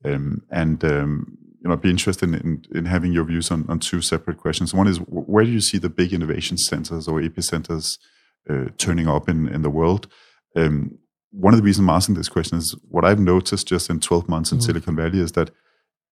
Um, 0.05 0.43
and 0.49 0.83
um, 0.85 1.37
you 1.61 1.67
know, 1.67 1.73
I'd 1.73 1.81
be 1.81 1.89
interested 1.89 2.29
in, 2.29 2.35
in, 2.35 2.65
in, 2.73 2.85
having 2.85 3.13
your 3.13 3.23
views 3.23 3.51
on, 3.51 3.65
on 3.69 3.79
two 3.79 4.01
separate 4.01 4.37
questions. 4.37 4.73
One 4.73 4.87
is 4.87 4.97
where 5.07 5.45
do 5.45 5.51
you 5.51 5.61
see 5.61 5.77
the 5.77 5.89
big 5.89 6.13
innovation 6.13 6.57
centers 6.57 7.07
or 7.07 7.21
epicenters 7.21 7.97
uh, 8.49 8.65
turning 8.77 9.07
up 9.07 9.29
in, 9.29 9.47
in 9.47 9.61
the 9.61 9.69
world? 9.69 10.07
Um, 10.55 10.99
one 11.33 11.53
of 11.53 11.57
the 11.59 11.63
reasons 11.63 11.87
I'm 11.87 11.95
asking 11.95 12.15
this 12.15 12.29
question 12.29 12.57
is 12.57 12.75
what 12.89 13.03
I've 13.03 13.19
noticed 13.19 13.67
just 13.67 13.89
in 13.89 13.99
12 13.99 14.29
months 14.29 14.51
in 14.51 14.59
mm. 14.59 14.63
Silicon 14.63 14.95
Valley 14.95 15.19
is 15.19 15.31
that 15.33 15.49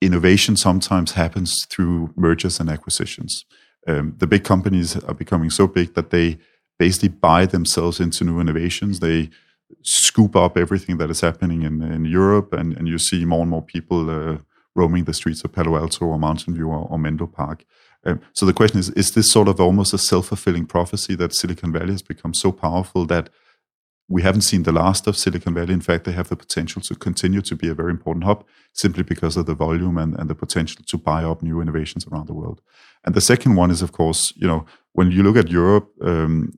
innovation 0.01 0.57
sometimes 0.57 1.11
happens 1.11 1.65
through 1.69 2.11
mergers 2.15 2.59
and 2.59 2.69
acquisitions. 2.69 3.45
Um, 3.87 4.15
the 4.17 4.27
big 4.27 4.43
companies 4.43 4.97
are 5.03 5.13
becoming 5.13 5.51
so 5.51 5.67
big 5.67 5.93
that 5.93 6.09
they 6.09 6.39
basically 6.79 7.09
buy 7.09 7.45
themselves 7.45 7.99
into 7.99 8.23
new 8.23 8.39
innovations. 8.39 8.99
They 8.99 9.29
scoop 9.83 10.35
up 10.35 10.57
everything 10.57 10.97
that 10.97 11.11
is 11.11 11.21
happening 11.21 11.61
in, 11.61 11.83
in 11.83 12.05
Europe, 12.05 12.53
and, 12.53 12.75
and 12.75 12.87
you 12.87 12.97
see 12.97 13.23
more 13.23 13.41
and 13.41 13.49
more 13.49 13.61
people 13.61 14.09
uh, 14.09 14.37
roaming 14.75 15.03
the 15.03 15.13
streets 15.13 15.43
of 15.43 15.51
Palo 15.51 15.77
Alto 15.77 16.05
or 16.05 16.17
Mountain 16.17 16.55
View 16.55 16.67
or, 16.67 16.87
or 16.89 16.97
Menlo 16.97 17.27
Park. 17.27 17.63
Um, 18.03 18.19
so 18.33 18.45
the 18.45 18.53
question 18.53 18.79
is: 18.79 18.89
Is 18.89 19.11
this 19.11 19.31
sort 19.31 19.47
of 19.47 19.59
almost 19.59 19.93
a 19.93 19.97
self-fulfilling 19.97 20.65
prophecy 20.65 21.13
that 21.15 21.35
Silicon 21.35 21.71
Valley 21.71 21.91
has 21.91 22.01
become 22.01 22.33
so 22.33 22.51
powerful 22.51 23.05
that 23.05 23.29
we 24.11 24.21
haven't 24.21 24.41
seen 24.41 24.63
the 24.63 24.73
last 24.73 25.07
of 25.07 25.15
Silicon 25.15 25.53
Valley? 25.53 25.73
In 25.73 25.81
fact, 25.81 26.03
they 26.03 26.11
have 26.11 26.27
the 26.27 26.35
potential 26.35 26.81
to 26.81 26.95
continue 26.95 27.41
to 27.41 27.55
be 27.55 27.69
a 27.69 27.73
very 27.73 27.91
important 27.91 28.25
hub 28.25 28.45
simply 28.73 29.03
because 29.03 29.37
of 29.37 29.45
the 29.45 29.55
volume 29.55 29.97
and, 29.97 30.15
and 30.19 30.29
the 30.29 30.35
potential 30.35 30.83
to 30.85 30.97
buy 30.97 31.23
up 31.23 31.41
new 31.41 31.61
innovations 31.61 32.05
around 32.07 32.27
the 32.27 32.33
world. 32.33 32.61
And 33.05 33.15
the 33.15 33.21
second 33.21 33.55
one 33.55 33.71
is, 33.71 33.81
of 33.81 33.93
course, 33.93 34.33
you 34.35 34.47
know, 34.47 34.65
when 34.93 35.11
you 35.11 35.23
look 35.23 35.37
at 35.37 35.49
Europe, 35.49 35.89
um, 36.01 36.51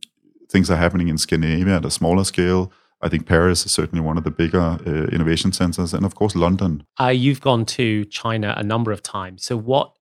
things 0.50 0.72
are 0.72 0.78
happening 0.78 1.10
in 1.10 1.18
Scandinavia 1.18 1.78
at 1.78 1.86
a 1.86 1.92
smaller 1.92 2.24
scale. 2.24 2.72
I 3.02 3.10
think 3.10 3.28
Paris 3.28 3.66
is 3.66 3.74
certainly 3.74 4.04
one 4.04 4.18
of 4.18 4.24
the 4.24 4.32
bigger 4.32 4.60
uh, 4.60 5.08
innovation 5.12 5.52
centers, 5.52 5.94
and 5.94 6.06
of 6.06 6.16
course 6.16 6.36
London. 6.36 6.86
Uh, 7.00 7.08
you've 7.08 7.42
gone 7.42 7.66
to 7.66 8.06
China 8.06 8.54
a 8.58 8.64
number 8.64 8.92
of 8.92 9.04
times. 9.04 9.44
So, 9.44 9.58
what 9.58 9.92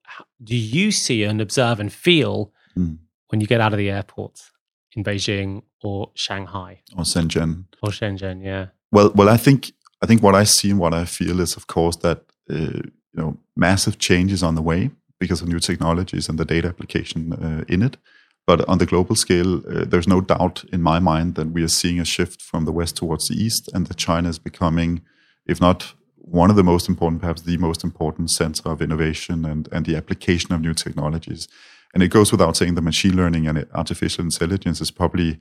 do 0.43 0.57
you 0.57 0.93
see 0.93 1.25
and 1.25 1.41
observe 1.41 1.81
and 1.81 1.93
feel 1.93 2.53
mm. 2.77 2.99
when 3.29 3.41
you 3.41 3.47
get 3.47 3.61
out 3.61 3.73
of 3.73 3.79
the 3.79 3.91
airports 3.91 4.52
in 4.95 5.05
Beijing 5.05 5.63
or 5.83 6.11
Shanghai 6.15 6.81
or 6.97 7.05
Shenzhen 7.05 7.65
or 7.83 7.91
Shenzhen? 7.91 8.45
Yeah. 8.45 8.67
Well, 8.91 9.13
well, 9.15 9.29
I 9.29 9.37
think 9.37 9.73
I 10.03 10.07
think 10.07 10.23
what 10.23 10.35
I 10.35 10.45
see 10.45 10.71
and 10.71 10.79
what 10.79 10.95
I 10.95 11.05
feel 11.05 11.41
is, 11.41 11.57
of 11.57 11.67
course, 11.67 11.97
that 11.97 12.23
uh, 12.51 12.55
you 12.55 12.93
know 13.15 13.37
massive 13.57 13.99
changes 13.99 14.43
on 14.43 14.55
the 14.55 14.63
way 14.63 14.91
because 15.19 15.41
of 15.41 15.49
new 15.49 15.61
technologies 15.61 16.29
and 16.29 16.39
the 16.39 16.45
data 16.45 16.69
application 16.69 17.33
uh, 17.33 17.65
in 17.69 17.83
it. 17.83 17.97
But 18.45 18.69
on 18.69 18.79
the 18.79 18.87
global 18.87 19.15
scale, 19.15 19.59
uh, 19.59 19.85
there's 19.85 20.09
no 20.09 20.21
doubt 20.21 20.65
in 20.73 20.83
my 20.83 20.99
mind 20.99 21.37
that 21.37 21.53
we 21.53 21.63
are 21.63 21.69
seeing 21.69 22.01
a 22.01 22.05
shift 22.05 22.43
from 22.43 22.65
the 22.65 22.73
west 22.73 22.97
towards 22.97 23.29
the 23.29 23.37
east, 23.37 23.71
and 23.73 23.87
that 23.87 23.97
China 23.97 24.29
is 24.29 24.41
becoming, 24.41 25.03
if 25.47 25.61
not 25.61 25.95
one 26.17 26.51
of 26.51 26.57
the 26.57 26.65
most 26.65 26.89
important, 26.89 27.21
perhaps 27.21 27.43
the 27.43 27.57
most 27.57 27.85
important 27.85 28.31
center 28.31 28.69
of 28.69 28.83
innovation 28.83 29.45
and, 29.45 29.69
and 29.73 29.87
the 29.87 29.97
application 29.97 30.53
of 30.53 30.61
new 30.61 30.75
technologies. 30.75 31.49
And 31.95 32.03
it 32.03 32.09
goes 32.09 32.33
without 32.33 32.57
saying 32.57 32.75
that 32.75 32.83
machine 32.83 33.17
learning 33.17 33.47
and 33.47 33.67
artificial 33.75 34.25
intelligence 34.25 34.81
is 34.81 34.91
probably 34.91 35.39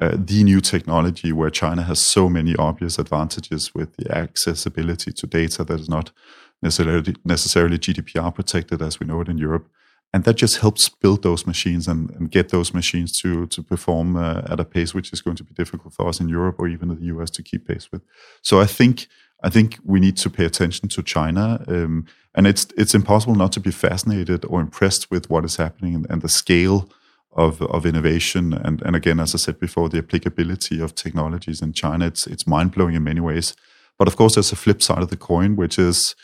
uh, 0.00 0.16
the 0.18 0.44
new 0.44 0.60
technology 0.60 1.32
where 1.32 1.50
China 1.50 1.82
has 1.82 2.00
so 2.00 2.28
many 2.28 2.54
obvious 2.56 2.98
advantages 2.98 3.74
with 3.74 3.96
the 3.96 4.14
accessibility 4.14 5.12
to 5.12 5.26
data 5.26 5.64
that 5.64 5.80
is 5.80 5.88
not 5.88 6.10
necessarily, 6.62 7.14
necessarily 7.24 7.78
GDPR 7.78 8.34
protected 8.34 8.82
as 8.82 9.00
we 9.00 9.06
know 9.06 9.20
it 9.20 9.28
in 9.28 9.38
Europe 9.38 9.68
and 10.14 10.22
that 10.22 10.36
just 10.36 10.58
helps 10.58 10.88
build 10.88 11.24
those 11.24 11.44
machines 11.44 11.88
and, 11.88 12.08
and 12.10 12.30
get 12.30 12.50
those 12.50 12.72
machines 12.72 13.10
to 13.20 13.48
to 13.48 13.62
perform 13.62 14.14
uh, 14.16 14.42
at 14.48 14.60
a 14.60 14.64
pace 14.64 14.94
which 14.94 15.12
is 15.12 15.20
going 15.20 15.36
to 15.36 15.42
be 15.42 15.54
difficult 15.54 15.92
for 15.92 16.06
us 16.08 16.20
in 16.20 16.28
Europe 16.28 16.56
or 16.60 16.68
even 16.68 16.88
the 16.88 17.06
US 17.16 17.30
to 17.30 17.42
keep 17.42 17.66
pace 17.66 17.90
with. 17.90 18.02
So 18.40 18.60
I 18.60 18.66
think 18.66 19.08
I 19.42 19.50
think 19.50 19.78
we 19.84 19.98
need 19.98 20.16
to 20.18 20.30
pay 20.30 20.44
attention 20.44 20.88
to 20.88 21.02
China, 21.02 21.64
um, 21.66 22.06
and 22.34 22.46
it's 22.46 22.66
it's 22.76 22.94
impossible 22.94 23.34
not 23.34 23.52
to 23.52 23.60
be 23.60 23.70
fascinated 23.70 24.44
or 24.46 24.60
impressed 24.60 25.10
with 25.10 25.30
what 25.30 25.44
is 25.44 25.56
happening 25.56 25.94
and, 25.94 26.06
and 26.10 26.22
the 26.22 26.28
scale 26.28 26.88
of 27.32 27.62
of 27.62 27.86
innovation. 27.86 28.52
And 28.52 28.82
and 28.82 28.96
again, 28.96 29.20
as 29.20 29.34
I 29.34 29.38
said 29.38 29.60
before, 29.60 29.88
the 29.88 29.98
applicability 29.98 30.80
of 30.80 30.94
technologies 30.94 31.62
in 31.62 31.72
China 31.72 32.06
it's 32.06 32.26
it's 32.26 32.46
mind 32.46 32.72
blowing 32.72 32.94
in 32.94 33.04
many 33.04 33.20
ways. 33.20 33.54
But 33.98 34.08
of 34.08 34.16
course, 34.16 34.34
there's 34.34 34.52
a 34.52 34.56
flip 34.56 34.82
side 34.82 35.02
of 35.02 35.10
the 35.10 35.16
coin, 35.16 35.56
which 35.56 35.78
is 35.78 36.14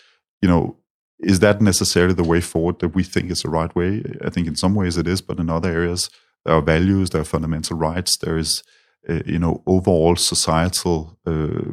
you 0.42 0.48
know 0.48 0.76
is 1.20 1.40
that 1.40 1.60
necessarily 1.60 2.14
the 2.14 2.24
way 2.24 2.40
forward 2.40 2.78
that 2.78 2.94
we 2.94 3.02
think 3.02 3.30
is 3.30 3.42
the 3.42 3.50
right 3.50 3.74
way? 3.76 4.02
I 4.24 4.30
think 4.30 4.46
in 4.46 4.56
some 4.56 4.74
ways 4.74 4.96
it 4.96 5.06
is, 5.06 5.20
but 5.20 5.38
in 5.38 5.50
other 5.50 5.70
areas 5.70 6.10
there 6.44 6.54
are 6.54 6.62
values, 6.62 7.10
there 7.10 7.20
are 7.20 7.24
fundamental 7.24 7.76
rights, 7.76 8.16
there 8.16 8.38
is 8.38 8.62
uh, 9.08 9.20
you 9.26 9.38
know 9.38 9.62
overall 9.66 10.16
societal 10.16 11.18
uh, 11.26 11.72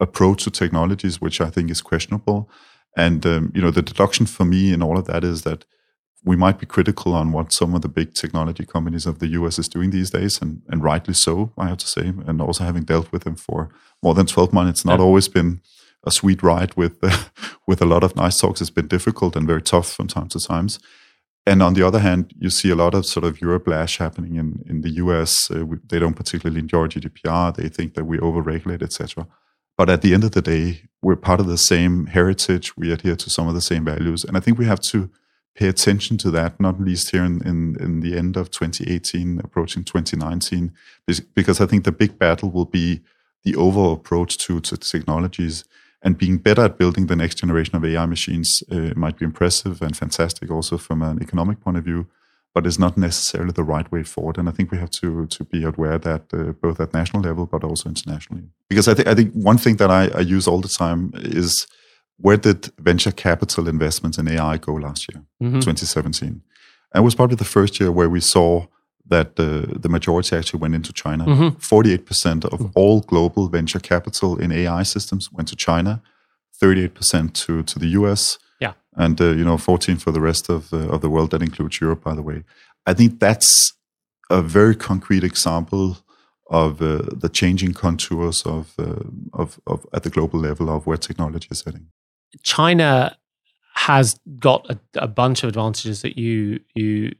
approach 0.00 0.44
to 0.44 0.50
technologies 0.50 1.20
which 1.20 1.40
I 1.40 1.50
think 1.50 1.70
is 1.70 1.80
questionable. 1.80 2.50
And 2.96 3.24
um, 3.26 3.52
you 3.54 3.62
know 3.62 3.70
the 3.70 3.82
deduction 3.82 4.26
for 4.26 4.44
me 4.44 4.72
in 4.72 4.82
all 4.82 4.98
of 4.98 5.06
that 5.06 5.24
is 5.24 5.42
that 5.42 5.64
we 6.24 6.36
might 6.36 6.58
be 6.58 6.66
critical 6.66 7.12
on 7.12 7.32
what 7.32 7.52
some 7.52 7.74
of 7.74 7.82
the 7.82 7.88
big 7.88 8.14
technology 8.14 8.64
companies 8.64 9.04
of 9.04 9.18
the 9.18 9.28
US 9.28 9.58
is 9.58 9.68
doing 9.68 9.90
these 9.90 10.10
days, 10.10 10.40
and, 10.40 10.62
and 10.68 10.82
rightly 10.82 11.14
so, 11.14 11.52
I 11.58 11.68
have 11.68 11.78
to 11.78 11.86
say. 11.86 12.12
And 12.26 12.40
also 12.40 12.64
having 12.64 12.84
dealt 12.84 13.12
with 13.12 13.24
them 13.24 13.36
for 13.36 13.68
more 14.02 14.14
than 14.14 14.26
12 14.26 14.52
months, 14.52 14.70
it's 14.70 14.84
not 14.84 15.00
yeah. 15.00 15.04
always 15.04 15.28
been 15.28 15.60
a 16.06 16.10
sweet 16.10 16.42
ride 16.42 16.74
with 16.76 16.98
uh, 17.02 17.24
with 17.66 17.82
a 17.82 17.86
lot 17.86 18.04
of 18.04 18.16
nice 18.16 18.38
talks. 18.38 18.60
It's 18.60 18.70
been 18.70 18.88
difficult 18.88 19.36
and 19.36 19.46
very 19.46 19.62
tough 19.62 19.92
from 19.92 20.06
time 20.08 20.28
to 20.28 20.40
times. 20.40 20.78
And 21.46 21.62
on 21.62 21.74
the 21.74 21.86
other 21.86 21.98
hand, 21.98 22.32
you 22.38 22.48
see 22.48 22.70
a 22.70 22.74
lot 22.74 22.94
of 22.94 23.04
sort 23.04 23.24
of 23.24 23.38
Europlash 23.38 23.98
happening 23.98 24.36
in, 24.36 24.64
in 24.66 24.80
the 24.80 24.90
US. 24.92 25.50
Uh, 25.50 25.66
we, 25.66 25.76
they 25.90 25.98
don't 25.98 26.14
particularly 26.14 26.60
enjoy 26.60 26.86
GDPR. 26.86 27.54
They 27.54 27.68
think 27.68 27.94
that 27.94 28.04
we 28.04 28.16
overregulate, 28.18 28.82
etc. 28.82 29.26
But 29.76 29.90
at 29.90 30.02
the 30.02 30.14
end 30.14 30.24
of 30.24 30.32
the 30.32 30.42
day, 30.42 30.82
we're 31.02 31.16
part 31.16 31.40
of 31.40 31.46
the 31.46 31.58
same 31.58 32.06
heritage. 32.06 32.76
We 32.76 32.92
adhere 32.92 33.16
to 33.16 33.30
some 33.30 33.48
of 33.48 33.54
the 33.54 33.60
same 33.60 33.84
values. 33.84 34.24
And 34.24 34.36
I 34.36 34.40
think 34.40 34.58
we 34.58 34.66
have 34.66 34.80
to 34.92 35.10
pay 35.54 35.68
attention 35.68 36.18
to 36.18 36.30
that, 36.32 36.58
not 36.60 36.80
least 36.80 37.10
here 37.10 37.24
in, 37.24 37.46
in, 37.46 37.76
in 37.80 38.00
the 38.00 38.16
end 38.16 38.36
of 38.36 38.50
2018, 38.50 39.40
approaching 39.42 39.84
2019, 39.84 40.72
because 41.34 41.60
I 41.60 41.66
think 41.66 41.84
the 41.84 41.92
big 41.92 42.18
battle 42.18 42.50
will 42.50 42.64
be 42.64 43.02
the 43.44 43.54
overall 43.54 43.92
approach 43.92 44.38
to, 44.38 44.60
to 44.60 44.76
technologies 44.76 45.64
and 46.02 46.18
being 46.18 46.38
better 46.38 46.62
at 46.62 46.78
building 46.78 47.06
the 47.06 47.16
next 47.16 47.36
generation 47.36 47.76
of 47.76 47.84
AI 47.84 48.06
machines 48.06 48.62
uh, 48.70 48.90
might 48.94 49.18
be 49.18 49.24
impressive 49.24 49.80
and 49.80 49.96
fantastic 49.96 50.50
also 50.50 50.76
from 50.76 51.02
an 51.02 51.22
economic 51.22 51.60
point 51.60 51.78
of 51.78 51.84
view, 51.84 52.06
but 52.54 52.66
it's 52.66 52.78
not 52.78 52.96
necessarily 52.96 53.52
the 53.52 53.64
right 53.64 53.90
way 53.90 54.04
forward. 54.04 54.38
And 54.38 54.48
I 54.48 54.52
think 54.52 54.70
we 54.70 54.78
have 54.78 54.90
to 54.90 55.26
to 55.26 55.44
be 55.44 55.64
aware 55.64 55.98
that 55.98 56.22
uh, 56.32 56.52
both 56.62 56.80
at 56.80 56.94
national 56.94 57.22
level 57.22 57.46
but 57.46 57.64
also 57.64 57.88
internationally. 57.88 58.44
Because 58.68 58.88
I 58.88 58.94
think 58.94 59.08
I 59.08 59.14
think 59.14 59.34
one 59.34 59.58
thing 59.58 59.76
that 59.76 59.90
I, 59.90 60.08
I 60.18 60.20
use 60.20 60.46
all 60.48 60.60
the 60.60 60.68
time 60.68 61.12
is 61.14 61.66
where 62.16 62.36
did 62.36 62.70
venture 62.78 63.12
capital 63.12 63.68
investments 63.68 64.18
in 64.18 64.28
AI 64.28 64.56
go 64.58 64.74
last 64.74 65.08
year, 65.12 65.22
mm-hmm. 65.42 65.60
2017? 65.60 66.28
And 66.28 67.02
it 67.02 67.04
was 67.04 67.16
probably 67.16 67.36
the 67.36 67.44
first 67.44 67.80
year 67.80 67.90
where 67.90 68.08
we 68.08 68.20
saw 68.20 68.66
that 69.06 69.38
uh, 69.38 69.66
the 69.80 69.88
majority 69.88 70.36
actually 70.36 70.60
went 70.60 70.74
into 70.74 70.92
China. 70.92 71.26
Mm-hmm. 71.26 71.56
48% 71.58 72.44
of 72.44 72.52
mm-hmm. 72.52 72.66
all 72.74 73.00
global 73.00 73.48
venture 73.48 73.80
capital 73.80 74.38
in 74.38 74.52
AI 74.52 74.84
systems 74.84 75.30
went 75.32 75.48
to 75.48 75.56
China, 75.56 76.00
38% 76.62 77.34
to, 77.34 77.62
to 77.64 77.78
the 77.78 77.88
US. 77.88 78.38
And 78.96 79.20
uh, 79.20 79.30
you 79.30 79.44
know 79.44 79.58
14 79.58 79.96
for 79.96 80.12
the 80.12 80.20
rest 80.20 80.48
of, 80.48 80.72
uh, 80.72 80.88
of 80.88 81.00
the 81.00 81.10
world. 81.10 81.30
That 81.30 81.42
includes 81.42 81.80
Europe, 81.80 82.04
by 82.04 82.14
the 82.14 82.22
way. 82.22 82.44
I 82.86 82.94
think 82.94 83.20
that's 83.20 83.72
a 84.30 84.42
very 84.42 84.74
concrete 84.74 85.24
example 85.24 85.98
of 86.50 86.80
uh, 86.82 87.02
the 87.12 87.30
changing 87.30 87.72
contours 87.72 88.42
of, 88.42 88.74
uh, 88.78 89.04
of, 89.32 89.58
of 89.66 89.86
at 89.92 90.02
the 90.02 90.10
global 90.10 90.38
level 90.38 90.68
of 90.68 90.86
where 90.86 90.96
technology 90.96 91.48
is 91.50 91.62
heading. 91.64 91.86
China 92.42 93.16
has 93.74 94.20
got 94.38 94.66
a, 94.70 94.78
a 94.96 95.08
bunch 95.08 95.42
of 95.42 95.48
advantages 95.48 96.02
that 96.02 96.18
you 96.18 96.60
you 96.74 97.14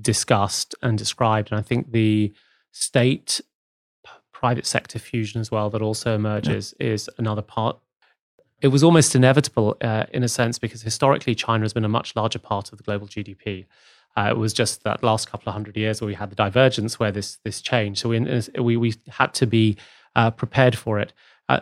discussed 0.00 0.74
and 0.82 0.96
described. 0.96 1.50
And 1.50 1.58
I 1.58 1.62
think 1.62 1.92
the 1.92 2.32
state 2.72 3.40
private 4.32 4.66
sector 4.66 4.98
fusion 4.98 5.40
as 5.40 5.50
well 5.50 5.68
that 5.70 5.82
also 5.82 6.14
emerges 6.14 6.74
yeah. 6.78 6.88
is 6.88 7.10
another 7.18 7.42
part. 7.42 7.78
It 8.60 8.68
was 8.68 8.82
almost 8.82 9.14
inevitable 9.14 9.76
uh, 9.80 10.04
in 10.12 10.22
a 10.22 10.28
sense 10.28 10.58
because 10.58 10.82
historically 10.82 11.34
China 11.34 11.64
has 11.64 11.72
been 11.72 11.84
a 11.84 11.88
much 11.88 12.14
larger 12.14 12.38
part 12.38 12.72
of 12.72 12.78
the 12.78 12.84
global 12.84 13.06
GDP. 13.06 13.66
Uh, 14.16 14.28
it 14.30 14.36
was 14.36 14.52
just 14.52 14.82
that 14.84 15.02
last 15.02 15.30
couple 15.30 15.48
of 15.48 15.54
hundred 15.54 15.76
years 15.76 16.00
where 16.00 16.08
we 16.08 16.14
had 16.14 16.30
the 16.30 16.36
divergence 16.36 16.98
where 16.98 17.12
this 17.12 17.38
this 17.44 17.60
changed. 17.60 18.00
So 18.00 18.08
we 18.08 18.20
we, 18.60 18.76
we 18.76 18.94
had 19.08 19.32
to 19.34 19.46
be 19.46 19.76
uh, 20.16 20.30
prepared 20.30 20.76
for 20.76 20.98
it. 20.98 21.12
Uh, 21.48 21.60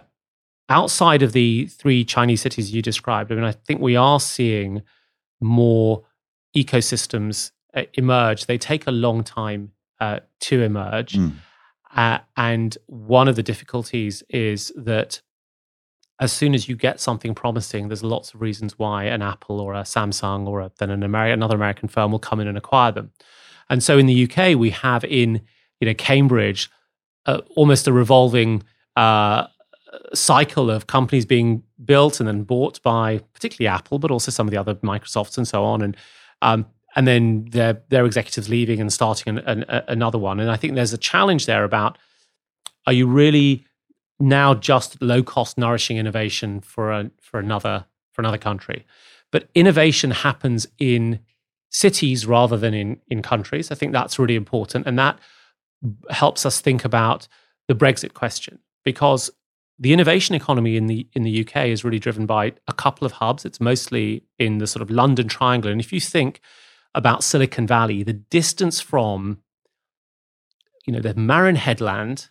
outside 0.68 1.22
of 1.22 1.32
the 1.32 1.66
three 1.66 2.04
Chinese 2.04 2.40
cities 2.40 2.74
you 2.74 2.82
described, 2.82 3.30
I 3.30 3.34
mean, 3.34 3.44
I 3.44 3.52
think 3.52 3.80
we 3.80 3.96
are 3.96 4.18
seeing 4.18 4.82
more 5.40 6.04
ecosystems 6.56 7.52
uh, 7.74 7.82
emerge, 7.94 8.46
they 8.46 8.58
take 8.58 8.86
a 8.86 8.90
long 8.90 9.22
time 9.22 9.72
uh, 10.00 10.20
to 10.40 10.62
emerge. 10.62 11.14
Mm. 11.14 11.34
Uh, 11.94 12.18
and 12.36 12.76
one 12.86 13.28
of 13.28 13.36
the 13.36 13.42
difficulties 13.42 14.22
is 14.28 14.72
that 14.76 15.20
as 16.20 16.32
soon 16.32 16.54
as 16.54 16.68
you 16.68 16.76
get 16.76 17.00
something 17.00 17.34
promising, 17.34 17.88
there's 17.88 18.02
lots 18.02 18.34
of 18.34 18.40
reasons 18.40 18.78
why 18.78 19.04
an 19.04 19.22
Apple 19.22 19.60
or 19.60 19.74
a 19.74 19.82
Samsung 19.82 20.46
or 20.48 20.60
a, 20.60 20.72
then 20.78 20.90
an 20.90 21.00
Ameri- 21.00 21.32
another 21.32 21.54
American 21.54 21.88
firm 21.88 22.10
will 22.10 22.18
come 22.18 22.40
in 22.40 22.48
and 22.48 22.58
acquire 22.58 22.90
them. 22.90 23.12
And 23.70 23.82
so 23.82 23.98
in 23.98 24.06
the 24.06 24.24
UK, 24.28 24.58
we 24.58 24.70
have 24.70 25.04
in 25.04 25.42
you 25.80 25.86
know 25.86 25.94
Cambridge 25.94 26.70
uh, 27.26 27.40
almost 27.54 27.86
a 27.86 27.92
revolving 27.92 28.64
uh, 28.96 29.46
cycle 30.14 30.70
of 30.70 30.86
companies 30.86 31.24
being 31.24 31.62
built 31.84 32.18
and 32.18 32.28
then 32.28 32.42
bought 32.42 32.82
by 32.82 33.18
particularly 33.32 33.68
Apple, 33.68 33.98
but 33.98 34.10
also 34.10 34.30
some 34.30 34.46
of 34.46 34.50
the 34.50 34.56
other 34.56 34.74
Microsofts 34.76 35.36
and 35.36 35.46
so 35.46 35.64
on. 35.64 35.82
And 35.82 35.96
um, 36.42 36.66
and 36.96 37.06
then 37.06 37.46
their 37.50 37.80
their 37.90 38.06
executives 38.06 38.48
leaving 38.48 38.80
and 38.80 38.92
starting 38.92 39.38
an, 39.38 39.44
an, 39.46 39.84
another 39.86 40.18
one. 40.18 40.40
And 40.40 40.50
I 40.50 40.56
think 40.56 40.74
there's 40.74 40.92
a 40.92 40.98
challenge 40.98 41.46
there 41.46 41.62
about 41.62 41.96
are 42.86 42.92
you 42.92 43.06
really 43.06 43.66
now 44.20 44.54
just 44.54 45.00
low 45.00 45.22
cost 45.22 45.58
nourishing 45.58 45.96
innovation 45.96 46.60
for 46.60 46.92
a 46.92 47.10
for 47.20 47.38
another 47.38 47.86
for 48.12 48.22
another 48.22 48.38
country? 48.38 48.84
But 49.30 49.48
innovation 49.54 50.10
happens 50.10 50.66
in 50.78 51.20
cities 51.70 52.26
rather 52.26 52.56
than 52.56 52.74
in 52.74 53.00
in 53.08 53.22
countries. 53.22 53.70
I 53.70 53.74
think 53.74 53.92
that's 53.92 54.18
really 54.18 54.36
important, 54.36 54.86
and 54.86 54.98
that 54.98 55.18
helps 56.10 56.44
us 56.44 56.60
think 56.60 56.84
about 56.84 57.28
the 57.68 57.74
Brexit 57.74 58.14
question 58.14 58.58
because 58.84 59.30
the 59.78 59.92
innovation 59.92 60.34
economy 60.34 60.76
in 60.76 60.86
the 60.86 61.06
in 61.12 61.22
the 61.22 61.40
UK 61.46 61.66
is 61.66 61.84
really 61.84 61.98
driven 61.98 62.26
by 62.26 62.54
a 62.66 62.72
couple 62.72 63.06
of 63.06 63.12
hubs. 63.12 63.44
It's 63.44 63.60
mostly 63.60 64.24
in 64.38 64.58
the 64.58 64.66
sort 64.66 64.82
of 64.82 64.90
London 64.90 65.28
triangle, 65.28 65.70
and 65.70 65.80
if 65.80 65.92
you 65.92 66.00
think 66.00 66.40
about 66.94 67.22
Silicon 67.22 67.66
Valley, 67.66 68.02
the 68.02 68.14
distance 68.14 68.80
from 68.80 69.38
you 70.86 70.92
know 70.92 71.00
the 71.00 71.14
Marin 71.14 71.56
Headland 71.56 72.28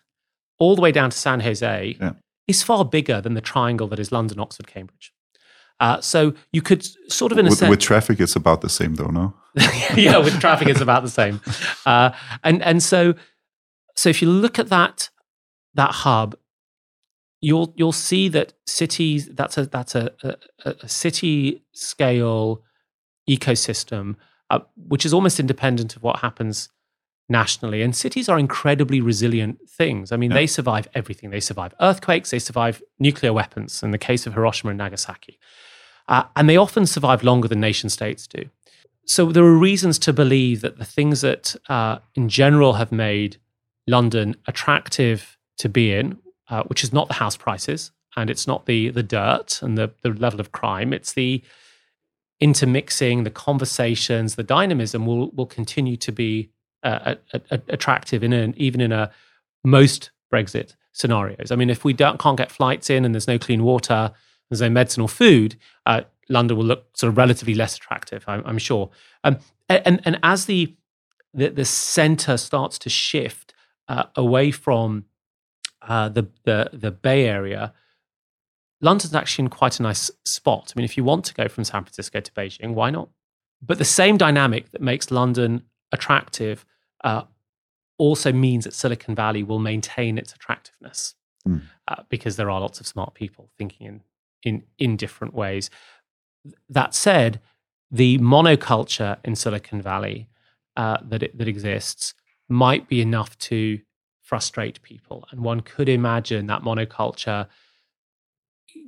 all 0.60 0.76
the 0.76 0.82
way 0.82 0.92
down 0.92 1.10
to 1.10 1.18
San 1.18 1.40
Jose 1.42 1.98
yeah. 2.00 2.14
is 2.48 2.64
far 2.64 2.86
bigger 2.86 3.22
than 3.22 3.34
the 3.34 3.42
triangle 3.42 3.88
that 3.88 4.00
is 4.00 4.12
London, 4.12 4.40
Oxford, 4.40 4.68
Cambridge. 4.68 5.14
Uh, 5.80 6.02
so 6.02 6.34
you 6.52 6.62
could 6.62 6.84
sort 7.12 7.32
of 7.32 7.38
in 7.38 7.46
a 7.46 7.50
with, 7.50 7.60
sense 7.60 7.70
with 7.70 7.80
traffic, 7.80 8.20
it's 8.20 8.36
about 8.36 8.62
the 8.62 8.70
same, 8.70 8.96
though, 8.96 9.08
no? 9.10 9.34
yeah, 9.96 10.18
with 10.18 10.40
traffic, 10.40 10.68
it's 10.68 10.82
about 10.82 11.04
the 11.04 11.10
same. 11.10 11.42
Uh, 11.86 12.12
and 12.44 12.62
and 12.64 12.84
so 12.84 13.14
so 13.96 14.10
if 14.10 14.22
you 14.22 14.30
look 14.30 14.60
at 14.60 14.68
that 14.68 15.10
that 15.76 15.92
hub, 15.92 16.36
you'll 17.40 17.74
you'll 17.78 17.94
see 17.94 18.28
that 18.28 18.54
cities 18.66 19.30
that's 19.34 19.58
a 19.58 19.66
that's 19.68 19.96
a, 19.96 20.12
a, 20.24 20.76
a 20.82 20.90
city 20.90 21.64
scale 21.72 22.62
ecosystem 23.30 24.16
uh, 24.50 24.60
which 24.76 25.06
is 25.06 25.14
almost 25.14 25.40
independent 25.40 25.96
of 25.96 26.04
what 26.04 26.20
happens 26.20 26.70
nationally. 27.30 27.82
And 27.82 27.96
cities 27.96 28.30
are 28.30 28.40
incredibly 28.40 29.02
resilient 29.02 29.70
things. 29.70 30.12
I 30.12 30.18
mean, 30.18 30.32
yeah. 30.32 30.38
they 30.38 30.48
survive 30.48 30.88
everything. 30.94 31.30
They 31.30 31.40
survive 31.40 31.74
earthquakes, 31.82 32.32
they 32.32 32.40
survive 32.40 32.82
nuclear 33.00 33.34
weapons, 33.34 33.84
in 33.84 33.92
the 33.92 33.98
case 33.98 34.26
of 34.26 34.34
Hiroshima 34.34 34.72
and 34.72 34.78
Nagasaki. 34.78 35.38
Uh, 36.08 36.24
and 36.36 36.50
they 36.50 36.58
often 36.58 36.86
survive 36.86 37.24
longer 37.24 37.48
than 37.48 37.60
nation 37.60 37.90
states 37.90 38.28
do. 38.28 38.46
So 39.06 39.32
there 39.32 39.44
are 39.44 39.58
reasons 39.58 40.00
to 40.00 40.14
believe 40.14 40.62
that 40.62 40.78
the 40.78 40.86
things 40.86 41.22
that, 41.22 41.56
uh, 41.70 42.00
in 42.16 42.30
general, 42.30 42.74
have 42.74 42.92
made 42.92 43.38
London 43.88 44.36
attractive 44.48 45.38
to 45.58 45.70
be 45.70 45.94
in, 45.94 46.20
uh, 46.50 46.64
which 46.64 46.84
is 46.84 46.94
not 46.94 47.08
the 47.08 47.16
house 47.16 47.38
prices 47.38 47.92
and 48.18 48.30
it's 48.30 48.48
not 48.48 48.66
the 48.66 48.90
the 48.90 49.04
dirt 49.04 49.62
and 49.62 49.78
the, 49.78 49.92
the 50.02 50.10
level 50.10 50.40
of 50.40 50.52
crime, 50.52 50.92
it's 50.92 51.14
the 51.14 51.42
intermixing, 52.40 53.24
the 53.24 53.32
conversations, 53.32 54.36
the 54.36 54.44
dynamism 54.44 55.06
will 55.06 55.30
will 55.32 55.46
continue 55.46 55.96
to 55.98 56.12
be 56.12 56.50
uh, 56.84 57.16
attractive 57.70 58.24
in 58.24 58.34
an, 58.34 58.54
even 58.58 58.82
in 58.82 58.92
a 58.92 59.12
most 59.64 60.12
Brexit 60.34 60.76
scenarios. 60.94 61.52
I 61.52 61.56
mean, 61.56 61.70
if 61.70 61.84
we 61.84 61.94
don't, 61.94 62.20
can't 62.20 62.38
get 62.38 62.52
flights 62.52 62.90
in 62.90 63.06
and 63.06 63.14
there's 63.14 63.28
no 63.28 63.38
clean 63.38 63.64
water, 63.64 64.12
there's 64.50 64.62
no 64.62 64.70
medicine 64.70 65.02
or 65.02 65.10
food, 65.10 65.58
uh, 65.86 66.02
London 66.30 66.58
will 66.58 66.66
look 66.66 66.98
sort 66.98 67.10
of 67.10 67.18
relatively 67.18 67.54
less 67.54 67.76
attractive, 67.78 68.24
I'm, 68.28 68.44
I'm 68.46 68.58
sure. 68.58 68.90
Um, 69.24 69.38
and 69.70 70.02
and 70.06 70.20
as 70.24 70.46
the 70.46 70.76
the, 71.34 71.50
the 71.50 71.66
center 71.66 72.38
starts 72.38 72.78
to 72.80 72.90
shift 72.90 73.54
uh, 73.88 74.06
away 74.16 74.52
from 74.52 75.06
uh, 75.82 76.10
the, 76.10 76.28
the 76.44 76.70
the 76.74 76.92
Bay 76.92 77.26
Area 77.28 77.74
London's 78.82 79.16
actually 79.16 79.46
in 79.46 79.50
quite 79.50 79.80
a 79.80 79.84
nice 79.84 80.12
spot. 80.26 80.74
I 80.76 80.80
mean, 80.80 80.86
if 80.86 80.98
you 80.98 81.04
want 81.04 81.26
to 81.26 81.34
go 81.34 81.48
from 81.48 81.64
San 81.64 81.84
Francisco 81.84 82.20
to 82.20 82.32
Beijing, 82.34 82.74
why 82.74 82.92
not? 82.92 83.10
But 83.62 83.80
the 83.80 83.86
same 83.86 84.18
dynamic 84.18 84.72
that 84.72 84.82
makes 84.82 85.10
London 85.10 85.64
attractive 85.92 86.66
uh, 87.04 87.24
also 87.98 88.32
means 88.32 88.66
that 88.66 88.74
Silicon 88.74 89.16
Valley 89.16 89.44
will 89.44 89.60
maintain 89.60 90.18
its 90.18 90.34
attractiveness 90.34 91.16
mm. 91.48 91.62
uh, 91.88 92.04
because 92.10 92.36
there 92.36 92.50
are 92.50 92.62
lots 92.62 92.80
of 92.80 92.88
smart 92.88 93.14
people 93.14 93.50
thinking 93.58 93.88
in, 93.88 94.02
in, 94.44 94.64
in 94.78 94.98
different 94.98 95.34
ways. 95.34 95.70
That 96.70 96.94
said, 96.94 97.40
the 97.90 98.18
monoculture 98.20 99.18
in 99.24 99.36
Silicon 99.36 99.82
Valley 99.82 100.30
uh, 100.76 100.98
that, 101.04 101.24
it, 101.24 101.38
that 101.38 101.48
exists 101.48 102.14
might 102.50 102.88
be 102.88 103.02
enough 103.02 103.38
to 103.40 103.80
frustrate 104.22 104.82
people. 104.82 105.26
And 105.32 105.42
one 105.42 105.62
could 105.62 105.90
imagine 105.90 106.48
that 106.48 106.62
monoculture 106.62 107.48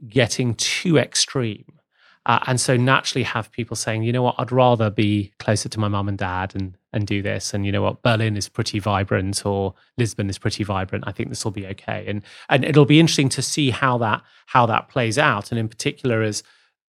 getting 0.08 0.56
too 0.56 0.98
extreme. 0.98 1.80
Uh, 2.26 2.40
and 2.46 2.60
so 2.60 2.78
naturally 2.78 3.24
have 3.24 3.52
people 3.52 3.76
saying, 3.76 4.04
you 4.04 4.12
know 4.12 4.22
what, 4.22 4.36
I'd 4.38 4.52
rather 4.52 4.90
be 4.90 5.34
closer 5.40 5.70
to 5.70 5.80
my 5.80 5.88
mum 5.88 6.08
and 6.10 6.18
dad 6.18 6.54
and 6.56 6.78
and 6.92 7.06
do 7.06 7.22
this. 7.22 7.54
And 7.54 7.66
you 7.66 7.72
know 7.72 7.82
what, 7.82 8.02
Berlin 8.02 8.36
is 8.36 8.50
pretty 8.50 8.80
vibrant 8.80 9.46
or 9.46 9.74
Lisbon 9.98 10.30
is 10.30 10.38
pretty 10.38 10.64
vibrant. 10.64 11.04
I 11.08 11.12
think 11.12 11.30
this 11.30 11.44
will 11.44 11.52
be 11.52 11.68
okay. 11.68 12.06
And 12.08 12.24
and 12.50 12.66
it'll 12.66 12.86
be 12.86 13.00
interesting 13.00 13.30
to 13.30 13.42
see 13.42 13.70
how 13.70 13.98
that 14.00 14.24
how 14.48 14.66
that 14.66 14.90
plays 14.90 15.18
out. 15.18 15.52
And 15.52 15.60
in 15.60 15.70
particular, 15.70 16.22
as 16.22 16.44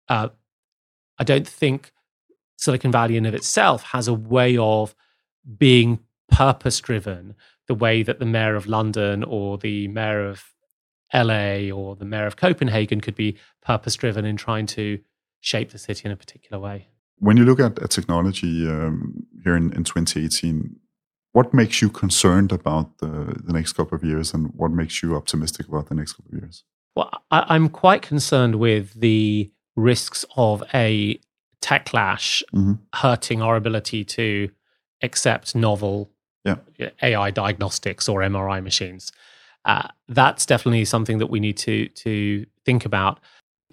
uh, 0.08 0.30
I 1.18 1.24
don't 1.24 1.48
think 1.48 1.92
Silicon 2.58 2.92
Valley 2.92 3.18
in 3.18 3.26
of 3.26 3.34
itself 3.34 3.84
has 3.84 4.08
a 4.08 4.14
way 4.14 4.58
of 4.58 4.96
being 5.58 6.00
purpose 6.30 6.80
driven 6.80 7.36
the 7.68 7.76
way 7.76 8.04
that 8.04 8.20
the 8.20 8.26
mayor 8.26 8.56
of 8.56 8.68
London 8.68 9.24
or 9.24 9.58
the 9.58 9.88
mayor 9.88 10.28
of 10.28 10.54
LA 11.14 11.70
or 11.72 11.96
the 11.96 12.06
mayor 12.06 12.26
of 12.26 12.36
Copenhagen 12.36 13.02
could 13.02 13.16
be 13.16 13.38
purpose 13.62 13.96
driven 13.96 14.26
in 14.26 14.38
trying 14.38 14.66
to 14.68 15.00
shape 15.40 15.72
the 15.72 15.78
city 15.78 16.06
in 16.06 16.12
a 16.12 16.18
particular 16.18 16.62
way. 16.62 16.90
When 17.20 17.38
you 17.38 17.46
look 17.46 17.60
at, 17.60 17.80
at 17.80 17.90
technology 17.92 18.68
um, 18.68 19.26
here 19.44 19.56
in, 19.56 19.74
in 19.74 19.84
2018, 19.84 20.76
what 21.32 21.54
makes 21.54 21.82
you 21.82 21.90
concerned 21.90 22.52
about 22.52 22.98
the, 23.00 23.42
the 23.44 23.54
next 23.54 23.74
couple 23.74 23.96
of 23.96 24.04
years 24.04 24.34
and 24.34 24.52
what 24.56 24.72
makes 24.72 25.04
you 25.04 25.16
optimistic 25.16 25.68
about 25.68 25.90
the 25.90 25.96
next 25.96 26.14
couple 26.14 26.36
of 26.36 26.42
years? 26.42 26.64
Well, 26.96 27.12
I, 27.30 27.56
am 27.56 27.70
quite 27.70 28.02
concerned 28.02 28.56
with 28.56 28.94
the 28.94 29.52
risks 29.76 30.26
of 30.36 30.64
a 30.74 31.20
techlash 31.62 32.42
mm-hmm. 32.54 32.74
hurting 32.96 33.42
our 33.42 33.56
ability 33.56 34.04
to 34.06 34.50
accept 35.02 35.56
novel 35.56 36.10
yeah. 36.46 36.56
AI 37.02 37.32
diagnostics 37.32 38.10
or 38.10 38.22
MRI 38.22 38.64
machines. 38.64 39.12
Uh, 39.66 39.88
that's 40.08 40.46
definitely 40.46 40.86
something 40.86 41.18
that 41.20 41.28
we 41.28 41.40
need 41.40 41.58
to 41.58 41.88
to 41.90 42.46
think 42.66 42.86
about. 42.86 43.20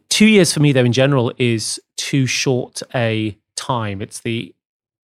Two 0.08 0.26
years 0.26 0.52
for 0.52 0.60
me, 0.60 0.72
though, 0.72 0.84
in 0.84 0.92
general, 0.92 1.32
is 1.38 1.80
too 1.96 2.26
short 2.26 2.82
a 2.94 3.38
time. 3.56 4.02
It's 4.02 4.20
the 4.20 4.54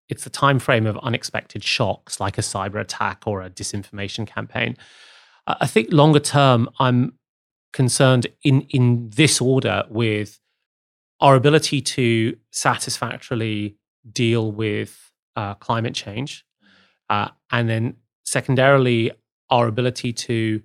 it's 0.10 0.26
the 0.26 0.30
time 0.30 0.60
frame 0.60 0.86
of 0.86 0.98
unexpected 0.98 1.64
shocks, 1.64 2.20
like 2.20 2.38
a 2.38 2.42
cyber 2.42 2.82
attack 2.82 3.24
or 3.26 3.42
a 3.42 3.50
disinformation 3.50 4.28
campaign. 4.28 4.76
I 5.48 5.68
think 5.68 5.92
longer 5.92 6.20
term, 6.20 6.70
I'm 6.80 7.14
concerned 7.74 8.28
in 8.44 8.62
in 8.70 9.10
this 9.16 9.40
order 9.42 9.84
with 9.90 10.40
our 11.20 11.36
ability 11.36 11.82
to 11.82 12.36
satisfactorily 12.52 13.78
deal 14.12 14.52
with 14.52 15.12
uh, 15.36 15.54
climate 15.56 15.94
change, 15.94 16.46
uh, 17.10 17.30
and 17.52 17.70
then 17.70 17.96
secondarily 18.24 19.12
our 19.50 19.68
ability 19.68 20.14
to 20.14 20.62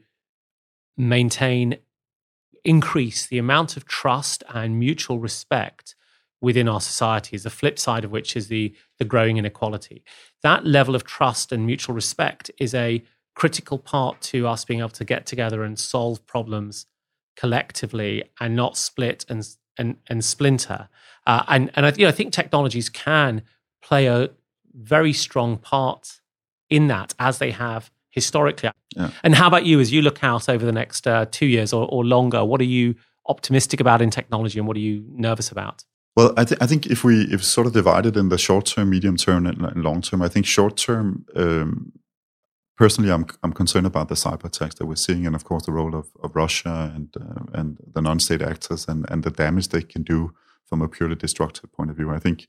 maintain, 0.97 1.77
increase 2.65 3.27
the 3.27 3.39
amount 3.39 3.77
of 3.77 3.85
trust 3.85 4.43
and 4.55 4.79
mutual 4.79 5.19
respect 5.19 5.95
within 6.41 6.69
our 6.69 6.81
societies, 6.81 7.43
the 7.43 7.51
flip 7.51 7.79
side 7.79 8.05
of 8.05 8.11
which 8.11 8.37
is 8.37 8.49
the, 8.49 8.75
the 8.99 9.05
growing 9.05 9.37
inequality. 9.37 10.05
That 10.43 10.67
level 10.67 10.95
of 10.95 11.05
trust 11.05 11.53
and 11.53 11.65
mutual 11.67 11.95
respect 11.95 12.51
is 12.59 12.75
a 12.75 13.03
critical 13.35 13.79
part 13.79 14.21
to 14.23 14.47
us 14.47 14.65
being 14.65 14.81
able 14.81 14.89
to 14.91 15.05
get 15.05 15.27
together 15.27 15.63
and 15.63 15.79
solve 15.79 16.27
problems 16.27 16.87
collectively 17.37 18.25
and 18.41 18.57
not 18.57 18.77
split 18.77 19.25
and 19.29 19.47
and, 19.79 19.97
and 20.09 20.25
splinter. 20.25 20.89
Uh, 21.27 21.45
and 21.49 21.71
and 21.75 21.87
I, 21.87 21.91
you 21.91 22.05
know, 22.05 22.09
I 22.09 22.13
think 22.13 22.33
technologies 22.33 22.89
can 22.89 23.43
play 23.83 24.07
a 24.07 24.31
very 24.75 25.13
strong 25.13 25.59
part 25.59 26.21
in 26.71 26.89
that 26.89 27.15
as 27.19 27.39
they 27.39 27.51
have 27.51 27.91
historically. 28.11 28.71
Yeah. 28.97 29.11
And 29.23 29.35
how 29.35 29.47
about 29.47 29.67
you 29.67 29.79
as 29.81 29.93
you 29.93 30.03
look 30.03 30.25
out 30.25 30.49
over 30.49 30.65
the 30.65 30.73
next 30.73 31.07
uh, 31.07 31.27
two 31.31 31.47
years 31.47 31.73
or, 31.73 31.87
or, 31.91 32.05
longer? 32.05 32.45
What 32.45 32.61
are 32.63 32.65
you 32.65 32.95
optimistic 33.29 33.81
about 33.81 34.01
in 34.01 34.11
technology 34.11 34.59
and 34.59 34.67
what 34.67 34.77
are 34.77 34.81
you 34.81 35.05
nervous 35.11 35.51
about? 35.51 35.85
Well, 36.17 36.33
I, 36.37 36.45
th- 36.45 36.61
I 36.63 36.67
think 36.67 36.87
if 36.87 37.05
we 37.05 37.25
if 37.25 37.45
sort 37.45 37.67
of 37.67 37.75
divided 37.75 38.17
in 38.17 38.31
the 38.31 38.39
short 38.39 38.65
term, 38.65 38.91
medium 38.91 39.17
term, 39.17 39.47
and, 39.47 39.63
and 39.63 39.85
long 39.85 40.01
term, 40.01 40.23
I 40.23 40.29
think 40.29 40.47
short 40.47 40.79
term, 40.79 41.27
um, 41.37 41.93
personally, 42.79 43.13
I'm 43.13 43.27
I'm 43.43 43.53
concerned 43.53 43.87
about 43.87 44.09
the 44.09 44.15
cyber 44.15 44.47
attacks 44.47 44.77
that 44.77 44.87
we're 44.87 44.97
seeing, 44.97 45.27
and 45.27 45.37
of 45.37 45.45
course 45.45 45.67
the 45.67 45.73
role 45.73 45.95
of, 45.95 46.09
of 46.23 46.35
Russia 46.35 46.91
and 46.95 47.15
uh, 47.21 47.45
and 47.53 47.77
the 47.93 48.01
non-state 48.01 48.41
actors 48.41 48.89
and 48.89 49.05
and 49.11 49.25
the 49.25 49.31
damage 49.31 49.69
they 49.69 49.83
can 49.83 50.03
do 50.03 50.33
from 50.65 50.81
a 50.81 50.89
purely 50.89 51.17
destructive 51.17 51.71
point 51.73 51.91
of 51.91 51.97
view. 51.97 52.11
I 52.11 52.19
think 52.19 52.47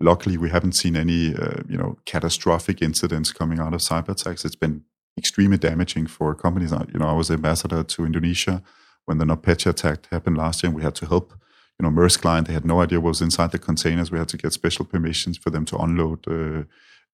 luckily 0.00 0.38
we 0.38 0.48
haven't 0.48 0.76
seen 0.76 0.96
any 0.96 1.34
uh, 1.34 1.62
you 1.68 1.76
know 1.76 1.98
catastrophic 2.06 2.80
incidents 2.80 3.30
coming 3.30 3.58
out 3.58 3.74
of 3.74 3.82
cyber 3.82 4.10
attacks. 4.10 4.46
It's 4.46 4.56
been 4.56 4.84
extremely 5.18 5.58
damaging 5.58 6.06
for 6.06 6.34
companies. 6.34 6.72
You 6.72 6.98
know, 6.98 7.08
I 7.08 7.12
was 7.12 7.30
ambassador 7.30 7.82
to 7.82 8.06
Indonesia 8.06 8.62
when 9.04 9.18
the 9.18 9.26
NotPetya 9.26 9.66
attack 9.66 10.08
happened 10.10 10.38
last 10.38 10.62
year, 10.62 10.68
and 10.68 10.76
we 10.76 10.82
had 10.82 10.94
to 10.94 11.06
help. 11.06 11.34
You 11.78 11.88
know, 11.88 11.90
Maersk 11.90 12.24
Line, 12.24 12.44
they 12.44 12.52
had 12.52 12.64
no 12.64 12.80
idea 12.80 13.00
what 13.00 13.08
was 13.08 13.22
inside 13.22 13.50
the 13.50 13.58
containers. 13.58 14.10
We 14.10 14.18
had 14.18 14.28
to 14.28 14.36
get 14.36 14.52
special 14.52 14.84
permissions 14.84 15.38
for 15.38 15.50
them 15.50 15.64
to 15.66 15.76
unload, 15.78 16.26
uh, 16.28 16.64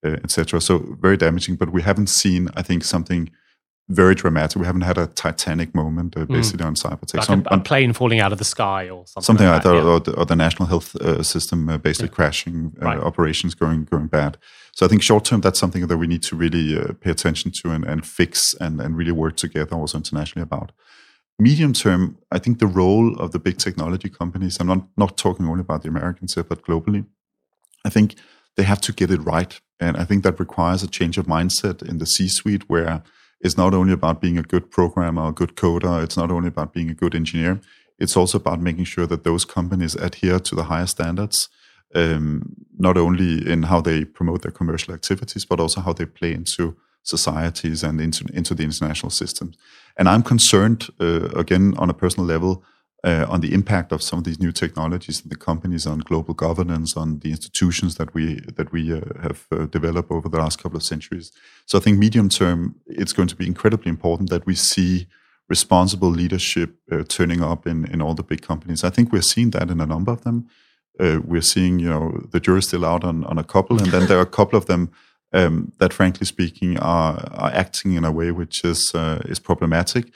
uh, 0.06 0.16
etc. 0.24 0.60
So 0.60 0.96
very 1.00 1.16
damaging. 1.16 1.56
But 1.56 1.70
we 1.70 1.82
haven't 1.82 2.08
seen, 2.08 2.48
I 2.54 2.62
think, 2.62 2.84
something 2.84 3.30
very 3.88 4.14
dramatic. 4.14 4.60
We 4.60 4.66
haven't 4.66 4.82
had 4.82 4.98
a 4.98 5.06
Titanic 5.06 5.74
moment 5.74 6.16
uh, 6.16 6.26
hmm. 6.26 6.34
basically 6.34 6.64
mm. 6.64 6.68
on 6.68 6.74
cyber 6.74 7.14
Like 7.14 7.24
so 7.24 7.42
a, 7.50 7.56
a, 7.56 7.60
plane 7.60 7.92
falling 7.94 8.20
out 8.20 8.32
of 8.32 8.38
the 8.38 8.44
sky 8.44 8.90
or 8.90 9.06
something. 9.06 9.24
Something 9.24 9.46
like 9.46 9.62
that, 9.62 9.74
yeah. 9.74 9.82
or, 9.82 10.00
the, 10.00 10.12
or, 10.12 10.26
the, 10.26 10.36
national 10.36 10.68
health 10.68 10.94
uh, 10.96 11.22
system 11.22 11.68
uh, 11.68 11.78
basically 11.78 12.08
yeah. 12.08 12.14
crashing, 12.14 12.76
uh, 12.82 12.84
right. 12.84 12.98
operations 12.98 13.54
going 13.54 13.84
going 13.84 14.08
bad. 14.08 14.36
So 14.72 14.84
I 14.84 14.88
think 14.88 15.02
short 15.02 15.24
term, 15.24 15.40
that's 15.40 15.58
something 15.58 15.86
that 15.86 15.96
we 15.96 16.06
need 16.06 16.22
to 16.24 16.36
really 16.36 16.78
uh, 16.78 16.92
pay 17.00 17.10
attention 17.10 17.50
to 17.62 17.70
and, 17.70 17.84
and 17.84 18.06
fix 18.06 18.54
and, 18.60 18.80
and 18.80 18.96
really 18.96 19.12
work 19.12 19.36
together 19.36 19.74
also 19.74 19.98
internationally 19.98 20.44
about. 20.44 20.72
Medium 21.38 21.72
term, 21.72 22.18
I 22.32 22.38
think 22.38 22.58
the 22.58 22.66
role 22.66 23.14
of 23.16 23.30
the 23.30 23.38
big 23.38 23.58
technology 23.58 24.08
companies, 24.08 24.58
I'm 24.60 24.66
not, 24.66 24.88
not 24.96 25.16
talking 25.16 25.46
only 25.46 25.60
about 25.60 25.82
the 25.82 25.88
Americans 25.88 26.34
here, 26.34 26.42
but 26.42 26.64
globally, 26.64 27.06
I 27.84 27.90
think 27.90 28.16
they 28.56 28.64
have 28.64 28.80
to 28.82 28.92
get 28.92 29.10
it 29.10 29.20
right. 29.20 29.60
And 29.78 29.96
I 29.96 30.04
think 30.04 30.24
that 30.24 30.40
requires 30.40 30.82
a 30.82 30.88
change 30.88 31.16
of 31.16 31.26
mindset 31.26 31.88
in 31.88 31.98
the 31.98 32.06
C 32.06 32.26
suite 32.26 32.68
where 32.68 33.04
it's 33.40 33.56
not 33.56 33.72
only 33.72 33.92
about 33.92 34.20
being 34.20 34.36
a 34.36 34.42
good 34.42 34.70
programmer, 34.70 35.28
a 35.28 35.32
good 35.32 35.54
coder. 35.54 36.02
It's 36.02 36.16
not 36.16 36.32
only 36.32 36.48
about 36.48 36.72
being 36.72 36.90
a 36.90 36.94
good 36.94 37.14
engineer. 37.14 37.60
It's 37.98 38.16
also 38.16 38.38
about 38.38 38.60
making 38.60 38.84
sure 38.84 39.06
that 39.06 39.24
those 39.24 39.44
companies 39.44 39.94
adhere 39.94 40.40
to 40.40 40.54
the 40.56 40.64
higher 40.64 40.86
standards, 40.86 41.48
um, 41.94 42.56
not 42.76 42.96
only 42.96 43.48
in 43.48 43.64
how 43.64 43.80
they 43.80 44.04
promote 44.04 44.42
their 44.42 44.50
commercial 44.50 44.92
activities, 44.92 45.44
but 45.44 45.60
also 45.60 45.80
how 45.80 45.92
they 45.92 46.06
play 46.06 46.32
into 46.32 46.76
societies 47.04 47.82
and 47.82 48.00
into, 48.00 48.24
into 48.32 48.54
the 48.54 48.64
international 48.64 49.10
systems. 49.10 49.56
And 49.98 50.08
I'm 50.08 50.22
concerned, 50.22 50.88
uh, 51.00 51.28
again, 51.30 51.74
on 51.76 51.90
a 51.90 51.94
personal 51.94 52.26
level, 52.26 52.62
uh, 53.04 53.26
on 53.28 53.40
the 53.40 53.52
impact 53.52 53.92
of 53.92 54.02
some 54.02 54.18
of 54.18 54.24
these 54.24 54.40
new 54.40 54.52
technologies 54.52 55.20
in 55.20 55.28
the 55.28 55.36
companies, 55.36 55.86
on 55.86 55.98
global 55.98 56.34
governance, 56.34 56.96
on 56.96 57.18
the 57.20 57.30
institutions 57.30 57.96
that 57.96 58.14
we 58.14 58.40
that 58.56 58.72
we 58.72 58.92
uh, 58.92 59.00
have 59.22 59.46
uh, 59.52 59.66
developed 59.66 60.10
over 60.10 60.28
the 60.28 60.38
last 60.38 60.62
couple 60.62 60.76
of 60.76 60.82
centuries. 60.82 61.32
So 61.66 61.78
I 61.78 61.80
think 61.80 61.98
medium 61.98 62.28
term, 62.28 62.76
it's 62.86 63.12
going 63.12 63.28
to 63.28 63.36
be 63.36 63.46
incredibly 63.46 63.90
important 63.90 64.30
that 64.30 64.46
we 64.46 64.54
see 64.54 65.06
responsible 65.48 66.10
leadership 66.10 66.76
uh, 66.92 67.04
turning 67.08 67.42
up 67.42 67.66
in 67.66 67.84
in 67.92 68.02
all 68.02 68.14
the 68.14 68.24
big 68.24 68.42
companies. 68.42 68.84
I 68.84 68.90
think 68.90 69.12
we're 69.12 69.22
seeing 69.22 69.50
that 69.50 69.70
in 69.70 69.80
a 69.80 69.86
number 69.86 70.12
of 70.12 70.22
them. 70.22 70.48
Uh, 71.00 71.20
we're 71.24 71.40
seeing, 71.40 71.78
you 71.78 71.88
know, 71.88 72.26
the 72.32 72.40
jury's 72.40 72.66
still 72.66 72.84
out 72.84 73.04
on, 73.04 73.24
on 73.24 73.38
a 73.38 73.44
couple, 73.44 73.78
and 73.78 73.92
then 73.92 74.06
there 74.08 74.18
are 74.18 74.22
a 74.22 74.26
couple 74.26 74.58
of 74.58 74.66
them 74.66 74.90
um, 75.32 75.72
that, 75.78 75.92
frankly 75.92 76.26
speaking, 76.26 76.78
are, 76.78 77.28
are 77.32 77.50
acting 77.50 77.92
in 77.92 78.04
a 78.04 78.12
way 78.12 78.30
which 78.30 78.64
is 78.64 78.92
uh, 78.94 79.20
is 79.24 79.38
problematic 79.38 80.12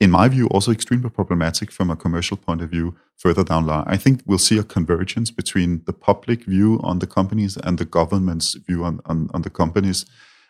in 0.00 0.10
my 0.10 0.28
view, 0.28 0.46
also 0.48 0.72
extremely 0.72 1.10
problematic 1.10 1.70
from 1.70 1.90
a 1.90 1.96
commercial 1.96 2.36
point 2.38 2.62
of 2.62 2.70
view 2.70 2.96
further 3.18 3.44
down 3.44 3.66
the 3.66 3.72
line. 3.72 3.84
I 3.86 3.98
think 3.98 4.22
we'll 4.24 4.38
see 4.38 4.56
a 4.56 4.64
convergence 4.64 5.30
between 5.30 5.82
the 5.84 5.92
public 5.92 6.44
view 6.44 6.80
on 6.82 7.00
the 7.00 7.06
companies 7.06 7.58
and 7.58 7.78
the 7.78 7.84
government's 7.84 8.56
view 8.66 8.82
on, 8.82 9.00
on, 9.04 9.28
on 9.34 9.42
the 9.42 9.50
companies. 9.50 10.06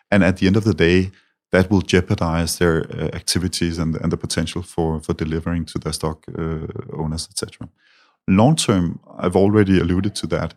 And 0.09 0.23
at 0.23 0.37
the 0.37 0.47
end 0.47 0.55
of 0.55 0.63
the 0.63 0.73
day, 0.73 1.11
that 1.51 1.69
will 1.69 1.81
jeopardize 1.81 2.59
their 2.59 2.85
uh, 2.85 3.09
activities 3.13 3.77
and, 3.77 3.97
and 3.97 4.09
the 4.09 4.15
potential 4.15 4.61
for, 4.61 5.01
for 5.01 5.13
delivering 5.13 5.65
to 5.65 5.79
their 5.79 5.91
stock 5.91 6.23
uh, 6.29 6.67
owners, 6.93 7.27
etc. 7.29 7.67
Long 8.29 8.55
term, 8.55 9.01
I've 9.17 9.35
already 9.35 9.81
alluded 9.81 10.15
to 10.15 10.27
that. 10.27 10.53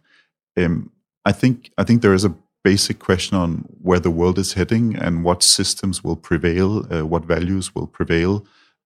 Um, 0.56 0.92
I 1.24 1.32
think 1.32 1.72
I 1.76 1.82
think 1.82 2.02
there 2.02 2.14
is 2.14 2.24
a 2.24 2.34
basic 2.64 2.98
question 2.98 3.36
on 3.36 3.66
where 3.80 4.00
the 4.00 4.10
world 4.10 4.38
is 4.38 4.54
heading 4.54 4.96
and 4.96 5.22
what 5.22 5.42
systems 5.42 6.02
will 6.02 6.16
prevail, 6.16 6.86
uh, 6.92 7.06
what 7.06 7.24
values 7.24 7.74
will 7.74 7.86
prevail, 7.86 8.44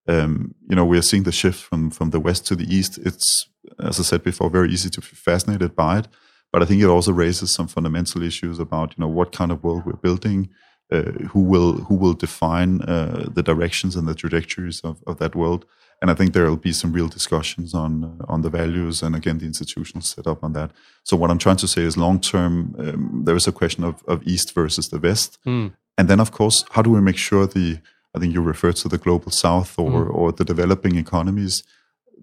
um, 0.08 0.54
you 0.68 0.74
know, 0.74 0.86
we're 0.86 1.02
seeing 1.02 1.24
the 1.24 1.32
shift 1.32 1.60
from 1.62 1.90
from 1.90 2.10
the 2.10 2.18
west 2.18 2.46
to 2.46 2.56
the 2.56 2.64
east. 2.64 2.98
It's, 2.98 3.48
as 3.78 4.00
I 4.00 4.02
said 4.02 4.24
before, 4.24 4.48
very 4.50 4.70
easy 4.70 4.88
to 4.90 5.00
be 5.00 5.06
fascinated 5.06 5.76
by 5.76 5.98
it, 5.98 6.08
but 6.50 6.62
I 6.62 6.64
think 6.64 6.82
it 6.82 6.86
also 6.86 7.12
raises 7.12 7.54
some 7.54 7.68
fundamental 7.68 8.22
issues 8.22 8.58
about 8.58 8.94
you 8.96 9.02
know 9.02 9.08
what 9.08 9.32
kind 9.32 9.52
of 9.52 9.62
world 9.62 9.84
we're 9.84 9.92
building, 9.92 10.48
uh, 10.90 11.12
who 11.32 11.40
will 11.40 11.74
who 11.74 11.94
will 11.94 12.14
define 12.14 12.80
uh, 12.82 13.28
the 13.30 13.42
directions 13.42 13.96
and 13.96 14.08
the 14.08 14.14
trajectories 14.14 14.80
of, 14.82 15.02
of 15.06 15.18
that 15.18 15.34
world. 15.34 15.66
And 16.00 16.10
I 16.12 16.14
think 16.14 16.32
there 16.32 16.48
will 16.48 16.56
be 16.56 16.72
some 16.72 16.92
real 16.92 17.08
discussions 17.08 17.74
on 17.74 18.04
uh, 18.04 18.32
on 18.32 18.42
the 18.42 18.50
values 18.50 19.02
and 19.02 19.16
again 19.16 19.38
the 19.38 19.46
institutional 19.46 20.02
setup 20.02 20.44
on 20.44 20.52
that. 20.52 20.70
So 21.02 21.16
what 21.16 21.30
I'm 21.30 21.38
trying 21.38 21.56
to 21.56 21.68
say 21.68 21.82
is 21.82 21.96
long 21.96 22.20
term, 22.20 22.74
um, 22.78 23.22
there 23.24 23.36
is 23.36 23.48
a 23.48 23.52
question 23.52 23.84
of, 23.84 24.02
of 24.06 24.22
east 24.26 24.54
versus 24.54 24.88
the 24.88 24.98
west, 24.98 25.38
mm. 25.44 25.72
and 25.96 26.08
then 26.08 26.20
of 26.20 26.30
course, 26.30 26.64
how 26.70 26.82
do 26.82 26.90
we 26.90 27.00
make 27.00 27.16
sure 27.16 27.46
the 27.46 27.80
I 28.14 28.18
think 28.20 28.32
you 28.34 28.42
refer 28.42 28.72
to 28.72 28.88
the 28.88 28.98
global 28.98 29.30
south 29.30 29.78
or, 29.78 30.06
mm. 30.06 30.14
or 30.14 30.32
the 30.32 30.44
developing 30.44 30.96
economies, 30.96 31.62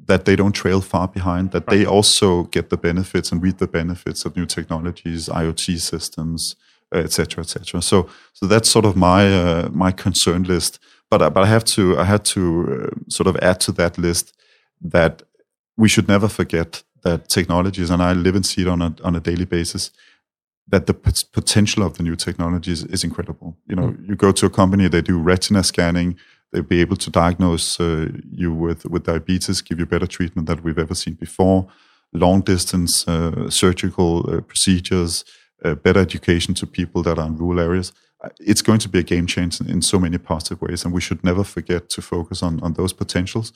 that 0.07 0.25
they 0.25 0.35
don't 0.35 0.53
trail 0.53 0.81
far 0.81 1.07
behind, 1.07 1.51
that 1.51 1.67
right. 1.67 1.77
they 1.77 1.85
also 1.85 2.43
get 2.43 2.69
the 2.69 2.77
benefits 2.77 3.31
and 3.31 3.41
reap 3.41 3.57
the 3.57 3.67
benefits 3.67 4.25
of 4.25 4.35
new 4.35 4.45
technologies, 4.45 5.29
IoT 5.29 5.79
systems, 5.79 6.55
etc., 6.93 7.41
uh, 7.41 7.41
etc. 7.41 7.77
Et 7.77 7.83
so, 7.83 8.09
so 8.33 8.45
that's 8.45 8.69
sort 8.69 8.85
of 8.85 8.95
my 8.95 9.33
uh, 9.33 9.69
my 9.71 9.91
concern 9.91 10.43
list. 10.43 10.79
But 11.15 11.21
uh, 11.21 11.29
but 11.29 11.43
I 11.43 11.47
have 11.47 11.63
to 11.75 11.97
I 11.97 12.03
had 12.03 12.25
to 12.25 12.41
uh, 12.41 13.09
sort 13.09 13.27
of 13.27 13.37
add 13.37 13.61
to 13.61 13.71
that 13.73 13.97
list 13.97 14.33
that 14.81 15.23
we 15.77 15.87
should 15.87 16.09
never 16.09 16.27
forget 16.27 16.83
that 17.03 17.29
technologies, 17.29 17.89
and 17.89 18.01
I 18.01 18.11
live 18.11 18.35
and 18.35 18.45
see 18.45 18.63
it 18.63 18.67
on 18.67 18.81
a 18.81 18.93
on 19.01 19.15
a 19.15 19.21
daily 19.21 19.45
basis 19.45 19.91
that 20.67 20.85
the 20.87 20.93
p- 20.93 21.27
potential 21.31 21.83
of 21.83 21.93
the 21.93 22.03
new 22.03 22.15
technologies 22.17 22.83
is 22.83 23.03
incredible. 23.03 23.55
You 23.65 23.75
know, 23.77 23.87
mm. 23.91 24.09
you 24.09 24.15
go 24.15 24.33
to 24.33 24.45
a 24.45 24.49
company, 24.49 24.89
they 24.89 25.01
do 25.01 25.17
retina 25.17 25.63
scanning, 25.63 26.17
they'll 26.51 26.63
be 26.63 26.81
able 26.81 26.97
to 26.97 27.09
diagnose 27.09 27.79
uh, 27.79 28.09
you 28.31 28.51
with, 28.53 28.83
with 28.85 29.03
diabetes, 29.03 29.61
give 29.61 29.79
you 29.79 29.85
better 29.85 30.07
treatment 30.07 30.47
than 30.47 30.63
we've 30.63 30.79
ever 30.79 30.95
seen 30.95 31.13
before, 31.13 31.67
long 32.11 32.41
distance 32.41 33.07
uh, 33.07 33.49
surgical 33.49 34.11
uh, 34.27 34.41
procedures, 34.41 35.23
uh, 35.63 35.75
better 35.75 35.99
education 35.99 36.55
to 36.55 36.65
people 36.65 37.03
that 37.03 37.19
are 37.19 37.27
in 37.27 37.37
rural 37.37 37.59
areas. 37.59 37.93
It's 38.39 38.61
going 38.61 38.79
to 38.79 38.89
be 38.89 38.99
a 38.99 39.03
game 39.03 39.27
changer 39.27 39.63
in, 39.63 39.69
in 39.69 39.81
so 39.81 39.99
many 39.99 40.17
positive 40.17 40.61
ways, 40.61 40.83
and 40.83 40.93
we 40.93 41.01
should 41.01 41.23
never 41.23 41.43
forget 41.43 41.89
to 41.89 42.01
focus 42.01 42.41
on, 42.43 42.59
on 42.61 42.73
those 42.73 42.93
potentials. 42.93 43.53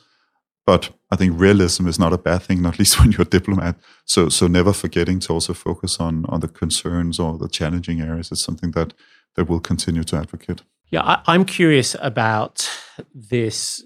But 0.65 0.91
I 1.09 1.15
think 1.15 1.39
realism 1.39 1.87
is 1.87 1.97
not 1.97 2.13
a 2.13 2.17
bad 2.17 2.43
thing, 2.43 2.61
not 2.67 2.77
least 2.77 2.99
when 2.99 3.11
you're 3.11 3.23
a 3.23 3.25
diplomat. 3.25 3.75
So, 4.05 4.29
so 4.29 4.47
never 4.47 4.73
forgetting 4.73 5.19
to 5.21 5.33
also 5.33 5.53
focus 5.53 5.99
on 5.99 6.25
on 6.29 6.41
the 6.41 6.47
concerns 6.47 7.19
or 7.19 7.37
the 7.37 7.49
challenging 7.49 8.01
areas 8.01 8.31
is 8.31 8.43
something 8.43 8.71
that 8.71 8.93
that 9.35 9.49
we'll 9.49 9.59
continue 9.59 10.03
to 10.03 10.17
advocate. 10.17 10.61
Yeah, 10.91 11.01
I, 11.01 11.21
I'm 11.25 11.45
curious 11.45 11.95
about 11.99 12.69
this 13.13 13.83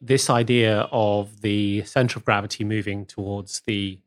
this 0.00 0.28
idea 0.28 0.88
of 0.92 1.40
the 1.40 1.84
center 1.84 2.18
of 2.18 2.24
gravity 2.24 2.64
moving 2.64 3.06
towards 3.06 3.62
the 3.66 4.00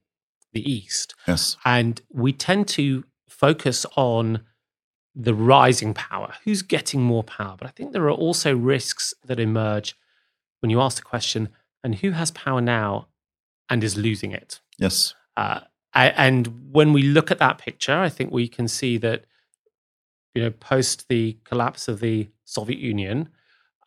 the 0.54 0.72
east. 0.72 1.16
Yes, 1.28 1.58
and 1.66 2.02
we 2.12 2.34
tend 2.34 2.68
to 2.70 3.06
focus 3.28 3.86
on 3.96 4.42
the 5.20 5.34
rising 5.34 5.94
power, 5.94 6.34
who's 6.46 6.62
getting 6.62 7.02
more 7.02 7.24
power. 7.24 7.56
But 7.58 7.68
I 7.68 7.72
think 7.72 7.92
there 7.92 8.06
are 8.06 8.12
also 8.12 8.56
risks 8.56 9.14
that 9.26 9.40
emerge 9.40 9.96
when 10.62 10.70
you 10.70 10.80
ask 10.80 10.98
the 10.98 11.04
question 11.04 11.50
and 11.84 11.96
who 11.96 12.12
has 12.12 12.32
power 12.32 12.62
now 12.62 13.08
and 13.70 13.84
is 13.84 13.98
losing 13.98 14.32
it. 14.32 14.62
Yes. 14.78 15.14
Uh, 15.36 15.62
and 15.94 16.72
when 16.72 16.94
we 16.94 17.02
look 17.02 17.32
at 17.32 17.40
that 17.40 17.58
picture, 17.58 17.98
I 17.98 18.08
think 18.08 18.32
we 18.32 18.48
can 18.48 18.70
see 18.70 18.98
that, 19.00 19.26
you 20.34 20.42
know, 20.42 20.52
post 20.52 21.10
the 21.10 21.38
collapse 21.44 21.90
of 21.90 22.00
the 22.00 22.30
Soviet 22.46 22.80
Union, 22.80 23.30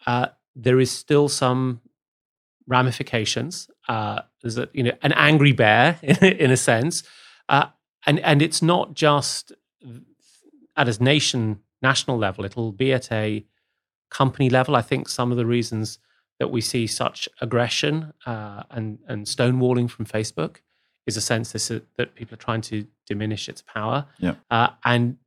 uh, 0.06 0.28
there 0.54 0.80
is 0.80 0.90
still 0.90 1.28
some 1.28 1.80
ramifications. 2.66 3.70
Uh, 3.88 4.20
there's 4.42 4.58
a, 4.58 4.68
you 4.74 4.82
know, 4.82 4.92
an 5.02 5.12
angry 5.12 5.52
bear 5.52 5.98
in, 6.02 6.16
in 6.24 6.50
a 6.50 6.56
sense, 6.56 7.02
uh, 7.48 7.66
and 8.04 8.18
and 8.20 8.42
it's 8.42 8.60
not 8.60 8.94
just 8.94 9.52
at 10.76 10.88
a 10.88 11.02
nation 11.02 11.60
national 11.82 12.16
level. 12.18 12.44
It'll 12.44 12.72
be 12.72 12.92
at 12.92 13.10
a 13.10 13.44
company 14.10 14.48
level. 14.48 14.76
I 14.76 14.82
think 14.82 15.08
some 15.08 15.30
of 15.30 15.36
the 15.36 15.46
reasons 15.46 15.98
that 16.38 16.48
we 16.48 16.60
see 16.60 16.86
such 16.86 17.28
aggression 17.40 18.12
uh, 18.26 18.62
and, 18.70 18.98
and 19.06 19.26
stonewalling 19.26 19.90
from 19.90 20.06
Facebook 20.06 20.56
is 21.06 21.16
a 21.16 21.20
sense 21.20 21.52
this, 21.52 21.68
that 21.68 22.14
people 22.14 22.34
are 22.34 22.38
trying 22.38 22.60
to 22.62 22.86
diminish 23.06 23.48
its 23.48 23.62
power. 23.62 24.06
Yeah. 24.18 24.34
Uh, 24.50 24.68
and 24.84 25.18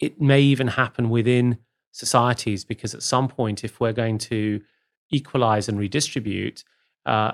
it 0.00 0.20
may 0.20 0.40
even 0.40 0.68
happen 0.68 1.10
within 1.10 1.58
societies 1.92 2.64
because 2.64 2.94
at 2.94 3.02
some 3.02 3.28
point, 3.28 3.64
if 3.64 3.80
we're 3.80 3.92
going 3.92 4.18
to 4.18 4.60
equalize 5.10 5.68
and 5.68 5.78
redistribute, 5.78 6.64
uh, 7.06 7.32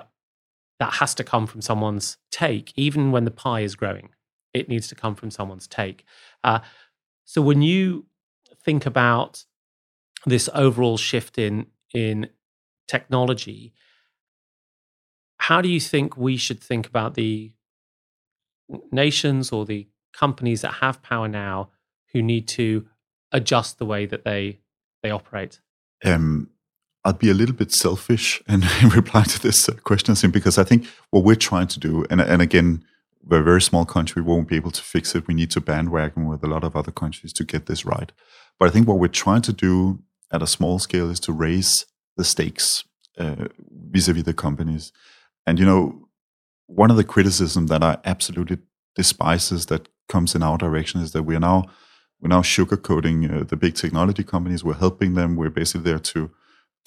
that 0.79 0.93
has 0.95 1.15
to 1.15 1.23
come 1.23 1.47
from 1.47 1.61
someone's 1.61 2.17
take, 2.31 2.71
even 2.75 3.11
when 3.11 3.25
the 3.25 3.31
pie 3.31 3.61
is 3.61 3.75
growing. 3.75 4.09
It 4.53 4.69
needs 4.69 4.87
to 4.89 4.95
come 4.95 5.15
from 5.15 5.31
someone's 5.31 5.67
take. 5.67 6.03
So 7.27 7.41
when 7.41 7.61
you 7.61 8.05
think 8.63 8.85
about 8.85 9.43
this 10.25 10.49
overall 10.53 10.95
shift 10.95 11.37
in 11.37 11.67
in 11.93 12.29
technology, 12.87 13.73
how 15.37 15.61
do 15.61 15.67
you 15.67 15.81
think 15.81 16.15
we 16.15 16.37
should 16.37 16.63
think 16.63 16.87
about 16.87 17.15
the 17.15 17.51
nations 18.91 19.51
or 19.51 19.65
the 19.65 19.87
companies 20.13 20.61
that 20.61 20.75
have 20.75 21.03
power 21.03 21.27
now 21.27 21.69
who 22.13 22.21
need 22.21 22.47
to 22.47 22.87
adjust 23.33 23.77
the 23.77 23.85
way 23.85 24.05
that 24.05 24.23
they 24.23 24.59
they 25.03 25.11
operate? 25.11 25.59
Um, 26.05 26.49
I'll 27.03 27.11
be 27.11 27.29
a 27.29 27.33
little 27.33 27.55
bit 27.55 27.73
selfish 27.73 28.41
and 28.47 28.63
reply 28.95 29.23
to 29.23 29.41
this 29.41 29.67
uh, 29.67 29.73
question 29.83 30.31
because 30.31 30.57
I 30.57 30.63
think 30.63 30.87
what 31.11 31.25
we're 31.25 31.35
trying 31.35 31.67
to 31.67 31.79
do, 31.79 32.05
and, 32.09 32.21
and 32.21 32.41
again, 32.41 32.85
we're 33.27 33.41
a 33.41 33.43
very 33.43 33.61
small 33.61 33.85
country, 33.85 34.21
we 34.21 34.31
won't 34.31 34.47
be 34.47 34.55
able 34.55 34.71
to 34.71 34.81
fix 34.81 35.15
it. 35.15 35.27
We 35.27 35.33
need 35.33 35.51
to 35.51 35.61
bandwagon 35.61 36.27
with 36.27 36.43
a 36.43 36.47
lot 36.47 36.63
of 36.63 36.75
other 36.75 36.91
countries 36.91 37.33
to 37.33 37.43
get 37.43 37.65
this 37.65 37.85
right. 37.85 38.11
But 38.59 38.69
I 38.69 38.71
think 38.71 38.87
what 38.87 38.99
we're 38.99 39.07
trying 39.07 39.41
to 39.43 39.53
do 39.53 39.99
at 40.31 40.41
a 40.41 40.47
small 40.47 40.79
scale 40.79 41.09
is 41.09 41.19
to 41.21 41.33
raise 41.33 41.85
the 42.15 42.23
stakes 42.23 42.83
uh, 43.17 43.47
vis-a-vis 43.89 44.23
the 44.23 44.33
companies. 44.33 44.91
And 45.45 45.59
you 45.59 45.65
know, 45.65 46.07
one 46.67 46.91
of 46.91 46.97
the 46.97 47.03
criticism 47.03 47.67
that 47.67 47.83
I 47.83 47.97
absolutely 48.05 48.59
despises 48.95 49.67
that 49.67 49.87
comes 50.09 50.35
in 50.35 50.43
our 50.43 50.57
direction 50.57 51.01
is 51.01 51.11
that 51.11 51.23
we 51.23 51.35
are 51.35 51.39
now 51.39 51.65
we're 52.19 52.29
now 52.29 52.41
sugarcoating 52.41 53.41
uh, 53.41 53.43
the 53.43 53.55
big 53.55 53.75
technology 53.75 54.23
companies. 54.23 54.63
We're 54.63 54.73
helping 54.73 55.13
them. 55.13 55.35
We're 55.35 55.51
basically 55.51 55.91
there 55.91 55.99
to 55.99 56.31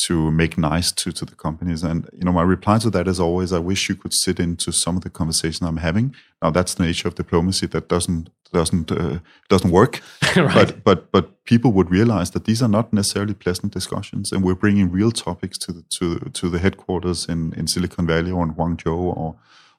to 0.07 0.31
make 0.31 0.57
nice 0.57 0.91
to, 0.93 1.13
to 1.13 1.25
the 1.25 1.35
companies. 1.35 1.83
And 1.83 2.09
you 2.13 2.25
know, 2.25 2.33
my 2.33 2.43
reply 2.43 2.79
to 2.79 2.91
that 2.91 3.07
is 3.07 3.21
always, 3.21 3.53
I 3.53 3.59
wish 3.59 3.89
you 3.89 3.95
could 3.95 4.15
sit 4.15 4.41
into 4.41 4.73
some 4.73 4.97
of 4.97 5.03
the 5.03 5.11
conversation 5.11 5.67
I'm 5.67 5.79
having. 5.79 6.15
Now, 6.43 6.51
that's 6.51 6.75
the 6.75 6.85
nature 6.85 7.09
of 7.09 7.15
diplomacy 7.15 7.67
that 7.69 7.89
doesn't 7.89 8.31
doesn't 8.53 8.91
uh, 8.91 9.19
doesn't 9.49 9.71
work. 9.71 10.01
right. 10.37 10.55
But 10.55 10.85
but 10.85 11.13
but 11.13 11.45
people 11.45 11.73
would 11.73 11.91
realize 11.91 12.31
that 12.31 12.45
these 12.45 12.63
are 12.63 12.69
not 12.69 12.93
necessarily 12.93 13.35
pleasant 13.35 13.73
discussions, 13.73 14.33
and 14.33 14.43
we're 14.43 14.55
bringing 14.55 14.91
real 14.91 15.13
topics 15.13 15.59
to 15.59 15.73
the 15.73 15.85
to 15.99 16.19
to 16.31 16.49
the 16.49 16.59
headquarters 16.59 17.29
in 17.29 17.53
in 17.55 17.67
Silicon 17.67 18.07
Valley 18.07 18.31
or 18.31 18.43
in 18.45 18.55
Guangzhou 18.55 19.17
or 19.17 19.37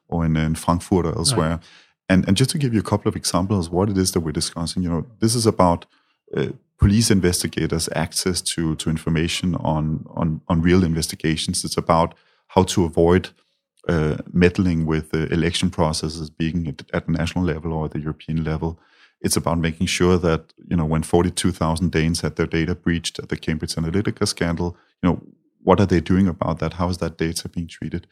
or 0.08 0.24
in, 0.24 0.36
in 0.36 0.54
Frankfurt 0.54 1.06
or 1.06 1.14
elsewhere. 1.16 1.50
Right. 1.50 1.60
And 2.08 2.28
and 2.28 2.36
just 2.36 2.50
to 2.50 2.58
give 2.58 2.74
you 2.74 2.80
a 2.80 2.90
couple 2.90 3.08
of 3.08 3.16
examples, 3.16 3.70
what 3.70 3.88
it 3.88 3.98
is 3.98 4.12
that 4.12 4.20
we're 4.20 4.32
discussing, 4.32 4.82
you 4.82 4.90
know, 4.90 5.06
this 5.20 5.34
is 5.34 5.46
about 5.46 5.86
uh, 6.36 6.52
police 6.82 7.12
investigators 7.12 7.88
access 7.94 8.42
to 8.42 8.74
to 8.76 8.90
information 8.90 9.54
on 9.56 10.04
on 10.20 10.40
on 10.48 10.60
real 10.68 10.82
investigations. 10.84 11.64
It's 11.64 11.76
about 11.76 12.14
how 12.54 12.64
to 12.64 12.84
avoid 12.84 13.30
uh, 13.88 14.16
meddling 14.32 14.86
with 14.86 15.10
the 15.10 15.32
election 15.32 15.70
processes, 15.70 16.28
being 16.30 16.68
at, 16.68 16.82
at 16.92 17.06
the 17.06 17.12
national 17.12 17.44
level 17.44 17.72
or 17.72 17.88
the 17.88 18.00
European 18.00 18.44
level. 18.44 18.78
It's 19.20 19.36
about 19.36 19.58
making 19.58 19.86
sure 19.86 20.18
that 20.18 20.52
you 20.70 20.76
know 20.76 20.84
when 20.84 21.02
42,000 21.02 21.92
Danes 21.92 22.20
had 22.20 22.34
their 22.36 22.50
data 22.58 22.74
breached 22.74 23.18
at 23.20 23.28
the 23.28 23.36
Cambridge 23.36 23.76
Analytica 23.76 24.26
scandal, 24.26 24.76
you 25.02 25.08
know 25.08 25.22
what 25.62 25.80
are 25.80 25.86
they 25.86 26.00
doing 26.00 26.26
about 26.26 26.58
that? 26.58 26.74
How 26.74 26.88
is 26.88 26.98
that 26.98 27.16
data 27.16 27.48
being 27.48 27.68
treated? 27.68 28.06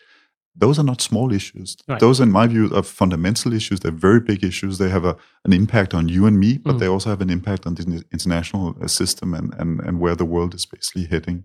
Those 0.57 0.78
are 0.78 0.84
not 0.84 1.01
small 1.01 1.32
issues. 1.32 1.76
Right. 1.88 2.01
Those, 2.01 2.20
in 2.20 2.30
my 2.30 2.46
view, 2.46 2.70
are 2.74 2.82
fundamental 2.82 3.53
issues. 3.53 3.80
They're 3.80 3.92
very 3.92 4.20
big 4.20 4.42
issues. 4.44 4.78
They 4.78 4.90
have 4.90 5.05
a, 5.05 5.16
an 5.44 5.53
impact 5.53 5.94
on 5.94 6.09
you 6.09 6.26
and 6.26 6.38
me, 6.38 6.59
but 6.59 6.74
mm. 6.74 6.78
they 6.80 6.88
also 6.88 7.09
have 7.09 7.20
an 7.20 7.30
impact 7.30 7.66
on 7.66 7.74
the 7.74 8.05
international 8.12 8.76
uh, 8.82 8.88
system 8.88 9.32
and, 9.32 9.55
and, 9.55 9.80
and 9.80 10.01
where 10.01 10.16
the 10.16 10.24
world 10.24 10.55
is 10.55 10.66
basically 10.66 11.07
heading. 11.07 11.44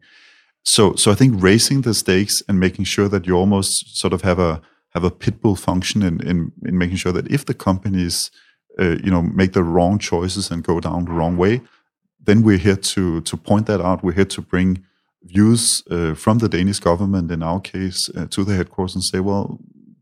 So, 0.64 0.96
so 0.96 1.12
I 1.12 1.16
think 1.16 1.42
raising 1.42 1.82
the 1.82 1.94
stakes 1.94 2.42
and 2.50 2.60
making 2.60 2.86
sure 2.86 3.08
that 3.08 3.28
you 3.28 3.36
almost 3.36 3.98
sort 3.98 4.14
of 4.14 4.24
have 4.24 4.40
a 4.40 4.62
have 4.96 5.04
a 5.04 5.12
pit 5.12 5.42
bull 5.42 5.58
function 5.58 6.02
in, 6.02 6.22
in, 6.22 6.54
in 6.66 6.78
making 6.78 6.96
sure 6.96 7.12
that 7.12 7.30
if 7.30 7.46
the 7.46 7.54
companies, 7.54 8.32
uh, 8.80 8.96
you 9.04 9.12
know, 9.12 9.22
make 9.22 9.52
the 9.52 9.62
wrong 9.62 10.00
choices 10.00 10.50
and 10.50 10.64
go 10.64 10.80
down 10.80 11.04
the 11.04 11.12
wrong 11.12 11.36
way, 11.36 11.62
then 12.20 12.42
we're 12.44 12.58
here 12.58 12.78
to 12.78 13.22
to 13.22 13.38
point 13.38 13.68
that 13.68 13.82
out. 13.82 14.04
We're 14.04 14.14
here 14.14 14.26
to 14.26 14.42
bring 14.42 14.84
views 15.26 15.84
uh, 15.90 16.14
from 16.16 16.38
the 16.38 16.50
Danish 16.50 16.80
government, 16.80 17.32
in 17.32 17.44
our 17.44 17.60
case, 17.60 18.10
uh, 18.16 18.28
to 18.30 18.44
the 18.44 18.56
headquarters 18.56 18.96
and 18.96 19.04
say, 19.04 19.20
well, 19.20 19.60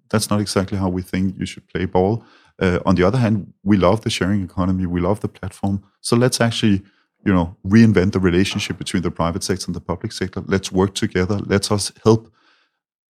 that's 0.09 0.29
not 0.29 0.41
exactly 0.41 0.77
how 0.77 0.89
we 0.89 1.01
think 1.01 1.39
you 1.39 1.45
should 1.45 1.67
play 1.67 1.85
ball. 1.85 2.23
Uh, 2.61 2.79
on 2.85 2.95
the 2.95 3.03
other 3.03 3.17
hand, 3.17 3.53
we 3.63 3.77
love 3.77 4.01
the 4.01 4.09
sharing 4.09 4.43
economy, 4.43 4.85
we 4.85 5.01
love 5.01 5.21
the 5.21 5.27
platform. 5.27 5.83
So 6.01 6.15
let's 6.15 6.39
actually, 6.39 6.83
you 7.25 7.33
know, 7.33 7.55
reinvent 7.65 8.11
the 8.11 8.19
relationship 8.19 8.77
between 8.77 9.01
the 9.01 9.11
private 9.11 9.43
sector 9.43 9.65
and 9.67 9.75
the 9.75 9.81
public 9.81 10.11
sector. 10.11 10.41
Let's 10.45 10.71
work 10.71 10.93
together. 10.93 11.39
Let 11.39 11.71
us 11.71 11.91
help, 12.03 12.31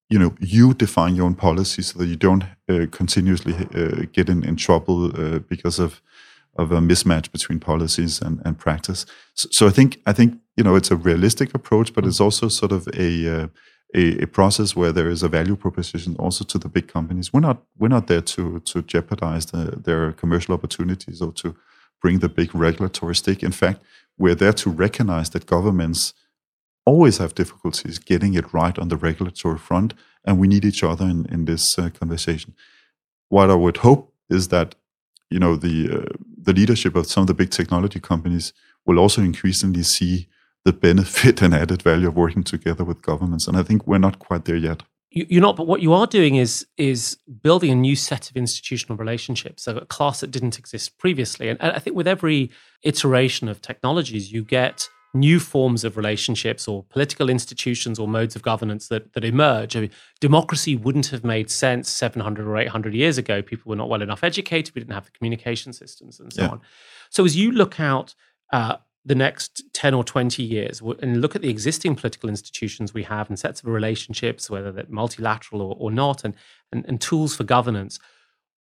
you 0.09 0.19
know, 0.19 0.33
you 0.39 0.73
define 0.73 1.15
your 1.15 1.25
own 1.25 1.35
policy 1.35 1.81
so 1.81 1.99
that 1.99 2.07
you 2.07 2.15
don't 2.15 2.45
uh, 2.69 2.85
continuously 2.91 3.53
uh, 3.75 4.05
get 4.13 4.29
in, 4.29 4.45
in 4.45 4.55
trouble 4.55 5.05
uh, 5.07 5.39
because 5.39 5.79
of 5.79 6.01
of 6.55 6.71
a 6.71 6.79
mismatch 6.79 7.31
between 7.31 7.59
policies 7.59 8.21
and, 8.21 8.41
and 8.45 8.57
practice. 8.59 9.05
So, 9.33 9.47
so, 9.51 9.67
I 9.67 9.71
think 9.71 9.99
I 10.05 10.13
think 10.13 10.39
you 10.55 10.63
know 10.63 10.75
it's 10.75 10.91
a 10.91 10.95
realistic 10.95 11.53
approach, 11.53 11.93
but 11.93 12.05
it's 12.05 12.21
also 12.21 12.47
sort 12.47 12.71
of 12.71 12.87
a, 12.93 13.43
uh, 13.43 13.47
a, 13.95 14.23
a 14.23 14.27
process 14.27 14.75
where 14.75 14.91
there 14.91 15.09
is 15.09 15.23
a 15.23 15.27
value 15.27 15.55
proposition 15.55 16.15
also 16.17 16.43
to 16.45 16.57
the 16.57 16.69
big 16.69 16.87
companies. 16.87 17.33
We're 17.33 17.39
not 17.39 17.63
we're 17.77 17.87
not 17.87 18.07
there 18.07 18.21
to 18.21 18.59
to 18.59 18.81
jeopardize 18.83 19.47
the, 19.47 19.79
their 19.83 20.11
commercial 20.11 20.53
opportunities 20.53 21.21
or 21.21 21.31
to 21.33 21.55
bring 22.01 22.19
the 22.19 22.29
big 22.29 22.53
regulatory 22.53 23.15
stick. 23.15 23.41
In 23.43 23.51
fact, 23.51 23.81
we're 24.17 24.35
there 24.35 24.53
to 24.53 24.69
recognize 24.69 25.29
that 25.31 25.45
governments 25.45 26.13
always 26.85 27.17
have 27.17 27.33
difficulties 27.33 27.97
getting 27.97 28.33
it 28.33 28.53
right 28.53 28.77
on 28.77 28.89
the 28.89 28.97
regulatory 28.97 29.57
front, 29.57 29.93
and 30.25 30.37
we 30.37 30.47
need 30.47 30.65
each 30.65 30.83
other 30.83 31.05
in 31.05 31.25
in 31.31 31.45
this 31.45 31.65
uh, 31.79 31.89
conversation. 31.89 32.53
What 33.29 33.49
I 33.49 33.55
would 33.55 33.77
hope 33.77 34.13
is 34.29 34.49
that 34.49 34.75
you 35.31 35.39
know 35.39 35.55
the 35.55 35.89
uh, 35.89 36.13
the 36.43 36.53
leadership 36.53 36.95
of 36.95 37.07
some 37.07 37.21
of 37.21 37.27
the 37.27 37.33
big 37.33 37.51
technology 37.51 37.99
companies 37.99 38.53
will 38.85 38.99
also 38.99 39.21
increasingly 39.21 39.83
see 39.83 40.27
the 40.65 40.73
benefit 40.73 41.41
and 41.43 41.53
added 41.53 41.81
value 41.81 42.07
of 42.07 42.15
working 42.15 42.43
together 42.43 42.83
with 42.83 43.01
governments. 43.01 43.47
And 43.47 43.57
I 43.57 43.63
think 43.63 43.87
we're 43.87 43.97
not 43.97 44.19
quite 44.19 44.45
there 44.45 44.55
yet. 44.55 44.83
You're 45.15 45.41
not, 45.41 45.55
but 45.55 45.67
what 45.67 45.83
you 45.83 45.93
are 45.93 46.07
doing 46.07 46.37
is 46.37 46.65
is 46.75 47.17
building 47.43 47.69
a 47.69 47.75
new 47.75 47.95
set 47.95 48.31
of 48.31 48.35
institutional 48.35 48.97
relationships, 48.97 49.67
a 49.67 49.81
class 49.85 50.21
that 50.21 50.31
didn't 50.31 50.57
exist 50.57 50.97
previously. 50.97 51.49
And 51.49 51.61
I 51.61 51.77
think 51.77 51.95
with 51.95 52.07
every 52.07 52.49
iteration 52.81 53.47
of 53.47 53.61
technologies, 53.61 54.31
you 54.31 54.43
get 54.43 54.89
new 55.13 55.39
forms 55.39 55.83
of 55.83 55.95
relationships 55.95 56.67
or 56.67 56.83
political 56.83 57.29
institutions 57.29 57.99
or 57.99 58.07
modes 58.07 58.35
of 58.35 58.41
governance 58.41 58.87
that, 58.87 59.13
that 59.13 59.23
emerge. 59.23 59.75
I 59.75 59.81
mean, 59.81 59.91
democracy 60.19 60.75
wouldn't 60.75 61.07
have 61.07 61.23
made 61.23 61.51
sense 61.51 61.89
700 61.89 62.47
or 62.47 62.57
800 62.57 62.95
years 62.95 63.17
ago. 63.17 63.41
People 63.41 63.69
were 63.69 63.75
not 63.75 63.89
well 63.89 64.01
enough 64.01 64.23
educated. 64.23 64.73
We 64.73 64.81
didn't 64.81 64.95
have 64.95 65.05
the 65.05 65.11
communication 65.11 65.71
systems 65.71 66.19
and 66.19 66.33
so 66.33 66.41
yeah. 66.41 66.49
on. 66.49 66.61
So 67.09 67.25
as 67.25 67.37
you 67.37 67.51
look 67.51 67.79
out 67.79 68.15
uh, 68.51 68.77
the 69.05 69.15
next 69.15 69.61
10 69.73 69.93
or 69.93 70.03
20 70.03 70.41
years 70.41 70.81
and 71.01 71.21
look 71.21 71.35
at 71.35 71.41
the 71.41 71.49
existing 71.49 71.95
political 71.95 72.29
institutions 72.29 72.93
we 72.93 73.03
have 73.03 73.29
and 73.29 73.37
sets 73.37 73.61
of 73.61 73.67
relationships, 73.67 74.49
whether 74.49 74.71
they're 74.71 74.85
multilateral 74.89 75.61
or, 75.61 75.75
or 75.77 75.91
not, 75.91 76.23
and, 76.23 76.33
and, 76.71 76.85
and 76.87 77.01
tools 77.01 77.35
for 77.35 77.43
governance, 77.43 77.99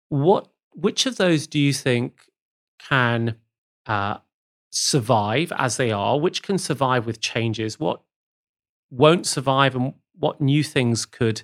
what 0.09 0.47
which 0.75 1.05
of 1.05 1.17
those 1.17 1.45
do 1.45 1.59
you 1.59 1.71
think 1.71 2.21
can 2.79 3.35
uh, 3.85 4.17
survive 4.73 5.53
as 5.57 5.77
they 5.77 5.91
are, 5.91 6.19
which 6.19 6.41
can 6.41 6.57
survive 6.57 7.05
with 7.05 7.21
changes, 7.21 7.79
what 7.79 8.01
won't 8.89 9.27
survive, 9.27 9.75
and 9.75 9.93
what 10.17 10.41
new 10.41 10.63
things 10.63 11.05
could 11.05 11.43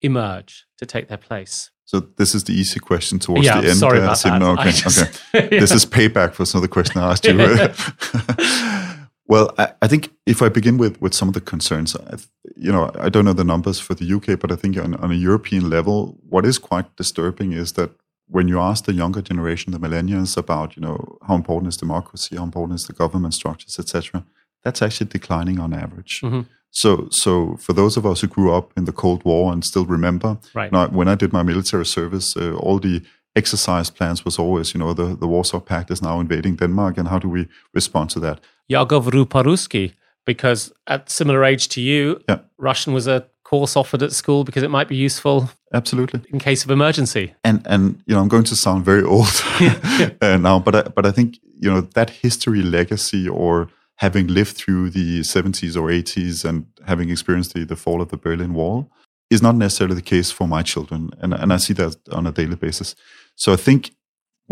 emerge 0.00 0.66
to 0.76 0.84
take 0.84 1.08
their 1.08 1.16
place? 1.16 1.70
So 1.84 2.00
this 2.00 2.34
is 2.34 2.44
the 2.44 2.52
easy 2.52 2.80
question 2.80 3.18
towards 3.18 3.44
yeah, 3.44 3.60
the 3.60 3.68
end. 3.68 3.78
Sorry 3.78 4.00
uh, 4.00 4.04
about 4.04 4.18
that. 4.22 4.42
Okay, 4.42 4.70
just, 4.72 5.02
okay. 5.34 5.48
yeah. 5.52 5.60
This 5.60 5.72
is 5.72 5.86
payback 5.86 6.34
for 6.34 6.44
some 6.44 6.58
of 6.58 6.62
the 6.62 6.68
question 6.68 7.00
I 7.00 7.12
asked 7.12 7.24
you. 7.24 7.36
well, 9.26 9.54
I, 9.58 9.72
I, 9.82 9.86
think 9.86 10.10
if 10.26 10.42
I 10.42 10.48
begin 10.48 10.78
with 10.78 11.00
with 11.00 11.14
some 11.14 11.28
of 11.28 11.34
the 11.34 11.40
concerns, 11.40 11.94
I, 11.94 12.16
you 12.56 12.72
know, 12.72 12.90
I 12.98 13.08
don't 13.08 13.24
know 13.24 13.32
the 13.32 13.44
numbers 13.44 13.78
for 13.78 13.94
the 13.94 14.10
UK, 14.12 14.40
but 14.40 14.50
I 14.50 14.56
think 14.56 14.76
on, 14.78 14.94
on 14.96 15.12
a 15.12 15.14
European 15.14 15.70
level, 15.70 16.18
what 16.28 16.44
is 16.44 16.58
quite 16.58 16.96
disturbing 16.96 17.52
is 17.52 17.74
that 17.74 17.90
when 18.32 18.48
you 18.48 18.60
ask 18.60 18.84
the 18.84 18.94
younger 18.94 19.22
generation, 19.22 19.72
the 19.72 19.78
millennials, 19.78 20.36
about 20.36 20.76
you 20.76 20.82
know 20.82 21.18
how 21.28 21.34
important 21.34 21.68
is 21.68 21.76
democracy, 21.76 22.36
how 22.36 22.44
important 22.44 22.80
is 22.80 22.86
the 22.86 22.92
government 22.92 23.34
structures, 23.34 23.78
etc., 23.78 24.24
that's 24.64 24.82
actually 24.82 25.10
declining 25.10 25.60
on 25.60 25.72
average. 25.72 26.20
Mm-hmm. 26.20 26.40
So, 26.70 27.08
so 27.10 27.56
for 27.58 27.74
those 27.74 27.98
of 27.98 28.06
us 28.06 28.22
who 28.22 28.28
grew 28.28 28.54
up 28.54 28.72
in 28.76 28.84
the 28.86 28.92
Cold 28.92 29.24
War 29.24 29.52
and 29.52 29.62
still 29.64 29.84
remember, 29.84 30.38
right. 30.54 30.72
now, 30.72 30.88
when 30.88 31.08
I 31.08 31.14
did 31.14 31.32
my 31.32 31.42
military 31.42 31.84
service, 31.84 32.34
uh, 32.36 32.54
all 32.54 32.78
the 32.78 33.02
exercise 33.36 33.90
plans 33.90 34.24
was 34.24 34.38
always, 34.38 34.72
you 34.74 34.80
know, 34.80 34.94
the, 34.94 35.16
the 35.16 35.26
Warsaw 35.26 35.60
Pact 35.60 35.90
is 35.90 36.00
now 36.00 36.20
invading 36.20 36.56
Denmark, 36.56 36.98
and 36.98 37.08
how 37.08 37.18
do 37.18 37.28
we 37.28 37.46
respond 37.74 38.10
to 38.10 38.20
that? 38.20 38.40
Ja 38.68 38.84
govru 38.84 39.26
po-ruski, 39.26 39.92
because 40.24 40.72
at 40.86 41.10
similar 41.10 41.44
age 41.44 41.68
to 41.68 41.80
you, 41.80 42.22
yeah. 42.28 42.40
Russian 42.58 42.92
was 42.92 43.06
a 43.06 43.26
course 43.52 43.76
offered 43.76 44.02
at 44.02 44.12
school 44.12 44.44
because 44.44 44.62
it 44.62 44.70
might 44.70 44.88
be 44.88 44.96
useful 44.96 45.50
absolutely. 45.74 46.20
in 46.30 46.38
case 46.38 46.64
of 46.64 46.70
emergency. 46.70 47.34
And 47.44 47.60
and 47.66 48.02
you 48.06 48.14
know 48.14 48.20
i'm 48.22 48.28
going 48.28 48.44
to 48.44 48.56
sound 48.56 48.84
very 48.84 49.02
old 49.02 49.28
uh, 50.22 50.38
now 50.38 50.58
but 50.58 50.74
I, 50.74 50.82
but 50.96 51.04
i 51.04 51.12
think 51.12 51.38
you 51.60 51.70
know 51.70 51.82
that 51.98 52.08
history 52.24 52.62
legacy 52.62 53.28
or 53.28 53.68
having 53.96 54.26
lived 54.26 54.56
through 54.56 54.90
the 54.90 55.20
70s 55.20 55.76
or 55.76 55.88
80s 55.88 56.44
and 56.48 56.66
having 56.86 57.10
experienced 57.10 57.52
the, 57.52 57.64
the 57.64 57.76
fall 57.76 58.00
of 58.00 58.08
the 58.08 58.16
berlin 58.16 58.54
wall 58.54 58.90
is 59.28 59.42
not 59.42 59.54
necessarily 59.54 59.96
the 59.96 60.02
case 60.02 60.30
for 60.30 60.46
my 60.46 60.62
children. 60.62 61.10
And 61.20 61.34
and 61.34 61.52
i 61.52 61.58
see 61.58 61.74
that 61.74 61.96
on 62.10 62.26
a 62.26 62.32
daily 62.32 62.56
basis. 62.56 62.94
So 63.36 63.52
i 63.52 63.56
think 63.56 63.90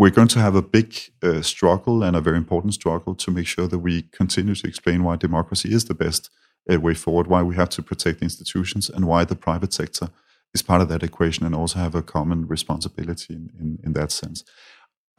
we're 0.01 0.09
going 0.09 0.27
to 0.27 0.39
have 0.39 0.55
a 0.55 0.63
big 0.63 0.95
uh, 1.21 1.43
struggle 1.43 2.01
and 2.01 2.15
a 2.15 2.21
very 2.21 2.35
important 2.35 2.73
struggle 2.73 3.13
to 3.13 3.29
make 3.29 3.45
sure 3.45 3.67
that 3.67 3.77
we 3.77 4.01
continue 4.01 4.55
to 4.55 4.67
explain 4.67 5.03
why 5.03 5.15
democracy 5.15 5.71
is 5.71 5.85
the 5.85 5.93
best 5.93 6.31
uh, 6.71 6.79
way 6.79 6.95
forward, 6.95 7.27
why 7.27 7.43
we 7.43 7.53
have 7.53 7.69
to 7.69 7.83
protect 7.83 8.23
institutions, 8.23 8.89
and 8.89 9.05
why 9.05 9.23
the 9.23 9.35
private 9.35 9.71
sector 9.71 10.09
is 10.55 10.63
part 10.63 10.81
of 10.81 10.89
that 10.89 11.03
equation 11.03 11.45
and 11.45 11.53
also 11.53 11.77
have 11.77 11.93
a 11.93 12.01
common 12.01 12.47
responsibility 12.47 13.35
in, 13.35 13.51
in, 13.59 13.77
in 13.83 13.93
that 13.93 14.11
sense. 14.11 14.43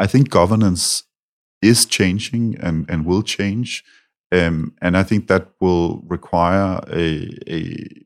I 0.01 0.09
think 0.09 0.31
governance 0.31 1.05
is 1.63 1.87
changing 1.87 2.57
and, 2.59 2.85
and 2.91 3.07
will 3.07 3.23
change. 3.23 3.85
Um, 4.33 4.75
and 4.83 4.97
I 4.97 5.05
think 5.05 5.29
that 5.29 5.47
will 5.61 6.03
require 6.09 6.81
a, 6.93 7.29
a 7.47 8.05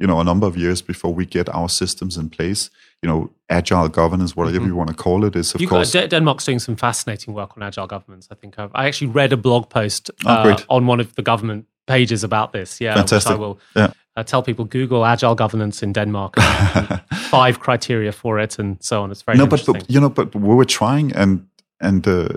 you 0.00 0.06
know 0.06 0.20
a 0.20 0.24
number 0.24 0.46
of 0.46 0.56
years 0.56 0.82
before 0.82 1.14
we 1.14 1.26
get 1.26 1.48
our 1.48 1.68
systems 1.68 2.16
in 2.16 2.28
place. 2.30 2.70
You 3.02 3.08
know, 3.08 3.30
agile 3.50 3.88
governance, 3.88 4.34
whatever 4.34 4.58
mm-hmm. 4.58 4.68
you 4.68 4.76
want 4.76 4.88
to 4.88 4.96
call 4.96 5.24
it, 5.24 5.36
is 5.36 5.54
of 5.54 5.60
you 5.60 5.68
course. 5.68 5.92
Got, 5.92 6.10
Denmark's 6.10 6.44
doing 6.44 6.58
some 6.58 6.76
fascinating 6.76 7.34
work 7.34 7.56
on 7.56 7.62
agile 7.62 7.86
governance. 7.86 8.28
I 8.30 8.34
think 8.34 8.58
I've, 8.58 8.70
i 8.74 8.86
actually 8.86 9.08
read 9.08 9.32
a 9.32 9.36
blog 9.36 9.68
post 9.68 10.10
oh, 10.24 10.30
uh, 10.30 10.56
on 10.68 10.86
one 10.86 11.00
of 11.00 11.14
the 11.14 11.22
government 11.22 11.66
pages 11.86 12.24
about 12.24 12.52
this. 12.52 12.80
Yeah, 12.80 12.94
Fantastic. 12.94 13.32
I 13.32 13.36
will 13.36 13.58
yeah. 13.76 13.92
uh, 14.16 14.22
tell 14.22 14.42
people 14.42 14.64
Google 14.64 15.04
agile 15.04 15.34
governance 15.34 15.82
in 15.82 15.92
Denmark, 15.92 16.36
five 17.30 17.60
criteria 17.60 18.12
for 18.12 18.38
it, 18.38 18.58
and 18.58 18.78
so 18.80 19.02
on. 19.02 19.10
It's 19.10 19.22
very 19.22 19.38
interesting. 19.38 19.74
no, 19.74 19.78
but, 19.78 19.86
but, 19.86 19.94
you 19.94 20.00
know, 20.00 20.08
but 20.08 20.34
we 20.34 20.54
were 20.54 20.64
trying, 20.64 21.12
and 21.12 21.46
and 21.80 22.06
uh, 22.08 22.28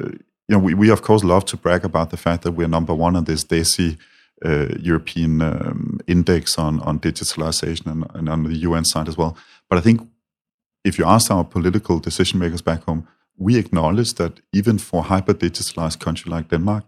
you 0.48 0.56
know, 0.56 0.60
we, 0.60 0.74
we 0.74 0.92
of 0.92 1.02
course 1.02 1.24
love 1.24 1.46
to 1.46 1.58
brag 1.58 1.86
about 1.86 2.10
the 2.10 2.18
fact 2.18 2.44
that 2.44 2.52
we're 2.52 2.68
number 2.68 2.94
one 2.94 3.16
on 3.16 3.24
this 3.24 3.46
DESI 3.46 3.98
uh, 4.46 4.68
European 4.80 5.42
um, 5.42 6.00
index 6.08 6.58
on 6.58 6.80
on 6.82 7.00
digitalization 7.00 7.88
and, 7.92 8.06
and 8.14 8.30
on 8.30 8.44
the 8.44 8.58
UN 8.70 8.86
side 8.86 9.08
as 9.08 9.18
well. 9.18 9.36
But 9.70 9.78
I 9.80 9.82
think 9.82 10.02
if 10.84 10.98
you 11.00 11.06
ask 11.06 11.32
our 11.32 11.44
political 11.44 12.00
decision 12.00 12.40
makers 12.40 12.62
back 12.62 12.84
home, 12.84 13.08
we 13.38 13.58
acknowledge 13.58 14.14
that 14.14 14.40
even 14.54 14.78
for 14.78 15.04
hyper 15.04 15.34
digitalized 15.34 16.00
country 16.00 16.32
like 16.32 16.50
Denmark, 16.50 16.86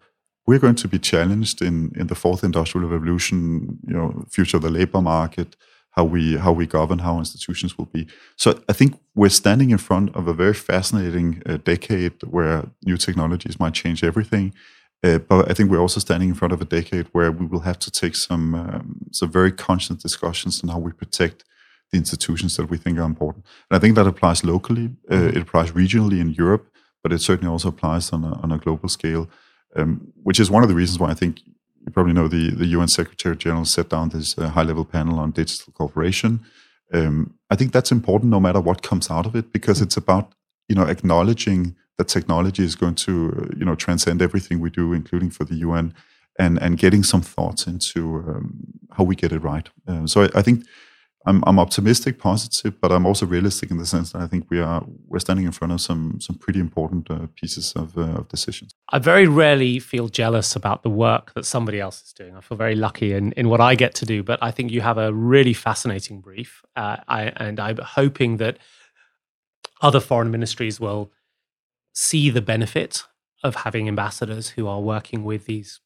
we're 0.47 0.60
going 0.60 0.76
to 0.76 0.88
be 0.88 1.00
challenged 1.00 1.62
in, 1.62 1.91
in 1.95 2.08
the 2.08 2.16
fourth 2.16 2.43
industrial 2.43 2.89
revolution, 2.89 3.78
you 3.88 3.93
know, 3.93 4.26
future 4.32 4.58
of 4.58 4.64
the 4.64 4.70
labor 4.70 5.02
market, 5.02 5.56
how 5.91 6.04
we 6.04 6.38
how 6.38 6.52
we 6.52 6.66
govern, 6.66 7.00
how 7.00 7.20
institutions 7.20 7.78
will 7.78 7.86
be. 7.86 8.08
So 8.36 8.60
I 8.68 8.74
think 8.74 9.00
we're 9.16 9.30
standing 9.30 9.70
in 9.70 9.78
front 9.78 10.16
of 10.16 10.28
a 10.28 10.34
very 10.34 10.54
fascinating 10.54 11.43
uh, 11.45 11.58
decade 11.58 12.24
where 12.24 12.64
new 12.86 12.97
technologies 12.97 13.60
might 13.60 13.74
change 13.74 14.04
everything. 14.04 14.54
Uh, 15.02 15.18
but 15.18 15.50
I 15.50 15.54
think 15.54 15.72
we're 15.72 15.80
also 15.80 16.00
standing 16.00 16.30
in 16.30 16.36
front 16.36 16.54
of 16.54 16.62
a 16.62 16.66
decade 16.66 17.08
where 17.14 17.32
we 17.32 17.45
will 17.45 17.62
have 17.62 17.80
to 17.80 17.91
take 17.91 18.16
some 18.16 18.54
um, 18.54 19.10
some 19.12 19.32
very 19.32 19.52
conscious 19.52 19.95
discussions 19.95 20.62
on 20.62 20.70
how 20.70 20.80
we 20.80 20.91
protect 20.91 21.45
the 21.91 21.97
institutions 21.97 22.56
that 22.58 22.70
we 22.70 22.78
think 22.78 22.97
are 22.97 23.04
important. 23.04 23.45
And 23.70 23.78
I 23.78 23.80
think 23.80 23.95
that 23.95 24.08
applies 24.08 24.43
locally, 24.43 24.89
uh, 25.10 25.16
mm-hmm. 25.16 25.38
it 25.38 25.41
applies 25.41 25.72
regionally 25.72 26.20
in 26.20 26.32
Europe, 26.32 26.70
but 27.02 27.14
it 27.14 27.22
certainly 27.22 27.52
also 27.52 27.70
applies 27.70 28.12
on 28.12 28.24
a, 28.24 28.34
on 28.41 28.52
a 28.52 28.58
global 28.58 28.89
scale, 28.89 29.30
um, 29.76 30.12
which 30.22 30.39
is 30.39 30.52
one 30.52 30.64
of 30.64 30.70
the 30.70 30.76
reasons 30.76 31.00
why 31.00 31.10
I 31.10 31.16
think 31.16 31.41
you 31.45 31.91
probably 31.91 32.14
know 32.14 32.28
the, 32.28 32.52
the 32.52 32.68
UN 32.68 32.88
Secretary 32.88 33.36
General 33.36 33.66
set 33.66 33.89
down 33.89 34.10
this 34.10 34.38
uh, 34.38 34.50
high 34.50 34.64
level 34.64 34.86
panel 34.86 35.20
on 35.20 35.32
digital 35.32 35.74
cooperation. 35.74 36.41
Um, 36.93 37.36
I 37.50 37.56
think 37.56 37.72
that's 37.72 37.91
important 37.91 38.32
no 38.32 38.39
matter 38.39 38.60
what 38.60 38.82
comes 38.82 39.10
out 39.10 39.26
of 39.26 39.36
it 39.36 39.52
because 39.54 39.82
it's 39.82 39.97
about 39.97 40.34
you 40.68 40.76
know 40.76 40.84
acknowledging 40.84 41.76
that 42.00 42.08
technology 42.08 42.64
is 42.64 42.76
going 42.76 42.95
to 42.95 43.12
you 43.60 43.66
know 43.66 43.76
transcend 43.76 44.22
everything 44.22 44.60
we 44.60 44.72
do, 44.72 44.93
including 44.93 45.30
for 45.30 45.43
the 45.43 45.56
UN, 45.56 45.93
and 46.39 46.58
and 46.64 46.78
getting 46.78 47.04
some 47.04 47.22
thoughts 47.22 47.68
into 47.68 48.24
um, 48.28 48.64
how 48.91 49.04
we 49.04 49.16
get 49.16 49.32
it 49.32 49.39
right. 49.39 49.70
Um, 49.86 50.08
so 50.08 50.24
I, 50.24 50.30
I, 50.39 50.41
think 50.41 50.66
I'm 51.28 51.43
I'm 51.45 51.60
optimistic, 51.60 52.18
positive, 52.18 52.80
but 52.80 52.93
I'm 52.93 53.06
also 53.06 53.26
realistic 53.26 53.70
in 53.70 53.78
the 53.78 53.86
sense 53.86 54.14
that 54.14 54.22
I 54.22 54.28
think 54.28 54.45
we 54.50 54.62
are 54.62 54.82
we're 55.10 55.20
standing 55.20 55.45
in 55.45 55.52
front 55.52 55.74
of 55.74 55.82
some 55.82 56.22
some 56.22 56.38
pretty 56.38 56.62
important 56.62 57.12
uh, 57.12 57.28
pieces 57.36 57.74
of, 57.76 57.97
uh, 57.97 58.20
of 58.20 58.30
decisions. 58.30 58.74
I 58.93 59.00
very 59.00 59.28
rarely 59.28 59.80
feel 59.80 60.08
jealous 60.08 60.56
about 60.56 60.84
the 60.84 60.89
work 60.89 61.34
that 61.34 61.45
somebody 61.45 61.82
else 61.82 62.02
is 62.02 62.14
doing. 62.14 62.38
I 62.38 62.39
feel 62.39 62.58
very 62.58 62.76
lucky 62.76 63.14
in 63.14 63.34
in 63.34 63.50
what 63.50 63.60
I 63.60 63.76
get 63.76 63.93
to 63.95 64.06
do, 64.06 64.24
but 64.24 64.39
I 64.41 64.52
think 64.52 64.72
you 64.72 64.82
have 64.82 64.97
a 64.97 65.12
really 65.14 65.54
fascinating 65.54 66.22
brief, 66.22 66.64
uh, 66.78 66.97
I, 67.10 67.24
and 67.36 67.60
I'm 67.60 67.78
hoping 67.78 68.38
that 68.38 68.58
other 69.82 70.00
foreign 70.00 70.32
ministries 70.32 70.80
will 70.80 71.12
see 71.94 72.30
the 72.30 72.42
benefit 72.42 73.04
of 73.44 73.56
having 73.56 73.88
ambassadors 73.88 74.50
who 74.50 74.68
are 74.68 74.82
working 74.82 75.24
with 75.24 75.46
these 75.46 75.80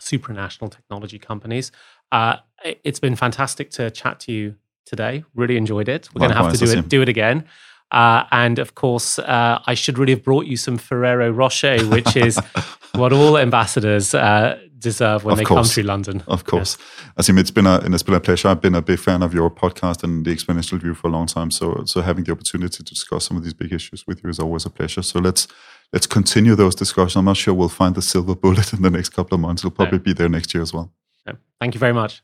supranational 0.00 0.70
technology 0.70 1.18
companies. 1.18 1.72
Uh, 2.12 2.36
it's 2.84 3.00
been 3.00 3.16
fantastic 3.16 3.70
to 3.70 3.90
chat 3.90 4.20
to 4.20 4.32
you 4.32 4.56
today. 4.86 5.24
Really 5.34 5.56
enjoyed 5.56 5.88
it. 5.88 6.08
We're 6.14 6.20
going 6.20 6.30
to 6.30 6.36
have 6.36 6.52
to 6.52 6.58
do 6.58 6.72
it 6.72 6.88
do 6.88 7.02
it 7.02 7.08
again. 7.08 7.44
Uh, 7.90 8.24
and 8.30 8.58
of 8.58 8.74
course, 8.74 9.18
uh, 9.18 9.58
I 9.66 9.74
should 9.74 9.98
really 9.98 10.12
have 10.12 10.22
brought 10.22 10.46
you 10.46 10.56
some 10.56 10.78
Ferrero 10.78 11.30
Rocher, 11.30 11.84
which 11.86 12.16
is 12.16 12.38
what 12.94 13.12
all 13.12 13.36
ambassadors 13.36 14.14
uh, 14.14 14.58
deserve 14.80 15.24
when 15.24 15.32
of 15.32 15.38
they 15.38 15.44
course. 15.44 15.74
come 15.74 15.82
to 15.82 15.86
London. 15.86 16.22
Of 16.26 16.44
course, 16.44 16.76
yes. 17.16 17.28
Azeem, 17.28 17.38
it's 17.38 17.50
been 17.50 17.66
a 17.66 17.76
it's 17.76 18.02
been 18.02 18.14
a 18.14 18.20
pleasure. 18.20 18.48
I've 18.48 18.60
been 18.60 18.74
a 18.74 18.82
big 18.82 18.98
fan 18.98 19.22
of 19.22 19.32
your 19.34 19.50
podcast 19.50 20.02
and 20.02 20.24
the 20.24 20.34
Exponential 20.34 20.80
View 20.80 20.94
for 20.94 21.08
a 21.08 21.10
long 21.10 21.26
time. 21.26 21.50
So 21.50 21.84
so 21.84 22.00
having 22.00 22.24
the 22.24 22.32
opportunity 22.32 22.76
to 22.76 22.82
discuss 22.82 23.26
some 23.26 23.36
of 23.36 23.44
these 23.44 23.54
big 23.54 23.72
issues 23.72 24.06
with 24.06 24.22
you 24.24 24.30
is 24.30 24.38
always 24.38 24.66
a 24.66 24.70
pleasure. 24.70 25.02
So 25.02 25.18
let's 25.18 25.46
let's 25.92 26.06
continue 26.06 26.54
those 26.54 26.74
discussions. 26.74 27.16
I'm 27.16 27.24
not 27.26 27.36
sure 27.36 27.54
we'll 27.54 27.68
find 27.68 27.94
the 27.94 28.02
silver 28.02 28.34
bullet 28.34 28.72
in 28.76 28.82
the 28.82 28.90
next 28.90 29.10
couple 29.10 29.34
of 29.34 29.40
months. 29.40 29.62
It'll 29.62 29.70
probably 29.70 29.98
no. 29.98 30.04
be 30.04 30.12
there 30.12 30.28
next 30.28 30.54
year 30.54 30.62
as 30.62 30.72
well. 30.72 30.92
No. 31.26 31.34
Thank 31.60 31.74
you 31.74 31.80
very 31.80 31.92
much. 31.92 32.22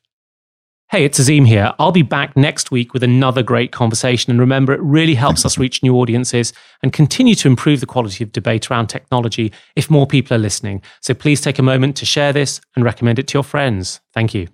Hey, 0.89 1.05
it's 1.05 1.19
Azeem 1.19 1.49
here. 1.49 1.73
I'll 1.81 1.91
be 1.91 2.03
back 2.03 2.37
next 2.37 2.71
week 2.71 2.95
with 2.95 3.03
another 3.03 3.43
great 3.43 3.73
conversation. 3.73 4.31
And 4.31 4.39
remember, 4.39 4.73
it 4.73 4.81
really 4.81 5.17
helps 5.17 5.45
us 5.45 5.59
reach 5.59 5.83
new 5.83 5.97
audiences 5.97 6.53
and 6.81 6.93
continue 6.93 7.35
to 7.35 7.49
improve 7.49 7.81
the 7.81 7.87
quality 7.87 8.23
of 8.23 8.31
debate 8.31 8.71
around 8.71 8.87
technology 8.87 9.53
if 9.75 9.91
more 9.91 10.07
people 10.07 10.37
are 10.37 10.39
listening. 10.39 10.81
So 11.01 11.13
please 11.13 11.41
take 11.41 11.59
a 11.59 11.63
moment 11.63 11.97
to 11.97 12.07
share 12.07 12.33
this 12.33 12.61
and 12.77 12.85
recommend 12.85 13.19
it 13.19 13.27
to 13.29 13.35
your 13.35 13.43
friends. 13.43 14.01
Thank 14.15 14.33
you. 14.33 14.47